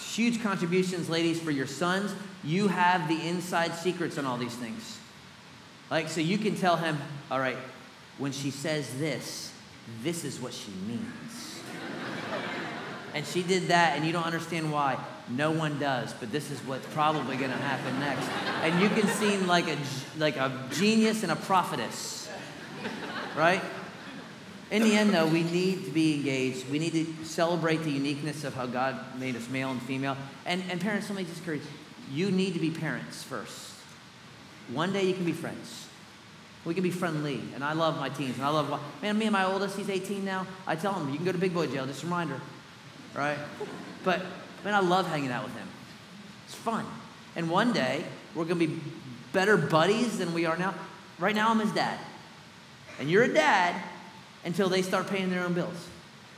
Huge 0.00 0.42
contributions, 0.42 1.08
ladies, 1.08 1.40
for 1.40 1.50
your 1.50 1.66
sons. 1.66 2.12
You 2.42 2.68
have 2.68 3.08
the 3.08 3.28
inside 3.28 3.74
secrets 3.74 4.18
on 4.18 4.24
all 4.24 4.38
these 4.38 4.54
things. 4.54 4.98
Like, 5.90 6.08
so 6.08 6.20
you 6.20 6.38
can 6.38 6.56
tell 6.56 6.76
him, 6.76 6.98
all 7.30 7.38
right, 7.38 7.56
when 8.18 8.32
she 8.32 8.50
says 8.50 8.98
this, 8.98 9.52
this 10.02 10.24
is 10.24 10.40
what 10.40 10.52
she 10.52 10.70
means. 10.86 11.60
and 13.14 13.26
she 13.26 13.42
did 13.42 13.68
that, 13.68 13.96
and 13.96 14.06
you 14.06 14.12
don't 14.12 14.24
understand 14.24 14.72
why. 14.72 14.98
No 15.28 15.50
one 15.50 15.78
does, 15.78 16.12
but 16.14 16.32
this 16.32 16.50
is 16.50 16.58
what's 16.60 16.86
probably 16.88 17.36
going 17.36 17.50
to 17.50 17.56
happen 17.56 17.98
next. 18.00 18.28
And 18.62 18.80
you 18.80 18.88
can 18.88 19.08
seem 19.08 19.46
like 19.46 19.68
a, 19.68 19.76
like 20.18 20.36
a 20.36 20.52
genius 20.72 21.22
and 21.22 21.30
a 21.30 21.36
prophetess, 21.36 22.28
right? 23.36 23.62
In 24.70 24.82
the 24.82 24.94
end, 24.94 25.10
though, 25.10 25.26
we 25.26 25.42
need 25.42 25.84
to 25.86 25.90
be 25.90 26.14
engaged. 26.14 26.70
We 26.70 26.78
need 26.78 26.92
to 26.92 27.24
celebrate 27.24 27.78
the 27.78 27.90
uniqueness 27.90 28.44
of 28.44 28.54
how 28.54 28.66
God 28.66 28.96
made 29.18 29.34
us 29.34 29.48
male 29.48 29.70
and 29.70 29.82
female. 29.82 30.16
And, 30.46 30.62
and 30.70 30.80
parents, 30.80 31.10
let 31.10 31.16
me 31.16 31.24
just 31.24 31.38
encourage 31.38 31.62
you 32.12 32.30
need 32.30 32.54
to 32.54 32.60
be 32.60 32.70
parents 32.70 33.22
first. 33.22 33.74
One 34.72 34.92
day 34.92 35.04
you 35.04 35.14
can 35.14 35.24
be 35.24 35.32
friends. 35.32 35.88
We 36.64 36.74
can 36.74 36.84
be 36.84 36.90
friendly. 36.90 37.40
And 37.54 37.64
I 37.64 37.72
love 37.72 37.98
my 37.98 38.10
teens. 38.10 38.36
And 38.36 38.44
I 38.44 38.50
love, 38.50 38.80
man, 39.02 39.18
me 39.18 39.26
and 39.26 39.32
my 39.32 39.44
oldest, 39.44 39.76
he's 39.76 39.88
18 39.88 40.24
now. 40.24 40.46
I 40.66 40.76
tell 40.76 40.94
him, 40.94 41.10
you 41.10 41.16
can 41.16 41.24
go 41.24 41.32
to 41.32 41.38
big 41.38 41.54
boy 41.54 41.66
jail, 41.66 41.86
just 41.86 42.02
a 42.02 42.06
reminder. 42.06 42.40
Right? 43.14 43.38
But, 44.04 44.20
man, 44.64 44.74
I 44.74 44.80
love 44.80 45.08
hanging 45.08 45.32
out 45.32 45.44
with 45.44 45.54
him. 45.54 45.66
It's 46.46 46.54
fun. 46.54 46.84
And 47.34 47.50
one 47.50 47.72
day, 47.72 48.04
we're 48.36 48.44
going 48.44 48.60
to 48.60 48.66
be 48.68 48.80
better 49.32 49.56
buddies 49.56 50.18
than 50.18 50.32
we 50.32 50.46
are 50.46 50.56
now. 50.56 50.74
Right 51.18 51.34
now, 51.34 51.50
I'm 51.50 51.58
his 51.58 51.72
dad. 51.72 51.98
And 53.00 53.10
you're 53.10 53.24
a 53.24 53.32
dad, 53.32 53.80
until 54.44 54.68
they 54.68 54.82
start 54.82 55.08
paying 55.08 55.30
their 55.30 55.44
own 55.44 55.54
bills. 55.54 55.88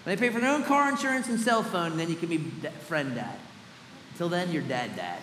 When 0.04 0.16
they 0.16 0.20
pay 0.20 0.32
for 0.32 0.40
their 0.40 0.52
own 0.52 0.64
car 0.64 0.90
insurance 0.90 1.28
and 1.28 1.38
cell 1.40 1.62
phone, 1.62 1.96
then 1.96 2.08
you 2.08 2.16
can 2.16 2.28
be 2.28 2.38
friend 2.88 3.14
dad. 3.14 3.38
Until 4.12 4.28
then, 4.28 4.52
you're 4.52 4.62
dad 4.62 4.96
dad. 4.96 5.20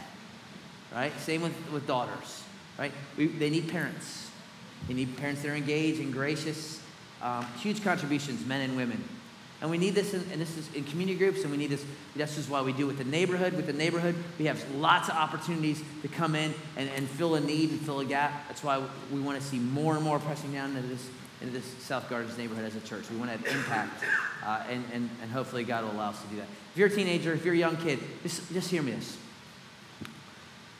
Right? 0.94 1.18
Same 1.20 1.42
with, 1.42 1.72
with 1.72 1.86
daughters. 1.88 2.44
Right? 2.78 2.94
We, 3.18 3.28
they 3.28 3.50
need 3.50 3.70
parents. 3.70 4.30
They 4.88 4.94
need 4.94 5.18
parents 5.18 5.42
that 5.42 5.50
are 5.50 5.56
engaged 5.56 6.00
and 6.00 6.14
gracious 6.14 6.80
Um, 7.22 7.46
huge 7.60 7.84
contributions, 7.84 8.46
men 8.46 8.62
and 8.62 8.78
women. 8.78 9.04
And 9.60 9.70
we 9.70 9.78
need 9.78 9.94
this, 9.94 10.14
in, 10.14 10.24
and 10.32 10.40
this 10.40 10.56
is 10.56 10.74
in 10.74 10.86
community 10.86 11.18
groups, 11.20 11.44
and 11.44 11.52
we 11.52 11.58
need 11.58 11.70
this. 11.70 11.84
This 12.16 12.38
is 12.38 12.48
why 12.48 12.62
we 12.62 12.72
do 12.72 12.84
it 12.84 12.96
with 12.96 12.98
the 12.98 13.12
neighborhood. 13.12 13.52
With 13.56 13.68
the 13.68 13.74
neighborhood, 13.74 14.16
we 14.40 14.46
have 14.46 14.58
lots 14.76 15.10
of 15.10 15.16
opportunities 15.16 15.84
to 16.02 16.08
come 16.08 16.34
in 16.34 16.54
and, 16.78 16.90
and 16.96 17.10
fill 17.10 17.36
a 17.36 17.42
need 17.42 17.72
and 17.72 17.80
fill 17.82 18.00
a 18.00 18.06
gap. 18.06 18.48
That's 18.48 18.64
why 18.64 18.82
we 19.12 19.20
want 19.20 19.38
to 19.38 19.46
see 19.46 19.60
more 19.60 19.96
and 19.96 20.04
more 20.04 20.18
pressing 20.18 20.54
down 20.54 20.78
into 20.78 20.88
this, 20.88 21.10
into 21.42 21.54
this 21.54 21.66
South 21.84 22.10
Gardens 22.10 22.38
neighborhood 22.38 22.66
as 22.66 22.76
a 22.76 22.82
church. 22.82 23.10
We 23.10 23.18
want 23.18 23.32
to 23.32 23.38
have 23.38 23.56
impact, 23.56 24.04
uh, 24.46 24.64
and, 24.70 24.84
and, 24.94 25.10
and 25.22 25.32
hopefully 25.32 25.64
God 25.64 25.86
will 25.86 25.92
allow 25.92 26.10
us 26.10 26.22
to 26.22 26.28
do 26.28 26.38
that. 26.38 26.48
If 26.72 26.78
you're 26.78 26.88
a 26.88 26.92
teenager, 26.92 27.34
if 27.34 27.46
you're 27.46 27.54
a 27.54 27.58
young 27.58 27.78
kid, 27.78 28.00
just, 28.24 28.52
just 28.52 28.70
hear 28.70 28.82
me 28.82 28.92
this. 28.92 29.18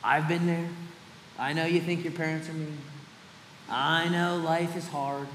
I've 0.02 0.28
been 0.28 0.46
there. 0.46 0.68
I 1.38 1.52
know 1.52 1.64
you 1.64 1.80
think 1.80 2.04
your 2.04 2.12
parents 2.12 2.48
are 2.48 2.52
mean. 2.52 2.78
I 3.68 4.08
know 4.08 4.36
life 4.36 4.76
is 4.76 4.86
hard. 4.88 5.28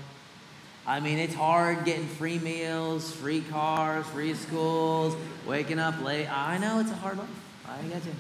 I 0.87 0.99
mean, 0.99 1.17
it's 1.17 1.33
hard 1.33 1.83
getting 1.85 2.05
free 2.05 2.37
meals, 2.37 3.11
free 3.11 3.41
cars, 3.41 4.05
free 4.07 4.35
schools, 4.35 5.15
waking 5.47 5.79
up 5.79 6.01
late. 6.03 6.27
I 6.27 6.59
know 6.59 6.79
it's 6.79 6.91
a 6.91 6.95
hard 6.95 7.17
life. 7.17 7.27
I 7.67 7.81
get 7.87 8.05
you. 8.05 8.11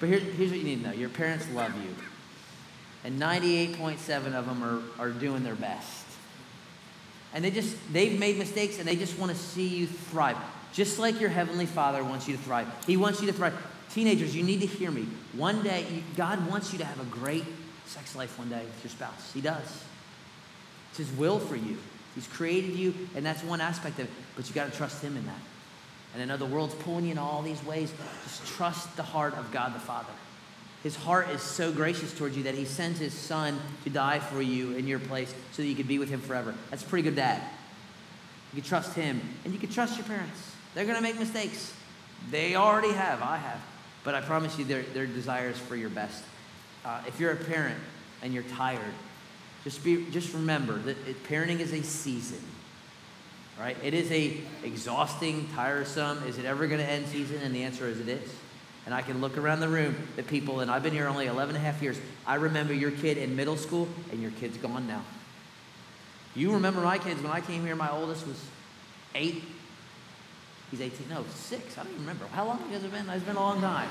But 0.00 0.08
here, 0.08 0.18
here's 0.18 0.50
what 0.50 0.58
you 0.58 0.64
need 0.64 0.82
to 0.82 0.88
know 0.88 0.94
your 0.94 1.10
parents 1.10 1.46
love 1.50 1.74
you. 1.76 1.94
And 3.04 3.20
98.7 3.20 4.32
of 4.32 4.46
them 4.46 4.62
are, 4.62 4.80
are 4.98 5.10
doing 5.10 5.42
their 5.42 5.54
best. 5.54 6.01
And 7.34 7.44
they 7.44 7.50
just, 7.50 7.76
they've 7.92 8.18
made 8.18 8.38
mistakes 8.38 8.78
and 8.78 8.86
they 8.86 8.96
just 8.96 9.18
want 9.18 9.32
to 9.32 9.38
see 9.38 9.66
you 9.66 9.86
thrive. 9.86 10.36
Just 10.72 10.98
like 10.98 11.20
your 11.20 11.30
Heavenly 11.30 11.66
Father 11.66 12.02
wants 12.02 12.28
you 12.28 12.36
to 12.36 12.42
thrive. 12.42 12.68
He 12.86 12.96
wants 12.96 13.20
you 13.20 13.26
to 13.26 13.32
thrive. 13.32 13.54
Teenagers, 13.90 14.34
you 14.34 14.42
need 14.42 14.60
to 14.60 14.66
hear 14.66 14.90
me. 14.90 15.06
One 15.34 15.62
day, 15.62 16.02
God 16.16 16.48
wants 16.50 16.72
you 16.72 16.78
to 16.78 16.84
have 16.84 17.00
a 17.00 17.04
great 17.04 17.44
sex 17.86 18.16
life 18.16 18.38
one 18.38 18.48
day 18.48 18.62
with 18.64 18.84
your 18.84 18.90
spouse. 18.90 19.32
He 19.34 19.40
does. 19.42 19.84
It's 20.90 20.98
His 20.98 21.12
will 21.12 21.38
for 21.38 21.56
you. 21.56 21.76
He's 22.14 22.26
created 22.26 22.74
you, 22.74 22.94
and 23.14 23.24
that's 23.24 23.42
one 23.42 23.60
aspect 23.60 23.98
of 23.98 24.06
it, 24.06 24.10
but 24.36 24.48
you 24.48 24.54
got 24.54 24.70
to 24.70 24.76
trust 24.76 25.02
Him 25.02 25.16
in 25.16 25.26
that. 25.26 25.40
And 26.14 26.22
I 26.22 26.26
know 26.26 26.36
the 26.36 26.46
world's 26.46 26.74
pulling 26.74 27.06
you 27.06 27.12
in 27.12 27.18
all 27.18 27.42
these 27.42 27.62
ways. 27.64 27.92
Just 28.24 28.46
trust 28.46 28.96
the 28.96 29.02
heart 29.02 29.34
of 29.34 29.50
God 29.50 29.74
the 29.74 29.80
Father. 29.80 30.12
His 30.82 30.96
heart 30.96 31.28
is 31.30 31.40
so 31.40 31.70
gracious 31.70 32.12
towards 32.12 32.36
you 32.36 32.42
that 32.44 32.54
He 32.54 32.64
sends 32.64 32.98
His 32.98 33.14
Son 33.14 33.58
to 33.84 33.90
die 33.90 34.18
for 34.18 34.42
you 34.42 34.72
in 34.72 34.86
your 34.86 34.98
place 34.98 35.32
so 35.52 35.62
that 35.62 35.68
you 35.68 35.76
could 35.76 35.88
be 35.88 35.98
with 35.98 36.08
Him 36.08 36.20
forever. 36.20 36.54
That's 36.70 36.82
a 36.82 36.86
pretty 36.86 37.04
good 37.04 37.16
dad. 37.16 37.40
You 38.52 38.60
can 38.60 38.68
trust 38.68 38.94
Him, 38.94 39.20
and 39.44 39.52
you 39.52 39.60
can 39.60 39.70
trust 39.70 39.96
your 39.96 40.06
parents. 40.06 40.52
They're 40.74 40.84
going 40.84 40.96
to 40.96 41.02
make 41.02 41.18
mistakes. 41.18 41.72
They 42.30 42.56
already 42.56 42.92
have. 42.92 43.22
I 43.22 43.36
have. 43.36 43.60
But 44.04 44.14
I 44.14 44.20
promise 44.20 44.58
you, 44.58 44.64
their, 44.64 44.82
their 44.82 45.06
desires 45.06 45.58
for 45.58 45.76
your 45.76 45.90
best. 45.90 46.24
Uh, 46.84 47.00
if 47.06 47.20
you're 47.20 47.32
a 47.32 47.36
parent 47.36 47.78
and 48.22 48.34
you're 48.34 48.42
tired, 48.42 48.80
just, 49.62 49.84
be, 49.84 50.06
just 50.10 50.34
remember 50.34 50.78
that 50.78 50.96
it, 51.06 51.22
parenting 51.24 51.60
is 51.60 51.72
a 51.72 51.82
season. 51.82 52.40
Right? 53.60 53.76
It 53.82 53.94
is 53.94 54.10
a 54.10 54.38
exhausting, 54.64 55.48
tiresome, 55.54 56.24
is 56.26 56.38
it 56.38 56.44
ever 56.44 56.66
going 56.66 56.80
to 56.80 56.88
end 56.88 57.06
season? 57.06 57.36
And 57.42 57.54
the 57.54 57.62
answer 57.62 57.86
is 57.86 58.00
it 58.00 58.08
is. 58.08 58.28
And 58.84 58.94
I 58.94 59.02
can 59.02 59.20
look 59.20 59.38
around 59.38 59.60
the 59.60 59.68
room 59.68 59.94
at 60.18 60.26
people, 60.26 60.60
and 60.60 60.70
I've 60.70 60.82
been 60.82 60.92
here 60.92 61.06
only 61.06 61.26
11 61.26 61.54
and 61.54 61.64
a 61.64 61.66
half 61.66 61.80
years. 61.82 62.00
I 62.26 62.34
remember 62.34 62.74
your 62.74 62.90
kid 62.90 63.16
in 63.16 63.36
middle 63.36 63.56
school, 63.56 63.88
and 64.10 64.20
your 64.20 64.32
kid's 64.32 64.56
gone 64.56 64.86
now. 64.88 65.02
You 66.34 66.52
remember 66.54 66.80
my 66.80 66.98
kids 66.98 67.22
when 67.22 67.30
I 67.30 67.40
came 67.40 67.64
here, 67.64 67.76
my 67.76 67.90
oldest 67.90 68.26
was 68.26 68.42
eight. 69.14 69.44
He's 70.70 70.80
18. 70.80 71.08
No, 71.10 71.24
six. 71.34 71.76
I 71.76 71.82
don't 71.82 71.92
even 71.92 72.02
remember. 72.02 72.26
How 72.28 72.46
long 72.46 72.58
has 72.70 72.82
it 72.82 72.90
been? 72.90 73.08
It's 73.10 73.24
been 73.24 73.36
a 73.36 73.40
long 73.40 73.60
time. 73.60 73.90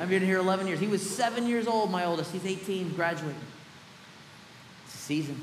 I've 0.00 0.08
been 0.08 0.24
here 0.24 0.38
11 0.38 0.66
years. 0.66 0.80
He 0.80 0.86
was 0.86 1.08
seven 1.08 1.46
years 1.46 1.66
old, 1.66 1.90
my 1.90 2.06
oldest. 2.06 2.32
He's 2.32 2.46
18, 2.46 2.94
graduating 2.94 3.36
It's 4.86 4.94
a 4.94 4.98
season. 4.98 5.38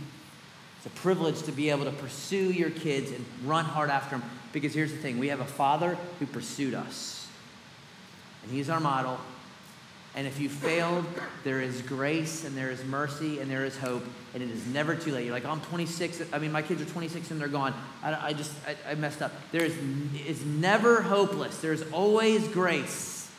It's 0.77 0.87
a 0.87 1.01
privilege 1.01 1.43
to 1.43 1.51
be 1.51 1.69
able 1.69 1.85
to 1.85 1.91
pursue 1.91 2.51
your 2.51 2.69
kids 2.69 3.11
and 3.11 3.23
run 3.45 3.65
hard 3.65 3.89
after 3.89 4.17
them. 4.17 4.27
Because 4.53 4.73
here's 4.73 4.91
the 4.91 4.97
thing 4.97 5.19
we 5.19 5.27
have 5.27 5.41
a 5.41 5.45
father 5.45 5.97
who 6.19 6.25
pursued 6.25 6.73
us, 6.73 7.18
and 8.43 8.51
he's 8.51 8.69
our 8.69 8.79
model. 8.79 9.17
And 10.15 10.25
if 10.25 10.39
you 10.39 10.49
failed, 10.49 11.05
there 11.43 11.61
is 11.61 11.81
grace 11.83 12.43
and 12.43 12.57
there 12.57 12.71
is 12.71 12.83
mercy 12.83 13.39
and 13.39 13.49
there 13.49 13.63
is 13.63 13.77
hope, 13.77 14.03
and 14.33 14.41
it 14.41 14.49
is 14.49 14.65
never 14.67 14.95
too 14.95 15.11
late. 15.11 15.25
You're 15.25 15.33
like, 15.33 15.45
oh, 15.45 15.51
I'm 15.51 15.61
26. 15.61 16.23
I 16.33 16.39
mean, 16.39 16.51
my 16.51 16.61
kids 16.61 16.81
are 16.81 16.85
26 16.85 17.31
and 17.31 17.39
they're 17.39 17.47
gone. 17.47 17.73
I, 18.03 18.29
I 18.29 18.33
just, 18.33 18.51
I, 18.67 18.91
I 18.91 18.95
messed 18.95 19.21
up. 19.21 19.31
There 19.51 19.63
is, 19.63 19.75
it's 20.15 20.43
never 20.43 21.01
hopeless. 21.01 21.59
There's 21.59 21.83
always 21.91 22.47
grace. 22.47 23.31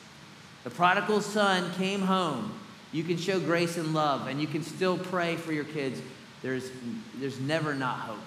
The 0.62 0.70
prodigal 0.70 1.20
son 1.22 1.72
came 1.74 2.02
home 2.02 2.52
you 2.92 3.04
can 3.04 3.16
show 3.16 3.38
grace 3.38 3.76
and 3.76 3.94
love, 3.94 4.26
and 4.26 4.40
you 4.40 4.46
can 4.46 4.62
still 4.62 4.98
pray 4.98 5.36
for 5.36 5.52
your 5.52 5.64
kids. 5.64 6.00
There's, 6.42 6.70
there's 7.16 7.38
never 7.38 7.74
not 7.74 7.98
hope. 7.98 8.18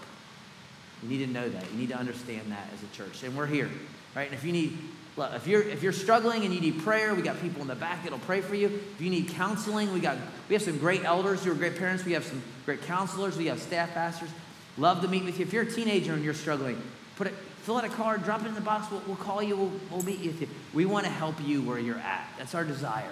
You 1.02 1.10
need 1.10 1.26
to 1.26 1.32
know 1.32 1.50
that. 1.50 1.72
You 1.72 1.78
need 1.78 1.90
to 1.90 1.98
understand 1.98 2.52
that 2.52 2.70
as 2.74 2.82
a 2.82 2.96
church. 2.96 3.24
And 3.24 3.36
we're 3.36 3.48
here, 3.48 3.70
right? 4.16 4.26
And 4.26 4.34
if 4.34 4.46
you 4.46 4.54
need, 4.54 4.78
look, 5.18 5.34
if 5.34 5.48
you're 5.48 5.62
if 5.62 5.84
you're 5.84 5.92
struggling 5.92 6.44
and 6.44 6.54
you 6.54 6.62
need 6.62 6.82
prayer, 6.84 7.14
we 7.14 7.22
got 7.22 7.42
people 7.42 7.62
in 7.62 7.68
the 7.68 7.76
back 7.76 8.04
that'll 8.04 8.20
pray 8.20 8.42
for 8.42 8.56
you. 8.56 8.68
If 8.68 9.02
you 9.02 9.10
need 9.10 9.30
counseling, 9.30 9.94
we 9.94 10.00
got 10.00 10.18
we 10.50 10.56
have 10.56 10.62
some 10.62 10.78
great 10.78 11.04
elders 11.04 11.44
who 11.44 11.52
are 11.52 11.56
great 11.56 11.78
parents. 11.78 12.06
We 12.06 12.14
have 12.14 12.26
some 12.26 12.42
great 12.66 12.82
counselors. 12.84 13.38
We 13.38 13.48
have 13.48 13.62
staff 13.62 13.94
pastors. 13.94 14.30
Love 14.78 15.02
to 15.02 15.08
meet 15.08 15.24
with 15.24 15.40
you. 15.40 15.46
If 15.46 15.54
you're 15.54 15.64
a 15.64 15.72
teenager 15.72 16.14
and 16.14 16.24
you're 16.24 16.34
struggling, 16.34 16.82
put 17.16 17.28
it, 17.28 17.34
fill 17.62 17.78
out 17.78 17.86
a 17.86 17.90
card, 17.90 18.24
drop 18.24 18.42
it 18.42 18.48
in 18.48 18.56
the 18.56 18.62
box. 18.62 18.92
We'll, 18.92 19.04
we'll 19.06 19.16
call 19.16 19.44
you. 19.44 19.56
We'll, 19.56 19.72
we'll 19.92 20.04
meet 20.04 20.20
you 20.20 20.32
with 20.32 20.42
you. 20.42 20.48
We 20.74 20.86
want 20.86 21.06
to 21.06 21.12
help 21.12 21.36
you 21.46 21.62
where 21.62 21.78
you're 21.78 21.98
at. 21.98 22.28
That's 22.38 22.56
our 22.56 22.64
desire. 22.64 23.12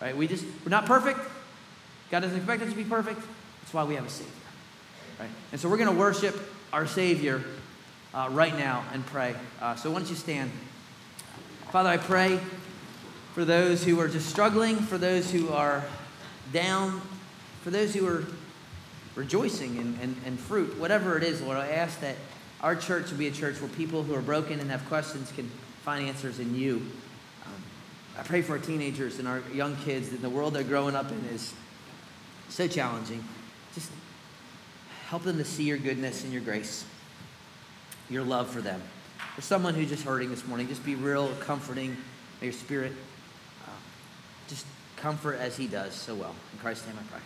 Right? 0.00 0.14
We 0.14 0.28
just, 0.28 0.44
we're 0.64 0.70
not 0.70 0.84
perfect. 0.84 1.18
God 2.10 2.20
doesn't 2.20 2.36
expect 2.36 2.62
us 2.62 2.70
to 2.70 2.76
be 2.76 2.84
perfect. 2.84 3.20
That's 3.62 3.72
why 3.72 3.84
we 3.84 3.94
have 3.94 4.06
a 4.06 4.10
Savior. 4.10 4.32
Right? 5.18 5.30
And 5.52 5.60
so 5.60 5.68
we're 5.68 5.78
going 5.78 5.92
to 5.92 5.98
worship 5.98 6.38
our 6.72 6.86
Savior 6.86 7.42
uh, 8.12 8.28
right 8.30 8.56
now 8.56 8.84
and 8.92 9.04
pray. 9.06 9.34
Uh, 9.60 9.76
so 9.76 9.90
why 9.90 10.00
don't 10.00 10.10
you 10.10 10.14
stand? 10.14 10.50
Father, 11.76 11.90
I 11.90 11.98
pray 11.98 12.40
for 13.34 13.44
those 13.44 13.84
who 13.84 14.00
are 14.00 14.08
just 14.08 14.30
struggling, 14.30 14.76
for 14.76 14.96
those 14.96 15.30
who 15.30 15.50
are 15.50 15.84
down, 16.50 17.02
for 17.60 17.68
those 17.68 17.94
who 17.94 18.06
are 18.06 18.24
rejoicing 19.14 19.76
and, 19.76 20.00
and, 20.00 20.16
and 20.24 20.40
fruit, 20.40 20.78
whatever 20.78 21.18
it 21.18 21.22
is, 21.22 21.42
Lord, 21.42 21.58
I 21.58 21.68
ask 21.68 22.00
that 22.00 22.16
our 22.62 22.74
church 22.76 23.10
would 23.10 23.18
be 23.18 23.26
a 23.26 23.30
church 23.30 23.60
where 23.60 23.68
people 23.68 24.02
who 24.02 24.14
are 24.14 24.22
broken 24.22 24.58
and 24.58 24.70
have 24.70 24.88
questions 24.88 25.30
can 25.32 25.50
find 25.82 26.08
answers 26.08 26.38
in 26.40 26.54
you. 26.54 26.76
Um, 27.44 27.62
I 28.18 28.22
pray 28.22 28.40
for 28.40 28.52
our 28.52 28.58
teenagers 28.58 29.18
and 29.18 29.28
our 29.28 29.42
young 29.52 29.76
kids 29.84 30.08
that 30.08 30.22
the 30.22 30.30
world 30.30 30.54
they're 30.54 30.62
growing 30.62 30.96
up 30.96 31.10
in 31.10 31.22
is 31.26 31.52
so 32.48 32.66
challenging. 32.66 33.22
Just 33.74 33.90
help 35.08 35.24
them 35.24 35.36
to 35.36 35.44
see 35.44 35.64
your 35.64 35.76
goodness 35.76 36.24
and 36.24 36.32
your 36.32 36.40
grace, 36.40 36.86
your 38.08 38.24
love 38.24 38.48
for 38.48 38.62
them. 38.62 38.80
For 39.36 39.42
someone 39.42 39.74
who's 39.74 39.90
just 39.90 40.02
hurting 40.02 40.30
this 40.30 40.46
morning, 40.46 40.66
just 40.66 40.82
be 40.82 40.94
real 40.94 41.30
comforting. 41.40 41.94
May 42.40 42.46
your 42.46 42.52
spirit 42.52 42.92
uh, 43.66 43.70
just 44.48 44.64
comfort 44.96 45.34
as 45.34 45.58
he 45.58 45.66
does 45.66 45.92
so 45.92 46.14
well. 46.14 46.34
In 46.54 46.58
Christ's 46.58 46.86
name 46.86 46.96
I 46.98 47.02
pray. 47.12 47.20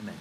Amen. 0.00 0.16